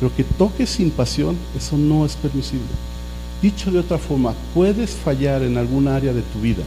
pero 0.00 0.14
que 0.14 0.24
toques 0.24 0.70
sin 0.70 0.90
pasión, 0.90 1.36
eso 1.56 1.76
no 1.76 2.06
es 2.06 2.16
permisible. 2.16 2.66
Dicho 3.42 3.70
de 3.70 3.80
otra 3.80 3.98
forma, 3.98 4.34
puedes 4.54 4.90
fallar 4.90 5.42
en 5.42 5.58
algún 5.58 5.86
área 5.86 6.12
de 6.12 6.22
tu 6.22 6.40
vida, 6.40 6.62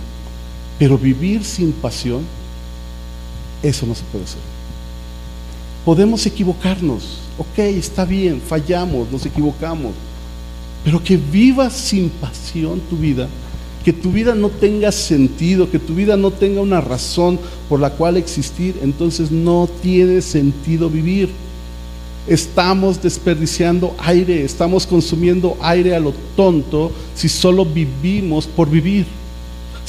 pero 0.82 0.98
vivir 0.98 1.44
sin 1.44 1.72
pasión, 1.74 2.24
eso 3.62 3.86
no 3.86 3.94
se 3.94 4.02
puede 4.12 4.24
hacer. 4.24 4.42
Podemos 5.86 6.26
equivocarnos, 6.26 7.20
ok, 7.38 7.60
está 7.60 8.04
bien, 8.04 8.42
fallamos, 8.42 9.12
nos 9.12 9.24
equivocamos, 9.24 9.92
pero 10.84 11.04
que 11.04 11.18
vivas 11.18 11.74
sin 11.74 12.10
pasión 12.10 12.82
tu 12.90 12.98
vida, 12.98 13.28
que 13.86 13.94
tu 13.94 14.12
vida 14.12 14.34
no 14.34 14.50
tenga 14.50 14.92
sentido, 14.92 15.70
que 15.70 15.78
tu 15.78 15.94
vida 15.94 16.18
no 16.18 16.32
tenga 16.32 16.62
una 16.62 16.82
razón 16.82 17.40
por 17.70 17.80
la 17.80 17.92
cual 17.92 18.18
existir, 18.18 18.80
entonces 18.82 19.30
no 19.30 19.70
tiene 19.84 20.20
sentido 20.20 20.90
vivir. 20.90 21.30
Estamos 22.26 23.00
desperdiciando 23.00 23.96
aire, 24.00 24.44
estamos 24.44 24.88
consumiendo 24.88 25.58
aire 25.62 25.96
a 25.96 26.00
lo 26.00 26.12
tonto 26.36 26.92
si 27.14 27.30
solo 27.30 27.66
vivimos 27.66 28.48
por 28.48 28.68
vivir. 28.68 29.21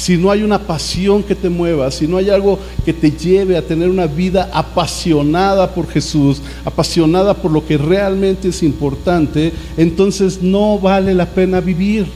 Si 0.03 0.17
no 0.17 0.33
hay 0.33 0.43
una 0.43 0.59
pasión 0.59 1.23
que 1.23 1.37
te 1.37 1.49
mueva, 1.49 1.89
si 1.93 2.09
no 2.09 2.17
hay 2.17 2.29
algo 2.29 2.59
que 2.85 2.93
te 2.93 3.13
lleve 3.13 3.57
a 3.57 3.65
tener 3.65 3.89
una 3.89 4.09
vida 4.09 4.51
apasionada 4.53 5.73
por 5.73 5.87
Jesús, 5.87 6.43
apasionada 6.65 7.35
por 7.35 7.53
lo 7.53 7.65
que 7.65 7.79
realmente 7.79 8.49
es 8.49 8.65
importante, 8.65 9.53
entonces 9.77 10.43
no 10.43 10.81
vale 10.81 11.15
la 11.15 11.27
pena 11.27 11.61
vivir. 11.61 12.07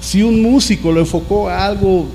Si 0.00 0.22
un 0.22 0.40
músico 0.42 0.92
lo 0.92 1.00
enfocó 1.00 1.48
a 1.48 1.66
algo 1.66 2.06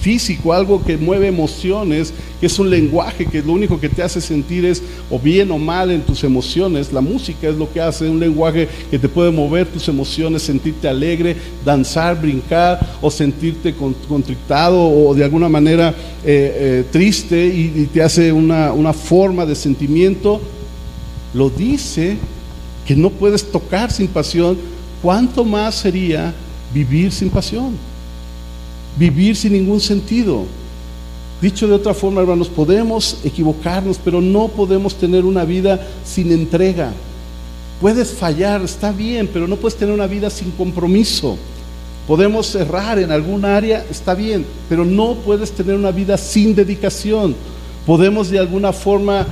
físico, 0.00 0.52
algo 0.52 0.84
que 0.84 0.96
mueve 0.96 1.26
emociones, 1.26 2.12
que 2.40 2.46
es 2.46 2.58
un 2.58 2.70
lenguaje 2.70 3.26
que 3.26 3.42
lo 3.42 3.52
único 3.52 3.80
que 3.80 3.88
te 3.88 4.02
hace 4.02 4.20
sentir 4.20 4.64
es 4.64 4.82
o 5.10 5.18
bien 5.18 5.50
o 5.50 5.58
mal 5.58 5.90
en 5.90 6.02
tus 6.02 6.22
emociones. 6.24 6.92
La 6.92 7.00
música 7.00 7.48
es 7.48 7.56
lo 7.56 7.70
que 7.72 7.80
hace, 7.80 8.08
un 8.08 8.20
lenguaje 8.20 8.68
que 8.90 8.98
te 8.98 9.08
puede 9.08 9.30
mover 9.30 9.66
tus 9.66 9.88
emociones, 9.88 10.42
sentirte 10.42 10.88
alegre, 10.88 11.36
danzar, 11.64 12.20
brincar 12.20 12.78
o 13.02 13.10
sentirte 13.10 13.74
contrictado 14.08 14.80
o 14.80 15.14
de 15.14 15.24
alguna 15.24 15.48
manera 15.48 15.90
eh, 15.90 15.94
eh, 16.24 16.84
triste 16.90 17.46
y, 17.46 17.72
y, 17.82 17.86
te 17.86 18.02
hace 18.02 18.32
una, 18.32 18.72
una 18.72 18.92
forma 18.92 19.44
de 19.44 19.54
sentimiento. 19.54 20.40
Lo 21.34 21.50
dice 21.50 22.16
que 22.86 22.96
no 22.96 23.10
puedes 23.10 23.50
tocar 23.50 23.90
sin 23.90 24.08
pasión, 24.08 24.56
¿cuánto 25.02 25.44
más 25.44 25.74
sería 25.74 26.32
vivir 26.72 27.12
sin 27.12 27.28
pasión? 27.30 27.76
Vivir 28.98 29.36
sin 29.36 29.52
ningún 29.52 29.80
sentido. 29.80 30.44
Dicho 31.40 31.68
de 31.68 31.74
otra 31.74 31.94
forma, 31.94 32.20
hermanos, 32.20 32.48
podemos 32.48 33.18
equivocarnos, 33.22 33.98
pero 34.04 34.20
no 34.20 34.48
podemos 34.48 34.94
tener 34.96 35.24
una 35.24 35.44
vida 35.44 35.86
sin 36.04 36.32
entrega. 36.32 36.92
Puedes 37.80 38.10
fallar, 38.10 38.62
está 38.62 38.90
bien, 38.90 39.28
pero 39.32 39.46
no 39.46 39.56
puedes 39.56 39.78
tener 39.78 39.94
una 39.94 40.08
vida 40.08 40.30
sin 40.30 40.50
compromiso. 40.50 41.38
Podemos 42.08 42.54
errar 42.56 42.98
en 42.98 43.12
algún 43.12 43.44
área, 43.44 43.84
está 43.88 44.14
bien, 44.14 44.44
pero 44.68 44.84
no 44.84 45.14
puedes 45.14 45.52
tener 45.52 45.76
una 45.76 45.92
vida 45.92 46.16
sin 46.18 46.56
dedicación. 46.56 47.36
Podemos 47.86 48.30
de 48.30 48.40
alguna 48.40 48.72
forma, 48.72 49.24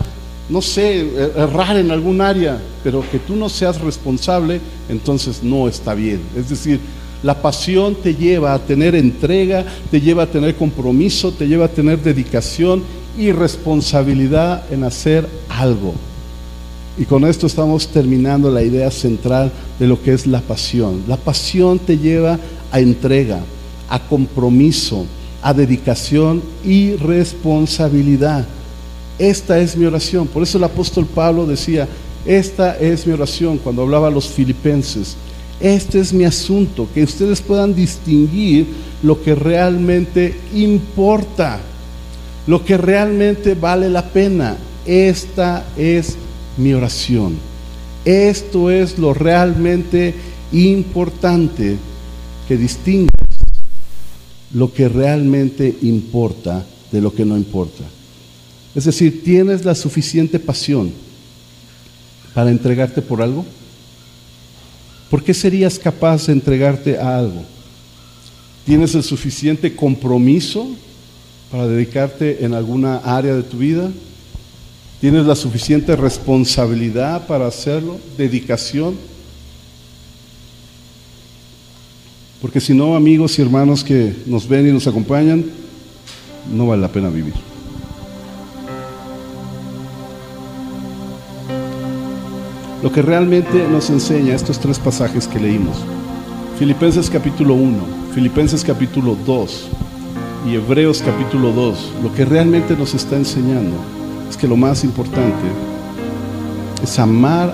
no 0.49 0.63
sé, 0.63 1.01
er-, 1.01 1.33
errar 1.37 1.77
en 1.77 1.91
algún 1.91 2.21
área, 2.21 2.61
pero 2.85 3.03
que 3.11 3.19
tú 3.19 3.35
no 3.35 3.49
seas 3.49 3.81
responsable, 3.81 4.61
entonces 4.89 5.43
no 5.43 5.67
está 5.67 5.95
bien. 5.95 6.21
Es 6.37 6.51
decir, 6.51 6.79
la 7.27 7.43
pasión 7.43 7.97
te 7.97 8.15
lleva 8.15 8.55
a 8.55 8.61
tener 8.61 8.95
entrega, 8.95 9.65
te 9.91 10.01
lleva 10.01 10.23
a 10.23 10.27
tener 10.31 10.55
compromiso, 10.55 11.33
te 11.33 11.49
lleva 11.49 11.65
a 11.65 11.69
tener 11.69 12.01
dedicación 12.01 12.85
y 13.19 13.33
responsabilidad 13.33 14.63
en 14.73 14.85
hacer 14.85 15.29
algo. 15.49 15.93
Y 16.97 17.05
con 17.05 17.25
esto 17.25 17.49
estamos 17.49 17.89
terminando 17.89 18.49
la 18.49 18.63
idea 18.63 18.93
central 18.93 19.51
de 19.81 19.89
lo 19.89 20.01
que 20.01 20.13
es 20.13 20.29
la 20.29 20.41
pasión. 20.41 21.03
La 21.09 21.17
pasión 21.17 21.81
te 21.81 21.99
lleva 21.99 22.39
a 22.71 22.79
entrega, 22.79 23.41
a 23.89 23.99
compromiso, 23.99 25.05
a 25.43 25.53
dedicación 25.53 26.41
y 26.65 26.95
responsabilidad. 26.95 28.47
Esta 29.19 29.59
es 29.59 29.77
mi 29.77 29.85
oración. 29.85 30.29
Por 30.29 30.45
eso 30.45 30.59
el 30.59 30.65
apóstol 30.65 31.07
Pablo 31.07 31.45
decía, 31.45 31.89
esta 32.25 32.79
es 32.79 33.05
mi 33.05 33.15
oración 33.15 33.59
cuando 33.59 33.83
hablaba 33.83 34.07
a 34.07 34.13
los 34.13 34.29
filipenses. 34.29 35.17
Este 35.61 36.01
es 36.01 36.13
mi 36.13 36.25
asunto, 36.25 36.89
que 36.95 37.03
ustedes 37.03 37.41
puedan 37.41 37.75
distinguir 37.75 38.67
lo 39.03 39.23
que 39.23 39.35
realmente 39.35 40.35
importa, 40.55 41.61
lo 42.47 42.65
que 42.65 42.77
realmente 42.77 43.55
vale 43.55 43.89
la 43.89 44.05
pena. 44.11 44.57
Esta 44.85 45.67
es 45.77 46.17
mi 46.59 46.75
oración. 46.75 47.37
Esto 48.05 48.71
es 48.71 48.99
lo 48.99 49.15
realmente 49.15 50.15
importante 50.53 51.77
que 52.47 52.57
distingas 52.57 53.11
lo 54.55 54.73
que 54.73 54.89
realmente 54.89 55.77
importa 55.83 56.65
de 56.93 57.01
lo 57.01 57.13
que 57.13 57.25
no 57.25 57.37
importa. 57.37 57.85
Es 58.75 58.85
decir, 58.85 59.23
¿tienes 59.25 59.65
la 59.65 59.75
suficiente 59.75 60.39
pasión 60.39 60.93
para 62.33 62.51
entregarte 62.51 63.03
por 63.03 63.23
algo? 63.23 63.45
¿Por 65.11 65.23
qué 65.23 65.33
serías 65.35 65.79
capaz 65.79 66.27
de 66.27 66.33
entregarte 66.33 66.99
a 66.99 67.19
algo? 67.19 67.43
¿Tienes 68.65 68.95
el 68.95 69.05
suficiente 69.05 69.77
compromiso 69.77 70.69
para 71.51 71.69
dedicarte 71.69 72.45
en 72.45 72.55
alguna 72.55 72.97
área 72.99 73.35
de 73.35 73.45
tu 73.45 73.59
vida? 73.59 73.91
¿Tienes 75.01 75.25
la 75.27 75.37
suficiente 75.37 75.95
responsabilidad 75.95 77.27
para 77.27 77.47
hacerlo? 77.47 77.99
¿Dedicación? 78.19 78.97
Porque 82.41 82.61
si 82.61 82.75
no, 82.75 82.97
amigos 82.97 83.39
y 83.39 83.43
hermanos 83.43 83.85
que 83.85 84.15
nos 84.27 84.49
ven 84.49 84.69
y 84.69 84.73
nos 84.73 84.87
acompañan, 84.87 85.45
no 86.53 86.67
vale 86.67 86.83
la 86.83 86.93
pena 86.93 87.09
vivir. 87.09 87.35
Lo 92.87 92.93
que 92.93 93.03
realmente 93.03 93.67
nos 93.69 93.91
enseña 93.91 94.37
estos 94.37 94.61
tres 94.61 94.79
pasajes 94.79 95.27
que 95.27 95.41
leímos. 95.41 95.77
Filipenses 96.57 97.11
capítulo 97.11 97.55
1, 97.55 97.79
Filipenses 98.15 98.63
capítulo 98.63 99.17
2 99.27 99.69
y 100.47 100.55
Hebreos 100.55 101.03
capítulo 101.05 101.51
2, 101.51 101.95
lo 102.05 102.15
que 102.15 102.25
realmente 102.25 102.77
nos 102.77 102.95
está 102.95 103.17
enseñando 103.17 103.75
es 104.31 104.37
que 104.37 104.47
lo 104.47 104.57
más 104.57 104.85
importante 104.85 105.49
es 106.81 106.97
amar 107.01 107.53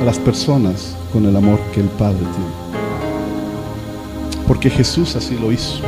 a 0.00 0.04
las 0.04 0.20
personas 0.20 0.94
con 1.12 1.26
el 1.26 1.34
amor 1.34 1.58
que 1.72 1.80
el 1.80 1.88
Padre 1.88 2.20
tiene. 2.20 2.78
Porque 4.46 4.70
Jesús 4.70 5.16
así 5.16 5.36
lo 5.36 5.50
hizo. 5.50 5.80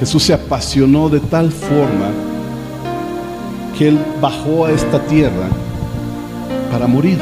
Jesús 0.00 0.22
se 0.22 0.32
apasionó 0.32 1.10
de 1.10 1.20
tal 1.20 1.52
forma 1.52 2.08
que 3.76 3.88
Él 3.88 3.98
bajó 4.22 4.64
a 4.64 4.72
esta 4.72 5.04
tierra 5.04 5.50
para 6.74 6.88
morir. 6.88 7.18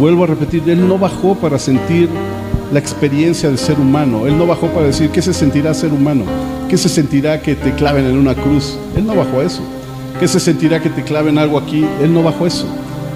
Vuelvo 0.00 0.24
a 0.24 0.26
repetir, 0.26 0.68
Él 0.68 0.88
no 0.88 0.98
bajó 0.98 1.36
para 1.36 1.60
sentir 1.60 2.08
la 2.72 2.80
experiencia 2.80 3.52
de 3.52 3.56
ser 3.56 3.78
humano. 3.78 4.26
Él 4.26 4.36
no 4.36 4.48
bajó 4.48 4.66
para 4.66 4.86
decir 4.86 5.10
qué 5.10 5.22
se 5.22 5.32
sentirá 5.32 5.72
ser 5.74 5.92
humano, 5.92 6.24
qué 6.68 6.76
se 6.76 6.88
sentirá 6.88 7.40
que 7.40 7.54
te 7.54 7.72
claven 7.74 8.04
en 8.04 8.18
una 8.18 8.34
cruz. 8.34 8.76
Él 8.96 9.06
no 9.06 9.14
bajó 9.14 9.38
a 9.38 9.44
eso. 9.44 9.62
¿Qué 10.18 10.26
se 10.26 10.40
sentirá 10.40 10.82
que 10.82 10.90
te 10.90 11.04
claven 11.04 11.38
algo 11.38 11.56
aquí? 11.56 11.86
Él 12.02 12.12
no 12.12 12.24
bajó 12.24 12.48
eso. 12.48 12.66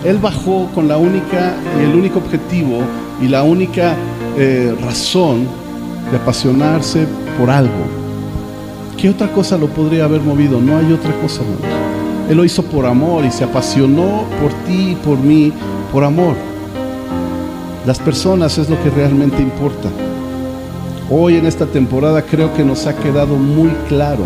Él 0.05 0.19
bajó 0.19 0.69
con 0.73 0.87
la 0.87 0.97
única 0.97 1.57
y 1.81 1.83
el 1.83 1.97
único 1.97 2.21
objetivo 2.21 2.83
y 3.21 3.27
la 3.27 3.43
única 3.43 3.97
eh, 4.39 4.73
razón 4.81 5.49
de 6.13 6.19
apasionarse 6.19 7.05
por 7.37 7.51
algo. 7.51 7.85
¿Qué 8.97 9.11
otra 9.11 9.27
cosa 9.33 9.59
lo 9.59 9.67
podría 9.67 10.05
haber 10.05 10.21
movido? 10.21 10.61
No 10.61 10.77
hay 10.77 10.93
otra 10.93 11.13
cosa, 11.21 11.43
hermanos. 11.43 11.82
Él 12.33 12.39
lo 12.39 12.47
hizo 12.47 12.63
por 12.63 12.87
amor 12.87 13.27
y 13.27 13.31
se 13.31 13.45
apasionó 13.45 14.25
por 14.41 14.51
ti 14.65 14.93
y 14.93 14.95
por 14.95 15.19
mí, 15.19 15.53
por 15.93 16.03
amor. 16.03 16.35
Las 17.85 17.99
personas 17.99 18.57
es 18.57 18.71
lo 18.71 18.83
que 18.83 18.89
realmente 18.89 19.43
importa. 19.43 19.91
Hoy 21.11 21.37
en 21.37 21.45
esta 21.45 21.67
temporada 21.67 22.23
creo 22.23 22.55
que 22.55 22.65
nos 22.65 22.87
ha 22.87 22.97
quedado 22.97 23.37
muy 23.37 23.69
claro 23.87 24.25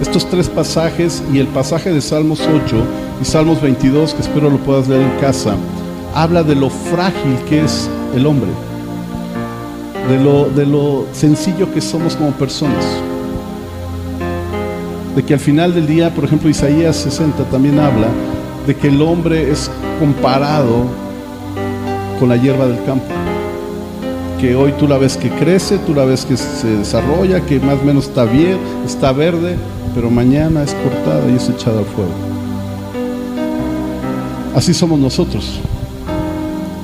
estos 0.00 0.28
tres 0.28 0.48
pasajes 0.48 1.22
y 1.32 1.38
el 1.38 1.46
pasaje 1.46 1.92
de 1.92 2.00
Salmos 2.00 2.40
8 2.40 2.76
y 3.22 3.24
Salmos 3.24 3.62
22, 3.62 4.14
que 4.14 4.22
espero 4.22 4.50
lo 4.50 4.58
puedas 4.58 4.88
leer 4.88 5.02
en 5.02 5.20
casa, 5.20 5.54
habla 6.16 6.42
de 6.42 6.56
lo 6.56 6.68
frágil 6.68 7.38
que 7.48 7.62
es 7.62 7.88
el 8.16 8.26
hombre, 8.26 8.50
de 10.08 10.18
lo, 10.18 10.48
de 10.48 10.66
lo 10.66 11.06
sencillo 11.12 11.72
que 11.72 11.80
somos 11.80 12.16
como 12.16 12.32
personas 12.32 12.84
de 15.16 15.24
que 15.24 15.32
al 15.32 15.40
final 15.40 15.74
del 15.74 15.86
día, 15.86 16.14
por 16.14 16.24
ejemplo, 16.24 16.50
Isaías 16.50 16.94
60 16.96 17.44
también 17.44 17.80
habla 17.80 18.08
de 18.66 18.76
que 18.76 18.88
el 18.88 19.00
hombre 19.00 19.50
es 19.50 19.70
comparado 19.98 20.84
con 22.20 22.28
la 22.28 22.36
hierba 22.36 22.66
del 22.66 22.84
campo. 22.84 23.06
Que 24.38 24.54
hoy 24.54 24.72
tú 24.78 24.86
la 24.86 24.98
ves 24.98 25.16
que 25.16 25.30
crece, 25.30 25.78
tú 25.78 25.94
la 25.94 26.04
ves 26.04 26.26
que 26.26 26.36
se 26.36 26.68
desarrolla, 26.68 27.40
que 27.46 27.58
más 27.58 27.78
o 27.80 27.84
menos 27.84 28.08
está 28.08 28.24
bien, 28.24 28.58
está 28.84 29.12
verde, 29.12 29.56
pero 29.94 30.10
mañana 30.10 30.62
es 30.62 30.74
cortada 30.74 31.22
y 31.30 31.36
es 31.36 31.48
echada 31.48 31.78
al 31.78 31.86
fuego. 31.86 32.12
Así 34.54 34.74
somos 34.74 34.98
nosotros. 34.98 35.60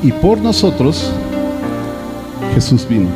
Y 0.02 0.10
por 0.10 0.38
nosotros 0.38 1.12
Jesús 2.54 2.88
vino. 2.88 3.08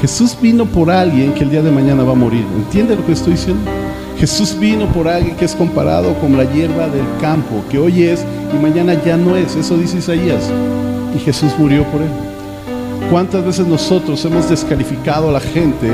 Jesús 0.00 0.36
vino 0.40 0.64
por 0.64 0.92
alguien 0.92 1.34
que 1.34 1.42
el 1.42 1.50
día 1.50 1.62
de 1.62 1.72
mañana 1.72 2.04
va 2.04 2.12
a 2.12 2.14
morir. 2.14 2.46
¿Entiende 2.56 2.94
lo 2.94 3.04
que 3.04 3.12
estoy 3.12 3.32
diciendo? 3.32 3.79
Jesús 4.20 4.54
vino 4.60 4.84
por 4.92 5.08
alguien 5.08 5.34
que 5.34 5.46
es 5.46 5.54
comparado 5.54 6.12
con 6.20 6.36
la 6.36 6.44
hierba 6.44 6.88
del 6.88 7.06
campo, 7.22 7.64
que 7.70 7.78
hoy 7.78 8.02
es 8.02 8.22
y 8.52 8.62
mañana 8.62 8.92
ya 9.02 9.16
no 9.16 9.34
es. 9.34 9.56
Eso 9.56 9.78
dice 9.78 9.96
Isaías. 9.96 10.50
Y 11.16 11.20
Jesús 11.20 11.52
murió 11.58 11.84
por 11.84 12.02
él. 12.02 12.10
¿Cuántas 13.10 13.42
veces 13.46 13.66
nosotros 13.66 14.22
hemos 14.26 14.50
descalificado 14.50 15.30
a 15.30 15.32
la 15.32 15.40
gente 15.40 15.90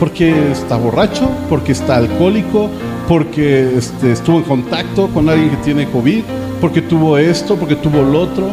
porque 0.00 0.50
está 0.50 0.76
borracho, 0.76 1.30
porque 1.48 1.70
está 1.70 1.98
alcohólico, 1.98 2.68
porque 3.06 3.76
este, 3.78 4.12
estuvo 4.12 4.38
en 4.38 4.44
contacto 4.44 5.06
con 5.14 5.28
alguien 5.28 5.50
que 5.50 5.56
tiene 5.58 5.88
COVID, 5.88 6.24
porque 6.60 6.82
tuvo 6.82 7.18
esto, 7.18 7.54
porque 7.54 7.76
tuvo 7.76 8.02
lo 8.02 8.22
otro? 8.22 8.48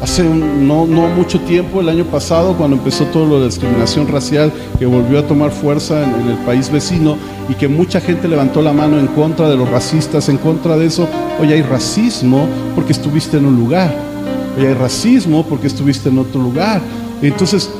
Hace 0.00 0.24
no, 0.24 0.86
mucho 0.86 1.40
tiempo, 1.40 1.80
el 1.80 1.88
año 1.88 2.04
pasado, 2.04 2.56
cuando 2.56 2.76
empezó 2.76 3.04
todo 3.06 3.26
lo 3.26 3.40
de 3.40 3.46
discriminación 3.46 4.08
racial, 4.08 4.52
que 4.78 4.86
volvió 4.86 5.18
a 5.18 5.26
tomar 5.26 5.50
fuerza 5.50 6.02
en, 6.02 6.28
el 6.28 6.36
país 6.38 6.70
vecino 6.70 7.16
y 7.48 7.54
que 7.54 7.68
mucha 7.68 8.00
gente 8.00 8.26
levantó 8.26 8.62
la 8.62 8.72
mano 8.72 8.98
en 8.98 9.08
contra 9.08 9.48
de 9.48 9.56
los 9.56 9.68
racistas, 9.68 10.28
en 10.28 10.38
contra 10.38 10.76
de 10.76 10.86
eso. 10.86 11.08
Hoy 11.40 11.52
hay 11.52 11.62
racismo 11.62 12.46
porque 12.74 12.92
estuviste 12.92 13.36
en 13.36 13.46
un 13.46 13.56
lugar. 13.56 13.94
Hoy 14.56 14.66
hay 14.66 14.74
racismo 14.74 15.44
porque 15.44 15.66
estuviste 15.66 16.08
en 16.08 16.18
otro 16.18 16.40
lugar. 16.40 16.80
Entonces, 17.22 17.70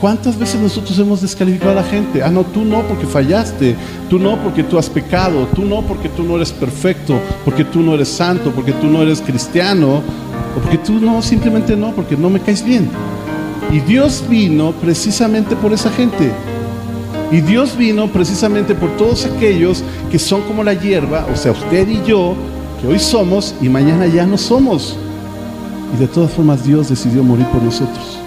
¿Cuántas 0.00 0.38
veces 0.38 0.60
nosotros 0.60 0.98
hemos 0.98 1.22
descalificado 1.22 1.72
a 1.72 1.76
la 1.76 1.82
gente? 1.82 2.22
Ah, 2.22 2.28
no, 2.28 2.44
tú 2.44 2.66
no 2.66 2.82
porque 2.82 3.06
fallaste, 3.06 3.74
tú 4.10 4.18
no 4.18 4.36
porque 4.42 4.62
tú 4.62 4.78
has 4.78 4.90
pecado, 4.90 5.48
tú 5.54 5.64
no 5.64 5.80
porque 5.80 6.10
tú 6.10 6.22
no 6.22 6.36
eres 6.36 6.52
perfecto, 6.52 7.18
porque 7.46 7.64
tú 7.64 7.80
no 7.80 7.94
eres 7.94 8.08
santo, 8.08 8.52
porque 8.54 8.72
tú 8.72 8.88
no 8.88 9.00
eres 9.00 9.22
cristiano, 9.22 10.02
o 10.56 10.60
porque 10.60 10.78
tú 10.78 10.94
no, 10.94 11.20
simplemente 11.22 11.76
no, 11.76 11.92
porque 11.92 12.16
no 12.16 12.30
me 12.30 12.40
caes 12.40 12.64
bien. 12.64 12.88
Y 13.70 13.80
Dios 13.80 14.24
vino 14.28 14.72
precisamente 14.72 15.56
por 15.56 15.72
esa 15.72 15.90
gente. 15.90 16.30
Y 17.30 17.40
Dios 17.40 17.76
vino 17.76 18.06
precisamente 18.08 18.74
por 18.74 18.96
todos 18.96 19.26
aquellos 19.26 19.82
que 20.10 20.18
son 20.18 20.42
como 20.42 20.62
la 20.62 20.74
hierba, 20.74 21.26
o 21.32 21.36
sea, 21.36 21.52
usted 21.52 21.88
y 21.88 22.00
yo, 22.06 22.34
que 22.80 22.86
hoy 22.86 23.00
somos 23.00 23.54
y 23.60 23.68
mañana 23.68 24.06
ya 24.06 24.24
no 24.26 24.38
somos. 24.38 24.96
Y 25.94 26.00
de 26.00 26.06
todas 26.06 26.30
formas 26.30 26.64
Dios 26.64 26.88
decidió 26.88 27.22
morir 27.22 27.46
por 27.46 27.62
nosotros. 27.62 28.18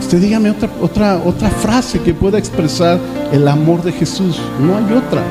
Usted 0.00 0.20
dígame 0.20 0.50
otra 0.50 0.70
otra, 0.80 1.20
otra 1.24 1.50
frase 1.50 1.98
que 1.98 2.14
pueda 2.14 2.38
expresar 2.38 3.00
el 3.32 3.48
amor 3.48 3.82
de 3.82 3.90
Jesús. 3.90 4.40
No 4.60 4.76
hay 4.76 4.84
otra. 4.96 5.22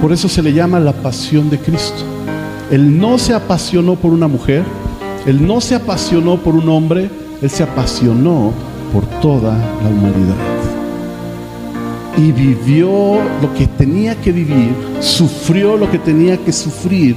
Por 0.00 0.12
eso 0.12 0.28
se 0.28 0.40
le 0.40 0.52
llama 0.52 0.78
la 0.78 0.92
pasión 0.92 1.50
de 1.50 1.58
Cristo. 1.58 2.17
Él 2.70 2.98
no 2.98 3.18
se 3.18 3.32
apasionó 3.32 3.96
por 3.96 4.12
una 4.12 4.28
mujer, 4.28 4.62
él 5.26 5.46
no 5.46 5.60
se 5.60 5.74
apasionó 5.74 6.36
por 6.36 6.54
un 6.54 6.68
hombre, 6.68 7.10
él 7.40 7.50
se 7.50 7.62
apasionó 7.62 8.52
por 8.92 9.06
toda 9.20 9.56
la 9.82 9.88
humanidad. 9.88 10.36
Y 12.16 12.32
vivió 12.32 13.20
lo 13.40 13.54
que 13.54 13.66
tenía 13.66 14.20
que 14.20 14.32
vivir, 14.32 14.74
sufrió 15.00 15.76
lo 15.76 15.90
que 15.90 15.98
tenía 15.98 16.36
que 16.36 16.52
sufrir 16.52 17.16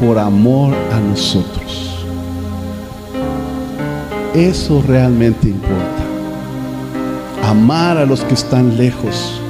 por 0.00 0.18
amor 0.18 0.74
a 0.92 1.00
nosotros. 1.00 2.06
Eso 4.34 4.82
realmente 4.86 5.48
importa. 5.48 6.04
Amar 7.44 7.98
a 7.98 8.06
los 8.06 8.20
que 8.22 8.34
están 8.34 8.78
lejos. 8.78 9.40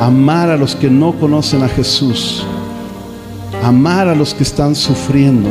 Amar 0.00 0.50
a 0.50 0.56
los 0.56 0.76
que 0.76 0.88
no 0.88 1.12
conocen 1.12 1.62
a 1.64 1.68
Jesús. 1.68 2.46
Amar 3.62 4.08
a 4.08 4.16
los 4.16 4.34
que 4.34 4.42
están 4.42 4.74
sufriendo. 4.74 5.48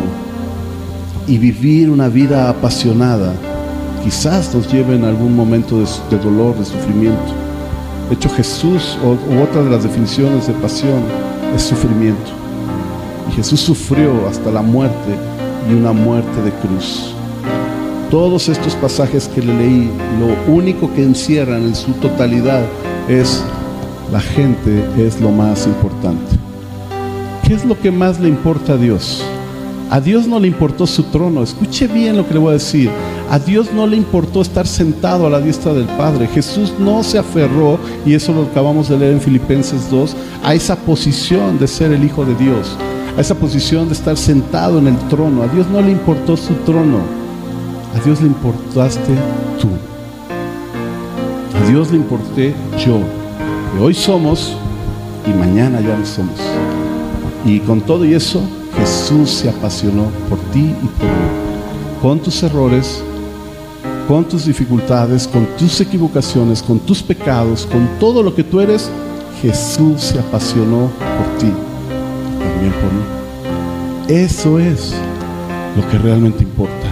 Y 1.28 1.38
vivir 1.38 1.90
una 1.90 2.10
vida 2.10 2.50
apasionada. 2.50 3.34
Quizás 4.04 4.54
nos 4.54 4.70
lleve 4.72 4.96
en 4.96 5.06
algún 5.06 5.34
momento 5.34 5.80
de, 5.80 6.18
dolor, 6.18 6.58
de 6.58 6.66
sufrimiento. 6.66 7.34
De 8.10 8.16
hecho, 8.16 8.30
Jesús, 8.30 8.98
o, 9.02 9.12
u 9.12 9.42
otra 9.42 9.64
de 9.64 9.70
las 9.70 9.84
definiciones 9.84 10.48
de 10.48 10.54
pasión, 10.56 11.02
es 11.56 11.62
sufrimiento. 11.62 12.32
Y 13.30 13.36
Jesús 13.36 13.62
sufrió 13.62 14.28
hasta 14.28 14.52
la 14.52 14.62
muerte 14.62 15.16
y 15.70 15.74
una 15.74 15.94
muerte 15.94 16.42
de 16.42 16.52
cruz. 16.52 17.14
Todos 18.10 18.50
estos 18.50 18.76
pasajes 18.76 19.30
que 19.30 19.42
le 19.42 19.54
leí, 19.54 19.90
lo 20.20 20.54
único 20.54 20.94
que 20.94 21.04
encierran 21.04 21.64
en 21.64 21.76
su 21.76 21.94
totalidad 21.94 22.66
es 23.08 23.42
la 24.12 24.20
gente 24.20 24.84
es 24.98 25.22
lo 25.22 25.32
más 25.32 25.66
importante. 25.66 26.41
¿Qué 27.52 27.58
es 27.58 27.66
lo 27.66 27.78
que 27.78 27.92
más 27.92 28.18
le 28.18 28.30
importa 28.30 28.76
a 28.76 28.78
Dios? 28.78 29.22
A 29.90 30.00
Dios 30.00 30.26
no 30.26 30.40
le 30.40 30.48
importó 30.48 30.88
su 30.88 31.04
trono. 31.04 31.44
Escuche 31.44 31.86
bien 31.86 32.16
lo 32.16 32.26
que 32.26 32.36
le 32.36 32.40
voy 32.40 32.52
a 32.52 32.54
decir. 32.54 32.90
A 33.30 33.40
Dios 33.40 33.74
no 33.74 33.86
le 33.88 33.98
importó 33.98 34.42
estar 34.42 34.66
sentado 34.66 35.28
a 35.28 35.30
la 35.30 35.42
diestra 35.42 35.74
del 35.74 35.84
Padre. 35.84 36.28
Jesús 36.28 36.74
no 36.80 37.04
se 37.04 37.18
aferró, 37.18 37.78
y 38.06 38.14
eso 38.14 38.32
lo 38.32 38.44
acabamos 38.44 38.88
de 38.88 38.98
leer 38.98 39.12
en 39.16 39.20
Filipenses 39.20 39.92
2, 39.92 40.16
a 40.46 40.54
esa 40.54 40.78
posición 40.78 41.60
de 41.60 41.68
ser 41.68 41.92
el 41.92 42.06
Hijo 42.06 42.24
de 42.24 42.36
Dios, 42.36 42.78
a 43.18 43.20
esa 43.20 43.36
posición 43.36 43.90
de 43.90 43.96
estar 43.96 44.16
sentado 44.16 44.80
en 44.80 44.88
el 44.88 44.98
trono. 45.10 45.44
A 45.44 45.48
Dios 45.50 45.68
no 45.68 45.82
le 45.82 45.92
importó 45.92 46.38
su 46.38 46.54
trono. 46.66 47.00
A 47.94 48.02
Dios 48.06 48.22
le 48.22 48.28
importaste 48.28 49.14
tú. 49.60 49.68
A 51.62 51.70
Dios 51.70 51.92
le 51.92 51.98
importé 51.98 52.56
yo. 52.78 52.98
Hoy 53.78 53.94
somos 53.94 54.56
y 55.28 55.38
mañana 55.38 55.82
ya 55.82 55.98
no 55.98 56.06
somos. 56.06 56.40
Y 57.46 57.60
con 57.60 57.82
todo 57.82 58.06
y 58.06 58.14
eso, 58.14 58.42
Jesús 58.78 59.30
se 59.30 59.50
apasionó 59.50 60.06
por 60.30 60.40
ti 60.52 60.60
y 60.60 60.88
por 61.00 61.08
mí. 61.08 62.02
Con 62.02 62.20
tus 62.20 62.42
errores, 62.44 63.04
con 64.08 64.26
tus 64.26 64.46
dificultades, 64.46 65.28
con 65.28 65.46
tus 65.58 65.80
equivocaciones, 65.82 66.62
con 66.62 66.80
tus 66.80 67.02
pecados, 67.02 67.68
con 67.72 67.88
todo 68.00 68.24
lo 68.24 68.36
que 68.36 68.44
tú 68.44 68.60
eres, 68.60 68.90
Jesús 69.42 70.02
se 70.02 70.20
apasionó 70.20 70.90
por 71.00 71.38
ti, 71.40 71.52
también 72.40 72.74
por 72.74 72.94
mí. 72.94 73.22
Eso 74.08 74.60
es 74.60 74.94
lo 75.76 75.88
que 75.90 75.98
realmente 75.98 76.44
importa. 76.44 76.88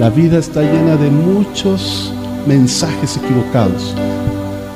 La 0.00 0.10
vida 0.10 0.38
está 0.38 0.62
llena 0.62 0.96
de 0.96 1.10
muchos 1.10 2.12
mensajes 2.46 3.16
equivocados. 3.16 3.94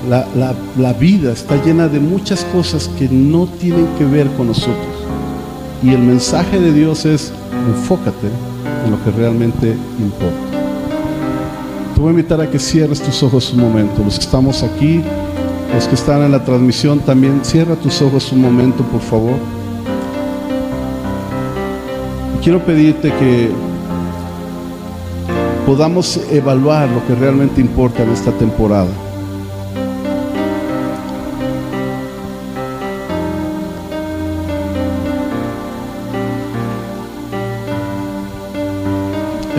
La, 0.09 0.93
vida 0.95 1.33
está 1.33 1.63
llena 1.65 1.89
de 1.89 2.01
muchas 2.01 2.45
cosas 2.47 2.89
que 2.99 3.09
no 3.09 3.47
tienen 3.47 3.87
que 3.99 4.05
ver 4.05 4.27
con 4.33 4.49
nosotros. 4.49 4.90
Y 5.83 5.91
el 5.91 6.01
mensaje 6.01 6.61
de 6.61 6.73
Dios 6.73 7.07
es, 7.07 7.33
enfócate 7.69 8.29
en 8.85 8.91
lo 8.91 9.03
que 9.03 9.11
realmente 9.11 9.77
importa. 9.99 10.51
Te 11.95 12.01
voy 12.01 12.09
a 12.09 12.11
invitar 12.11 12.41
a 12.41 12.51
que 12.51 12.59
cierres 12.59 13.01
tus 13.01 13.23
ojos 13.23 13.53
un 13.53 13.61
momento. 13.61 14.03
Los 14.05 14.19
que 14.19 14.25
estamos 14.25 14.63
aquí, 14.63 15.03
los 15.75 15.87
que 15.87 15.95
están 15.95 16.23
en 16.23 16.33
la 16.33 16.45
transmisión 16.45 17.01
también, 17.01 17.41
cierra 17.43 17.77
tus 17.77 18.03
ojos 18.03 18.31
un 18.33 18.43
momento, 18.43 18.83
por 18.85 19.01
favor. 19.01 19.37
Quiero 22.43 22.59
pedirte 22.61 23.13
que 23.19 23.51
podamos 25.65 26.21
evaluar 26.31 26.89
lo 26.89 27.07
que 27.07 27.15
realmente 27.15 27.61
importa 27.61 28.03
en 28.03 28.11
esta 28.11 28.33
temporada. 28.33 28.89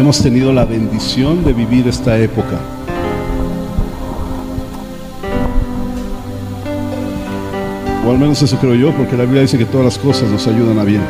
Hemos 0.01 0.19
tenido 0.19 0.51
la 0.51 0.65
bendición 0.65 1.43
de 1.45 1.53
vivir 1.53 1.87
esta 1.87 2.17
época. 2.17 2.59
O 8.03 8.09
al 8.09 8.17
menos 8.17 8.41
eso 8.41 8.57
creo 8.57 8.73
yo, 8.73 8.91
porque 8.97 9.15
la 9.15 9.25
Biblia 9.25 9.43
dice 9.43 9.59
que 9.59 9.65
todas 9.65 9.85
las 9.85 9.99
cosas 9.99 10.27
nos 10.31 10.47
ayudan 10.47 10.79
a 10.79 10.83
bien. 10.85 11.03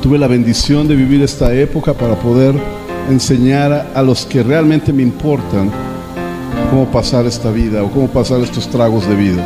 Tuve 0.00 0.16
la 0.16 0.26
bendición 0.26 0.88
de 0.88 0.96
vivir 0.96 1.20
esta 1.20 1.52
época 1.52 1.92
para 1.92 2.14
poder 2.14 2.54
enseñar 3.10 3.90
a 3.94 4.02
los 4.02 4.24
que 4.24 4.42
realmente 4.42 4.94
me 4.94 5.02
importan 5.02 5.70
cómo 6.70 6.86
pasar 6.86 7.26
esta 7.26 7.50
vida 7.50 7.82
o 7.82 7.90
cómo 7.90 8.08
pasar 8.08 8.40
estos 8.40 8.66
tragos 8.70 9.06
de 9.06 9.14
vida. 9.14 9.44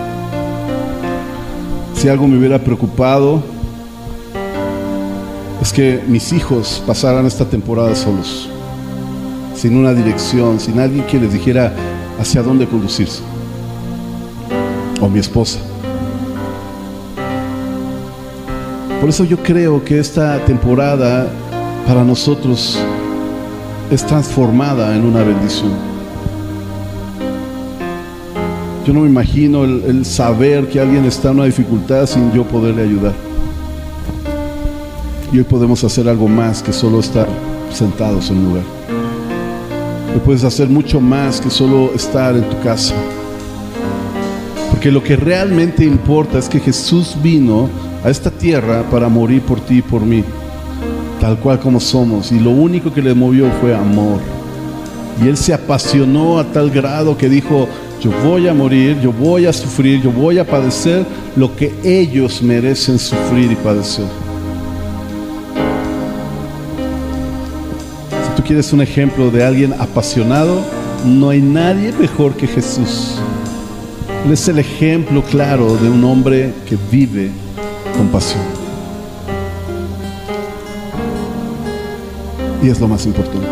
Si 1.95 2.09
algo 2.09 2.29
me 2.29 2.39
hubiera 2.39 2.61
preocupado 2.61 3.58
es 5.61 5.73
que 5.73 6.03
mis 6.07 6.33
hijos 6.33 6.83
pasaran 6.87 7.27
esta 7.27 7.45
temporada 7.45 7.95
solos, 7.95 8.49
sin 9.55 9.77
una 9.77 9.93
dirección, 9.93 10.61
sin 10.61 10.79
alguien 10.79 11.07
que 11.07 11.19
les 11.19 11.33
dijera 11.33 11.73
hacia 12.21 12.43
dónde 12.43 12.67
conducirse, 12.67 13.23
o 15.01 15.09
mi 15.09 15.19
esposa. 15.19 15.59
Por 19.01 19.09
eso 19.09 19.25
yo 19.25 19.37
creo 19.39 19.85
que 19.85 19.99
esta 19.99 20.45
temporada 20.45 21.29
para 21.87 22.03
nosotros 22.03 22.79
es 23.91 24.05
transformada 24.05 24.95
en 24.97 25.05
una 25.05 25.23
bendición. 25.23 25.73
Yo 28.85 28.93
no 28.93 29.01
me 29.01 29.09
imagino 29.09 29.65
el, 29.65 30.05
saber 30.05 30.69
que 30.69 30.81
alguien 30.81 31.05
está 31.05 31.31
en 31.31 31.37
una 31.37 31.45
dificultad 31.45 32.07
sin 32.07 32.33
yo 32.33 32.45
poderle 32.45 32.83
ayudar. 32.83 33.28
Y 35.31 35.39
hoy 35.39 35.45
podemos 35.45 35.85
hacer 35.85 36.09
algo 36.09 36.27
más 36.27 36.63
que 36.63 36.73
solo 36.73 37.01
estar 37.01 37.29
sentados 37.71 38.31
en 38.31 38.39
un 38.39 38.45
lugar. 38.45 38.65
Hoy 40.15 40.21
puedes 40.25 40.43
hacer 40.43 40.69
mucho 40.69 41.01
más 41.01 41.39
que 41.39 41.51
solo 41.51 41.93
estar 41.95 42.35
en 42.35 42.49
tu 42.49 42.59
casa. 42.61 42.95
Porque 44.71 44.91
lo 44.91 45.03
que 45.03 45.17
realmente 45.17 45.85
importa 45.85 46.39
es 46.39 46.49
que 46.49 46.61
Jesús 46.61 47.15
vino 47.23 47.69
a 48.05 48.09
esta 48.09 48.31
tierra 48.31 48.85
para 48.91 49.11
morir 49.11 49.43
por 49.43 49.61
ti 49.61 49.79
y 49.79 49.83
por 49.83 50.01
mí, 50.01 50.25
tal 51.21 51.39
cual 51.39 51.61
como 51.61 51.79
somos. 51.79 52.33
Y 52.33 52.39
lo 52.39 52.51
único 52.51 52.93
que 52.95 53.03
le 53.03 53.13
movió 53.13 53.51
fue 53.61 53.75
amor. 53.75 54.21
Y 55.23 55.29
él 55.29 55.37
se 55.37 55.53
apasionó 55.53 56.39
a 56.39 56.45
tal 56.45 56.71
grado 56.71 57.19
que 57.19 57.29
dijo, 57.29 57.69
yo 58.01 58.11
voy 58.25 58.49
a 58.49 58.55
morir, 58.55 58.99
yo 59.03 59.13
voy 59.13 59.45
a 59.45 59.53
sufrir, 59.53 60.01
yo 60.01 60.11
voy 60.11 60.39
a 60.39 60.47
padecer 60.47 61.05
lo 61.37 61.55
que 61.55 61.75
ellos 61.85 62.41
merecen 62.41 62.99
sufrir 62.99 63.53
y 63.53 63.57
padecer. 63.57 64.07
Quieres 68.49 68.73
un 68.73 68.81
ejemplo 68.81 69.31
de 69.31 69.45
alguien 69.45 69.75
apasionado, 69.75 70.63
no 71.05 71.29
hay 71.29 71.43
nadie 71.43 71.93
mejor 71.93 72.33
que 72.35 72.47
Jesús. 72.47 73.17
Él 74.25 74.33
es 74.33 74.49
el 74.49 74.59
ejemplo 74.59 75.23
claro 75.23 75.77
de 75.77 75.91
un 75.91 76.03
hombre 76.03 76.55
que 76.67 76.79
vive 76.91 77.31
compasión. 77.95 78.41
Y 82.63 82.71
es 82.71 82.81
lo 82.81 82.89
más 82.89 83.05
importante. 83.05 83.47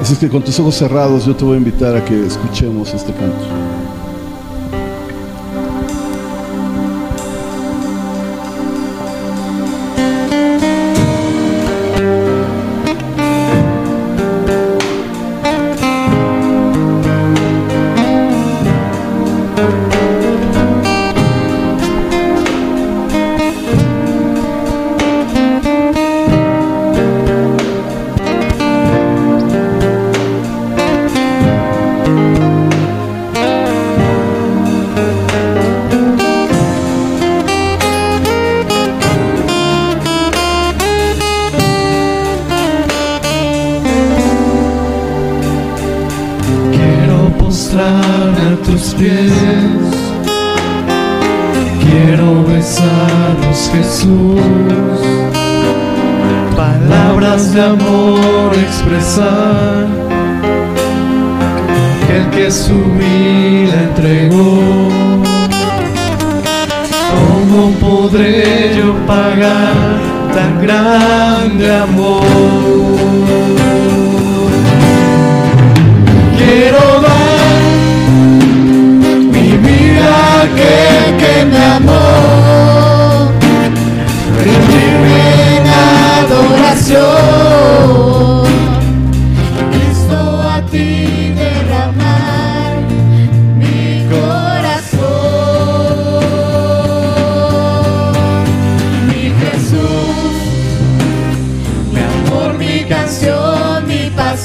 Así 0.00 0.14
que 0.14 0.28
con 0.28 0.44
tus 0.44 0.60
ojos 0.60 0.76
cerrados 0.76 1.26
yo 1.26 1.34
te 1.34 1.44
voy 1.44 1.54
a 1.54 1.58
invitar 1.58 1.96
a 1.96 2.04
que 2.04 2.24
escuchemos 2.24 2.94
este 2.94 3.12
canto. 3.12 3.67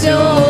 Mi 0.03 0.42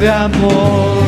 grande 0.00 0.08
amor? 0.08 0.99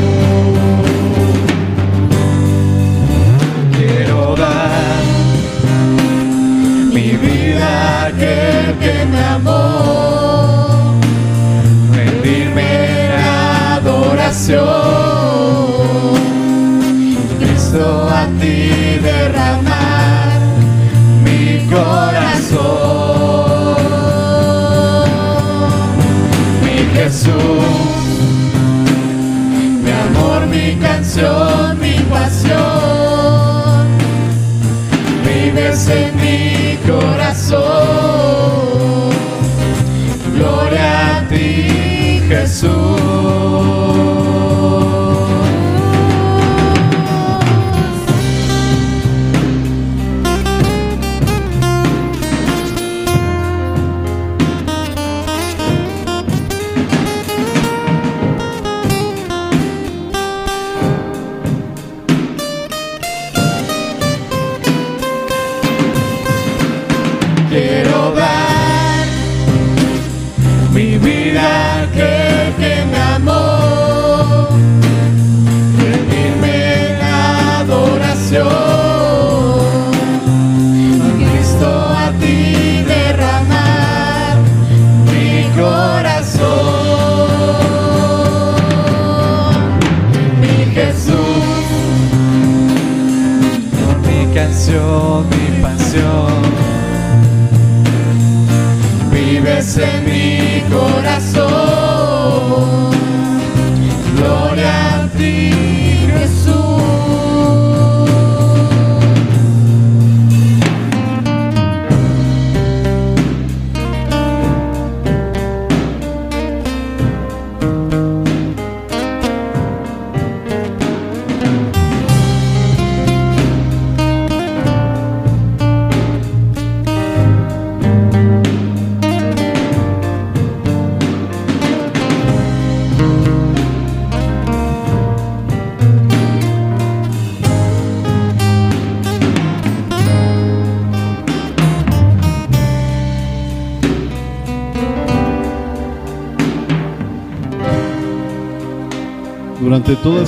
Ti, 42.53 42.82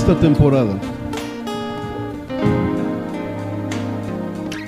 esta 0.07 0.21
temporada, 0.21 0.75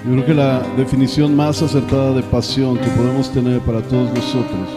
yo 0.02 0.12
creo 0.12 0.24
que 0.24 0.32
la 0.32 0.60
definición 0.78 1.36
más 1.36 1.60
acertada 1.60 2.12
de 2.12 2.22
pasión 2.22 2.78
que 2.78 2.86
podemos 2.86 3.30
tener 3.30 3.60
para 3.60 3.82
todos 3.82 4.14
nosotros 4.14 4.68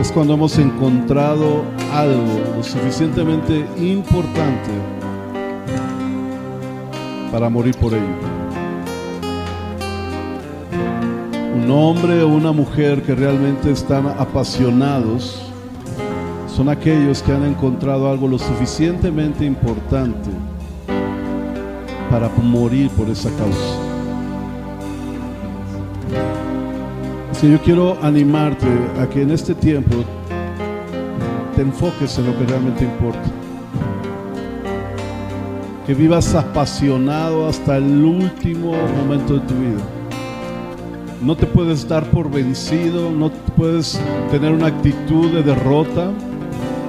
es 0.00 0.10
cuando 0.10 0.32
hemos 0.32 0.56
encontrado 0.56 1.64
algo 1.92 2.40
lo 2.56 2.62
suficientemente 2.62 3.66
importante 3.76 4.70
para 7.30 7.50
morir 7.50 7.76
por 7.76 7.92
ello. 7.92 8.16
Un 11.62 11.70
hombre 11.70 12.22
o 12.22 12.28
una 12.28 12.52
mujer 12.52 13.02
que 13.02 13.14
realmente 13.14 13.70
están 13.70 14.06
apasionados 14.06 15.51
son 16.54 16.68
aquellos 16.68 17.22
que 17.22 17.32
han 17.32 17.44
encontrado 17.44 18.10
algo 18.10 18.28
lo 18.28 18.38
suficientemente 18.38 19.44
importante 19.44 20.30
para 22.10 22.28
morir 22.42 22.90
por 22.90 23.08
esa 23.08 23.30
causa. 23.30 23.78
Así 27.30 27.46
que 27.46 27.52
yo 27.52 27.62
quiero 27.62 27.98
animarte 28.02 28.66
a 29.00 29.08
que 29.08 29.22
en 29.22 29.30
este 29.30 29.54
tiempo 29.54 29.96
te 31.56 31.62
enfoques 31.62 32.18
en 32.18 32.26
lo 32.26 32.38
que 32.38 32.44
realmente 32.44 32.84
importa. 32.84 33.30
que 35.86 35.94
vivas 35.94 36.32
apasionado 36.34 37.48
hasta 37.48 37.76
el 37.76 38.04
último 38.04 38.72
momento 38.98 39.34
de 39.34 39.40
tu 39.40 39.54
vida. 39.54 39.82
No 41.20 41.36
te 41.36 41.44
puedes 41.46 41.88
dar 41.88 42.04
por 42.10 42.30
vencido, 42.30 43.10
no 43.10 43.30
puedes 43.56 44.00
tener 44.30 44.52
una 44.52 44.66
actitud 44.66 45.30
de 45.32 45.42
derrota, 45.42 46.12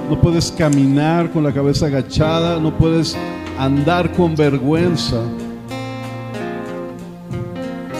no 0.08 0.20
puedes 0.20 0.52
caminar 0.52 1.30
con 1.30 1.44
la 1.44 1.52
cabeza 1.52 1.86
agachada, 1.86 2.60
no 2.60 2.76
puedes 2.76 3.16
andar 3.58 4.12
con 4.12 4.34
vergüenza. 4.34 5.22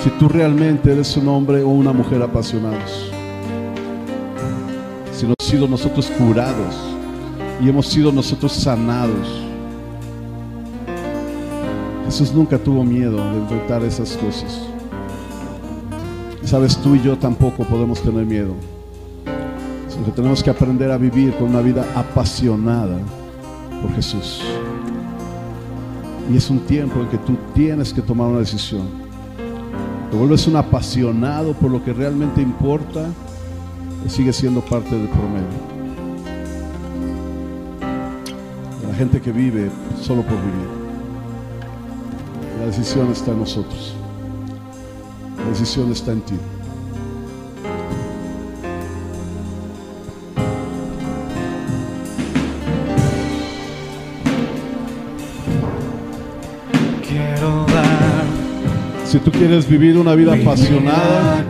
Si 0.03 0.11
tú 0.11 0.29
realmente 0.29 0.93
eres 0.93 1.17
un 1.17 1.29
hombre 1.29 1.63
o 1.63 1.69
una 1.69 1.93
mujer 1.93 2.23
apasionados, 2.23 3.11
si 5.13 5.27
no 5.27 5.35
hemos 5.39 5.49
sido 5.49 5.67
nosotros 5.67 6.11
curados 6.19 6.75
y 7.61 7.69
hemos 7.69 7.87
sido 7.87 8.13
nosotros 8.13 8.53
sanados. 8.53 9.41
Jesús 12.05 12.35
nunca 12.35 12.59
tuvo 12.59 12.85
miedo 12.85 13.17
de 13.17 13.39
enfrentar 13.39 13.83
esas 13.83 14.17
cosas. 14.17 14.61
Sabes, 16.45 16.77
tú 16.77 16.95
y 16.95 17.03
yo 17.03 17.17
tampoco 17.17 17.65
podemos 17.65 18.03
tener 18.03 18.27
miedo. 18.27 18.55
Que 20.03 20.11
tenemos 20.11 20.43
que 20.43 20.51
aprender 20.51 20.91
a 20.91 20.99
vivir 20.99 21.35
con 21.37 21.51
una 21.51 21.61
vida 21.61 21.87
apasionada 21.95 22.99
por 23.81 23.95
Jesús. 23.95 24.43
Y 26.31 26.37
es 26.37 26.51
un 26.51 26.61
tiempo 26.61 27.01
en 27.01 27.09
que 27.09 27.19
tú 27.19 27.37
tienes 27.55 27.93
que 27.93 28.03
tomar 28.03 28.29
una 28.29 28.41
decisión. 28.41 28.87
Te 30.11 30.17
vuelves 30.17 30.47
un 30.47 30.57
apasionado 30.57 31.55
por 31.55 31.71
lo 31.71 31.83
que 31.83 31.93
realmente 31.93 32.43
importa 32.43 33.09
o 34.05 34.09
sigue 34.11 34.33
siendo 34.33 34.61
parte 34.61 34.95
del 34.95 35.09
promedio. 35.09 35.75
La 38.89 38.95
gente 38.95 39.21
que 39.21 39.33
vive 39.33 39.71
solo 40.03 40.23
por 40.23 40.37
vivir. 40.37 40.69
La 42.61 42.67
decisión 42.67 43.11
está 43.11 43.33
en 43.33 43.41
nosotros. 43.41 43.95
La 45.39 45.49
decisión 45.51 45.91
está 45.93 46.13
en 46.13 46.21
ti. 46.21 46.35
Quieres 59.39 59.69
vivir 59.69 59.99
una 59.99 60.15
vida 60.15 60.35
apasionada, 60.35 61.45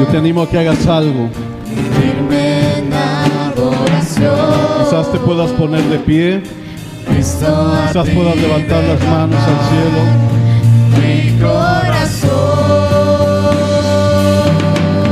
yo 0.00 0.06
te 0.06 0.16
animo 0.16 0.42
a 0.42 0.48
que 0.48 0.58
hagas 0.58 0.86
algo. 0.86 1.28
Quizás 4.84 5.10
te 5.10 5.18
puedas 5.18 5.50
poner 5.52 5.82
de 5.84 5.98
pie, 5.98 6.42
quizás 7.16 7.92
puedas 7.92 8.36
levantar 8.36 8.84
las 8.84 9.00
manos 9.08 9.40
al 9.40 9.58
cielo. 9.70 10.00
mi 11.00 11.38
corazón. 11.40 12.30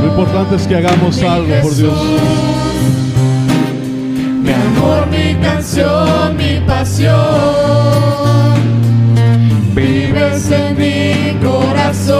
Lo 0.01 0.07
importante 0.09 0.55
es 0.55 0.67
que 0.67 0.75
hagamos 0.75 1.21
algo 1.23 1.53
por 1.61 1.75
Dios. 1.75 1.93
Mi 4.43 4.51
amor, 4.51 5.07
mi 5.09 5.35
canción, 5.41 6.37
mi 6.37 6.59
pasión. 6.65 8.52
Vives 9.75 10.51
en 10.51 10.77
mi 10.77 11.35
corazón. 11.43 12.13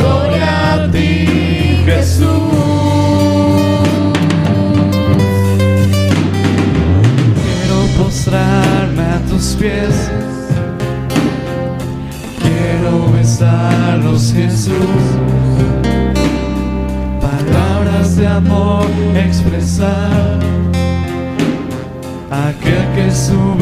Gloria 0.00 0.74
a 0.74 0.90
ti, 0.90 1.80
Jesús. 1.86 2.26
Quiero 7.40 7.86
postrarme 7.96 9.02
a 9.02 9.20
tus 9.30 9.54
pies. 9.60 10.10
Quiero 12.42 13.12
besarlos, 13.12 14.32
Jesús. 14.34 15.04
Palabras 17.20 18.16
de 18.16 18.26
amor 18.26 18.86
expresar. 19.16 20.40
Aquel 22.30 22.84
que 22.96 23.10
su 23.12 23.54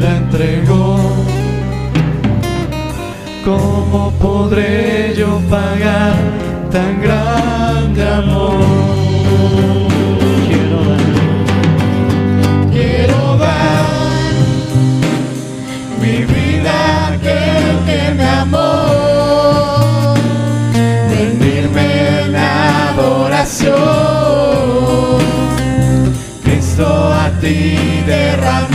vida 0.00 0.16
entregó. 0.16 0.96
¿Cómo 3.44 4.12
podré 4.12 5.14
yo 5.16 5.40
pagar 5.50 6.14
tan 6.70 7.00
grande 7.02 8.08
amor? 8.08 8.60
Quiero 10.48 10.78
dar. 10.88 11.06
Quiero 12.70 13.36
dar 13.38 13.86
mi 16.00 16.16
vida 16.24 17.18
que 17.22 17.38
me 18.16 18.26
amó, 18.28 20.14
rendirme 21.10 21.88
en 22.24 22.36
adoración, 22.36 23.74
Cristo 26.44 26.86
a 26.86 27.30
ti 27.40 28.02
derramar 28.06 28.69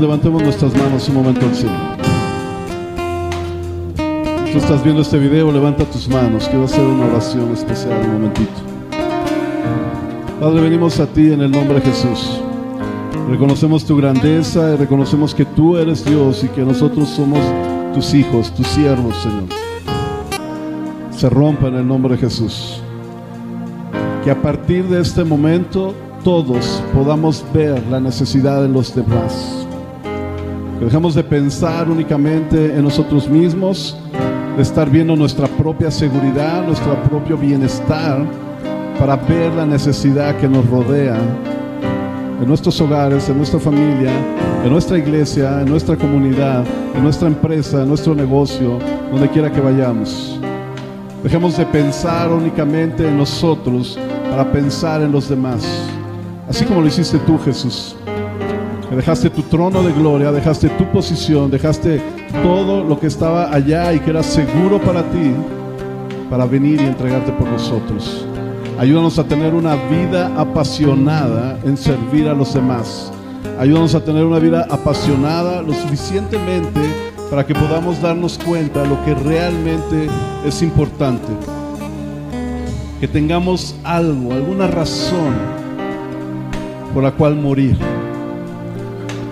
levantemos 0.00 0.42
nuestras 0.42 0.74
manos 0.76 1.08
un 1.08 1.14
momento 1.14 1.44
al 1.44 1.54
cielo. 1.54 1.74
Tú 4.52 4.58
estás 4.58 4.82
viendo 4.82 5.02
este 5.02 5.18
video, 5.18 5.52
levanta 5.52 5.84
tus 5.84 6.08
manos. 6.08 6.48
Quiero 6.48 6.64
hacer 6.64 6.84
una 6.84 7.06
oración 7.06 7.52
especial 7.52 8.00
un 8.04 8.12
momentito. 8.14 8.50
Padre, 10.40 10.62
venimos 10.62 10.98
a 10.98 11.06
ti 11.06 11.32
en 11.32 11.42
el 11.42 11.50
nombre 11.50 11.76
de 11.76 11.82
Jesús. 11.82 12.40
Reconocemos 13.28 13.84
tu 13.84 13.96
grandeza 13.96 14.72
y 14.72 14.76
reconocemos 14.76 15.34
que 15.34 15.44
tú 15.44 15.76
eres 15.76 16.04
Dios 16.04 16.42
y 16.42 16.48
que 16.48 16.62
nosotros 16.62 17.08
somos 17.10 17.40
tus 17.94 18.14
hijos, 18.14 18.52
tus 18.54 18.66
siervos, 18.66 19.14
Señor. 19.18 19.44
Se 21.10 21.28
rompa 21.28 21.68
en 21.68 21.76
el 21.76 21.86
nombre 21.86 22.14
de 22.14 22.22
Jesús. 22.22 22.80
Que 24.24 24.30
a 24.30 24.40
partir 24.40 24.88
de 24.88 25.00
este 25.00 25.22
momento 25.24 25.94
todos 26.24 26.82
podamos 26.94 27.44
ver 27.52 27.86
la 27.88 28.00
necesidad 28.00 28.62
de 28.62 28.68
los 28.68 28.94
demás. 28.94 29.59
Que 30.80 30.86
dejemos 30.86 31.14
de 31.14 31.22
pensar 31.22 31.90
únicamente 31.90 32.74
en 32.74 32.82
nosotros 32.82 33.28
mismos, 33.28 33.94
de 34.56 34.62
estar 34.62 34.88
viendo 34.88 35.14
nuestra 35.14 35.46
propia 35.46 35.90
seguridad, 35.90 36.64
nuestro 36.64 36.94
propio 37.02 37.36
bienestar, 37.36 38.24
para 38.98 39.14
ver 39.14 39.52
la 39.52 39.66
necesidad 39.66 40.34
que 40.38 40.48
nos 40.48 40.66
rodea 40.70 41.18
en 42.40 42.48
nuestros 42.48 42.80
hogares, 42.80 43.28
en 43.28 43.36
nuestra 43.36 43.60
familia, 43.60 44.10
en 44.64 44.72
nuestra 44.72 44.96
iglesia, 44.96 45.60
en 45.60 45.68
nuestra 45.68 45.96
comunidad, 45.96 46.64
en 46.96 47.02
nuestra 47.02 47.28
empresa, 47.28 47.82
en 47.82 47.88
nuestro 47.88 48.14
negocio, 48.14 48.78
donde 49.12 49.28
quiera 49.28 49.52
que 49.52 49.60
vayamos. 49.60 50.40
Dejemos 51.22 51.58
de 51.58 51.66
pensar 51.66 52.32
únicamente 52.32 53.06
en 53.06 53.18
nosotros 53.18 53.98
para 54.30 54.50
pensar 54.50 55.02
en 55.02 55.12
los 55.12 55.28
demás, 55.28 55.62
así 56.48 56.64
como 56.64 56.80
lo 56.80 56.86
hiciste 56.86 57.18
tú, 57.26 57.38
Jesús. 57.44 57.96
Dejaste 58.96 59.30
tu 59.30 59.42
trono 59.42 59.84
de 59.84 59.92
gloria, 59.92 60.32
dejaste 60.32 60.68
tu 60.70 60.84
posición, 60.86 61.48
dejaste 61.48 62.02
todo 62.42 62.82
lo 62.82 62.98
que 62.98 63.06
estaba 63.06 63.54
allá 63.54 63.92
y 63.92 64.00
que 64.00 64.10
era 64.10 64.22
seguro 64.24 64.80
para 64.80 65.04
ti, 65.04 65.32
para 66.28 66.44
venir 66.44 66.80
y 66.80 66.86
entregarte 66.86 67.30
por 67.30 67.46
nosotros. 67.48 68.26
Ayúdanos 68.80 69.16
a 69.20 69.24
tener 69.24 69.54
una 69.54 69.76
vida 69.76 70.32
apasionada 70.36 71.56
en 71.64 71.76
servir 71.76 72.28
a 72.28 72.34
los 72.34 72.52
demás. 72.52 73.12
Ayúdanos 73.60 73.94
a 73.94 74.04
tener 74.04 74.24
una 74.24 74.40
vida 74.40 74.66
apasionada 74.68 75.62
lo 75.62 75.72
suficientemente 75.72 76.80
para 77.30 77.46
que 77.46 77.54
podamos 77.54 78.02
darnos 78.02 78.38
cuenta 78.38 78.82
de 78.82 78.88
lo 78.88 79.04
que 79.04 79.14
realmente 79.14 80.08
es 80.44 80.62
importante. 80.62 81.28
Que 82.98 83.06
tengamos 83.06 83.76
algo, 83.84 84.32
alguna 84.32 84.66
razón 84.66 85.32
por 86.92 87.04
la 87.04 87.12
cual 87.12 87.36
morir. 87.36 87.78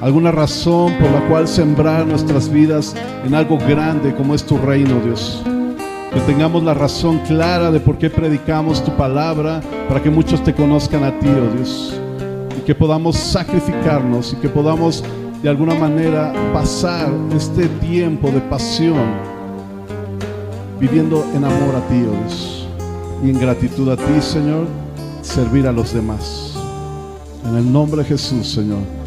Alguna 0.01 0.31
razón 0.31 0.95
por 0.99 1.11
la 1.11 1.27
cual 1.29 1.49
sembrar 1.49 2.07
nuestras 2.07 2.49
vidas 2.49 2.95
en 3.25 3.35
algo 3.35 3.59
grande 3.59 4.15
como 4.15 4.35
es 4.35 4.45
tu 4.45 4.59
reino, 4.59 5.01
Dios 5.05 5.43
que 6.13 6.21
tengamos 6.21 6.63
la 6.63 6.75
razón 6.75 7.19
clara 7.27 7.71
de 7.71 7.81
por 7.81 7.99
qué 7.99 8.09
predicamos 8.09 8.83
tu 8.83 8.91
palabra, 8.97 9.61
para 9.89 10.03
que 10.03 10.11
muchos 10.11 10.43
te 10.43 10.55
conozcan 10.55 11.05
a 11.05 11.19
ti, 11.19 11.29
oh 11.29 11.55
Dios, 11.55 12.01
y 12.59 12.63
que 12.63 12.75
podamos 12.75 13.17
sacrificarnos 13.17 14.33
y 14.33 14.37
que 14.37 14.49
podamos 14.49 15.05
de 15.43 15.49
alguna 15.49 15.75
manera 15.75 16.33
pasar 16.53 17.13
este 17.37 17.69
tiempo 17.81 18.31
de 18.31 18.41
pasión 18.41 19.07
viviendo 20.81 21.25
en 21.35 21.45
amor 21.45 21.77
a 21.77 21.87
ti, 21.89 22.05
oh 22.09 22.19
Dios, 22.21 22.69
y 23.23 23.31
en 23.31 23.41
gratitud 23.41 23.91
a 23.91 23.97
ti, 23.97 24.21
Señor, 24.21 24.67
servir 25.21 25.67
a 25.67 25.73
los 25.73 25.93
demás. 25.93 26.55
En 27.47 27.57
el 27.57 27.71
nombre 27.71 28.03
de 28.03 28.09
Jesús, 28.09 28.49
Señor. 28.49 28.98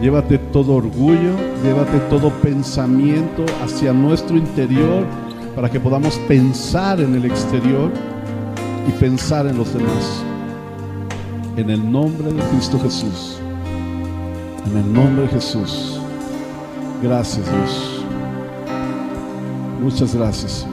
Llévate 0.00 0.38
todo 0.38 0.76
orgullo, 0.76 1.36
llévate 1.62 1.98
todo 2.08 2.30
pensamiento 2.40 3.44
hacia 3.62 3.92
nuestro 3.92 4.36
interior 4.38 5.04
para 5.54 5.68
que 5.68 5.78
podamos 5.78 6.18
pensar 6.20 7.00
en 7.00 7.14
el 7.14 7.26
exterior 7.26 7.92
y 8.88 8.92
pensar 8.92 9.46
en 9.46 9.58
los 9.58 9.74
demás. 9.74 10.22
En 11.58 11.68
el 11.68 11.92
nombre 11.92 12.32
de 12.32 12.42
Cristo 12.44 12.80
Jesús. 12.80 13.38
En 14.70 14.78
el 14.78 14.90
nombre 14.90 15.24
de 15.24 15.28
Jesús. 15.28 16.00
Gracias 17.02 17.44
Dios. 17.44 18.04
Muchas 19.82 20.14
gracias. 20.14 20.66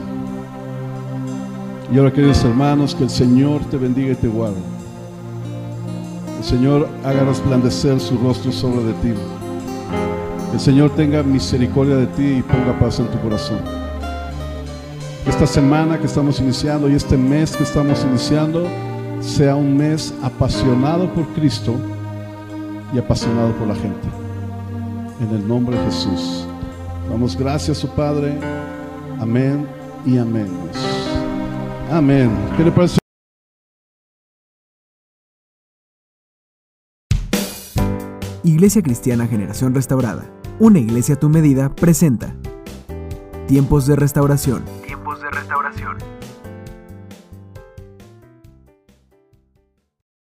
Y 1.92 1.98
ahora 1.98 2.12
queridos 2.12 2.42
hermanos, 2.44 2.94
que 2.94 3.04
el 3.04 3.10
Señor 3.10 3.60
te 3.70 3.76
bendiga 3.76 4.12
y 4.12 4.16
te 4.16 4.28
guarde. 4.28 4.77
El 6.38 6.44
Señor 6.44 6.88
haga 7.04 7.24
resplandecer 7.24 8.00
su 8.00 8.16
rostro 8.18 8.52
sobre 8.52 8.84
de 8.84 8.92
ti. 8.94 9.12
El 10.52 10.60
Señor 10.60 10.90
tenga 10.94 11.22
misericordia 11.22 11.96
de 11.96 12.06
ti 12.06 12.38
y 12.38 12.42
ponga 12.42 12.78
paz 12.78 13.00
en 13.00 13.08
tu 13.08 13.20
corazón 13.20 13.58
esta 15.28 15.46
semana 15.46 15.98
que 15.98 16.06
estamos 16.06 16.40
iniciando 16.40 16.88
y 16.88 16.94
este 16.94 17.16
mes 17.16 17.54
que 17.54 17.62
estamos 17.62 18.02
iniciando 18.02 18.66
sea 19.20 19.54
un 19.54 19.76
mes 19.76 20.14
apasionado 20.22 21.12
por 21.12 21.26
Cristo 21.28 21.74
y 22.94 22.98
apasionado 22.98 23.52
por 23.52 23.68
la 23.68 23.74
gente. 23.74 24.08
En 25.20 25.30
el 25.36 25.46
nombre 25.46 25.76
de 25.76 25.84
Jesús. 25.84 26.46
Damos 27.10 27.36
gracias, 27.36 27.78
su 27.78 27.88
Padre. 27.88 28.38
Amén 29.20 29.66
y 30.06 30.18
amén. 30.18 30.48
Amén. 31.92 32.30
¿Qué 32.56 32.64
le 32.64 32.72
parece? 32.72 33.07
Iglesia 38.48 38.80
Cristiana 38.80 39.26
Generación 39.26 39.74
Restaurada, 39.74 40.24
una 40.58 40.78
iglesia 40.78 41.16
a 41.16 41.18
tu 41.18 41.28
medida, 41.28 41.68
presenta 41.68 42.34
Tiempos 43.46 43.86
de 43.86 43.94
Restauración 43.94 44.64
de 45.20 45.30
restauración. 45.30 46.07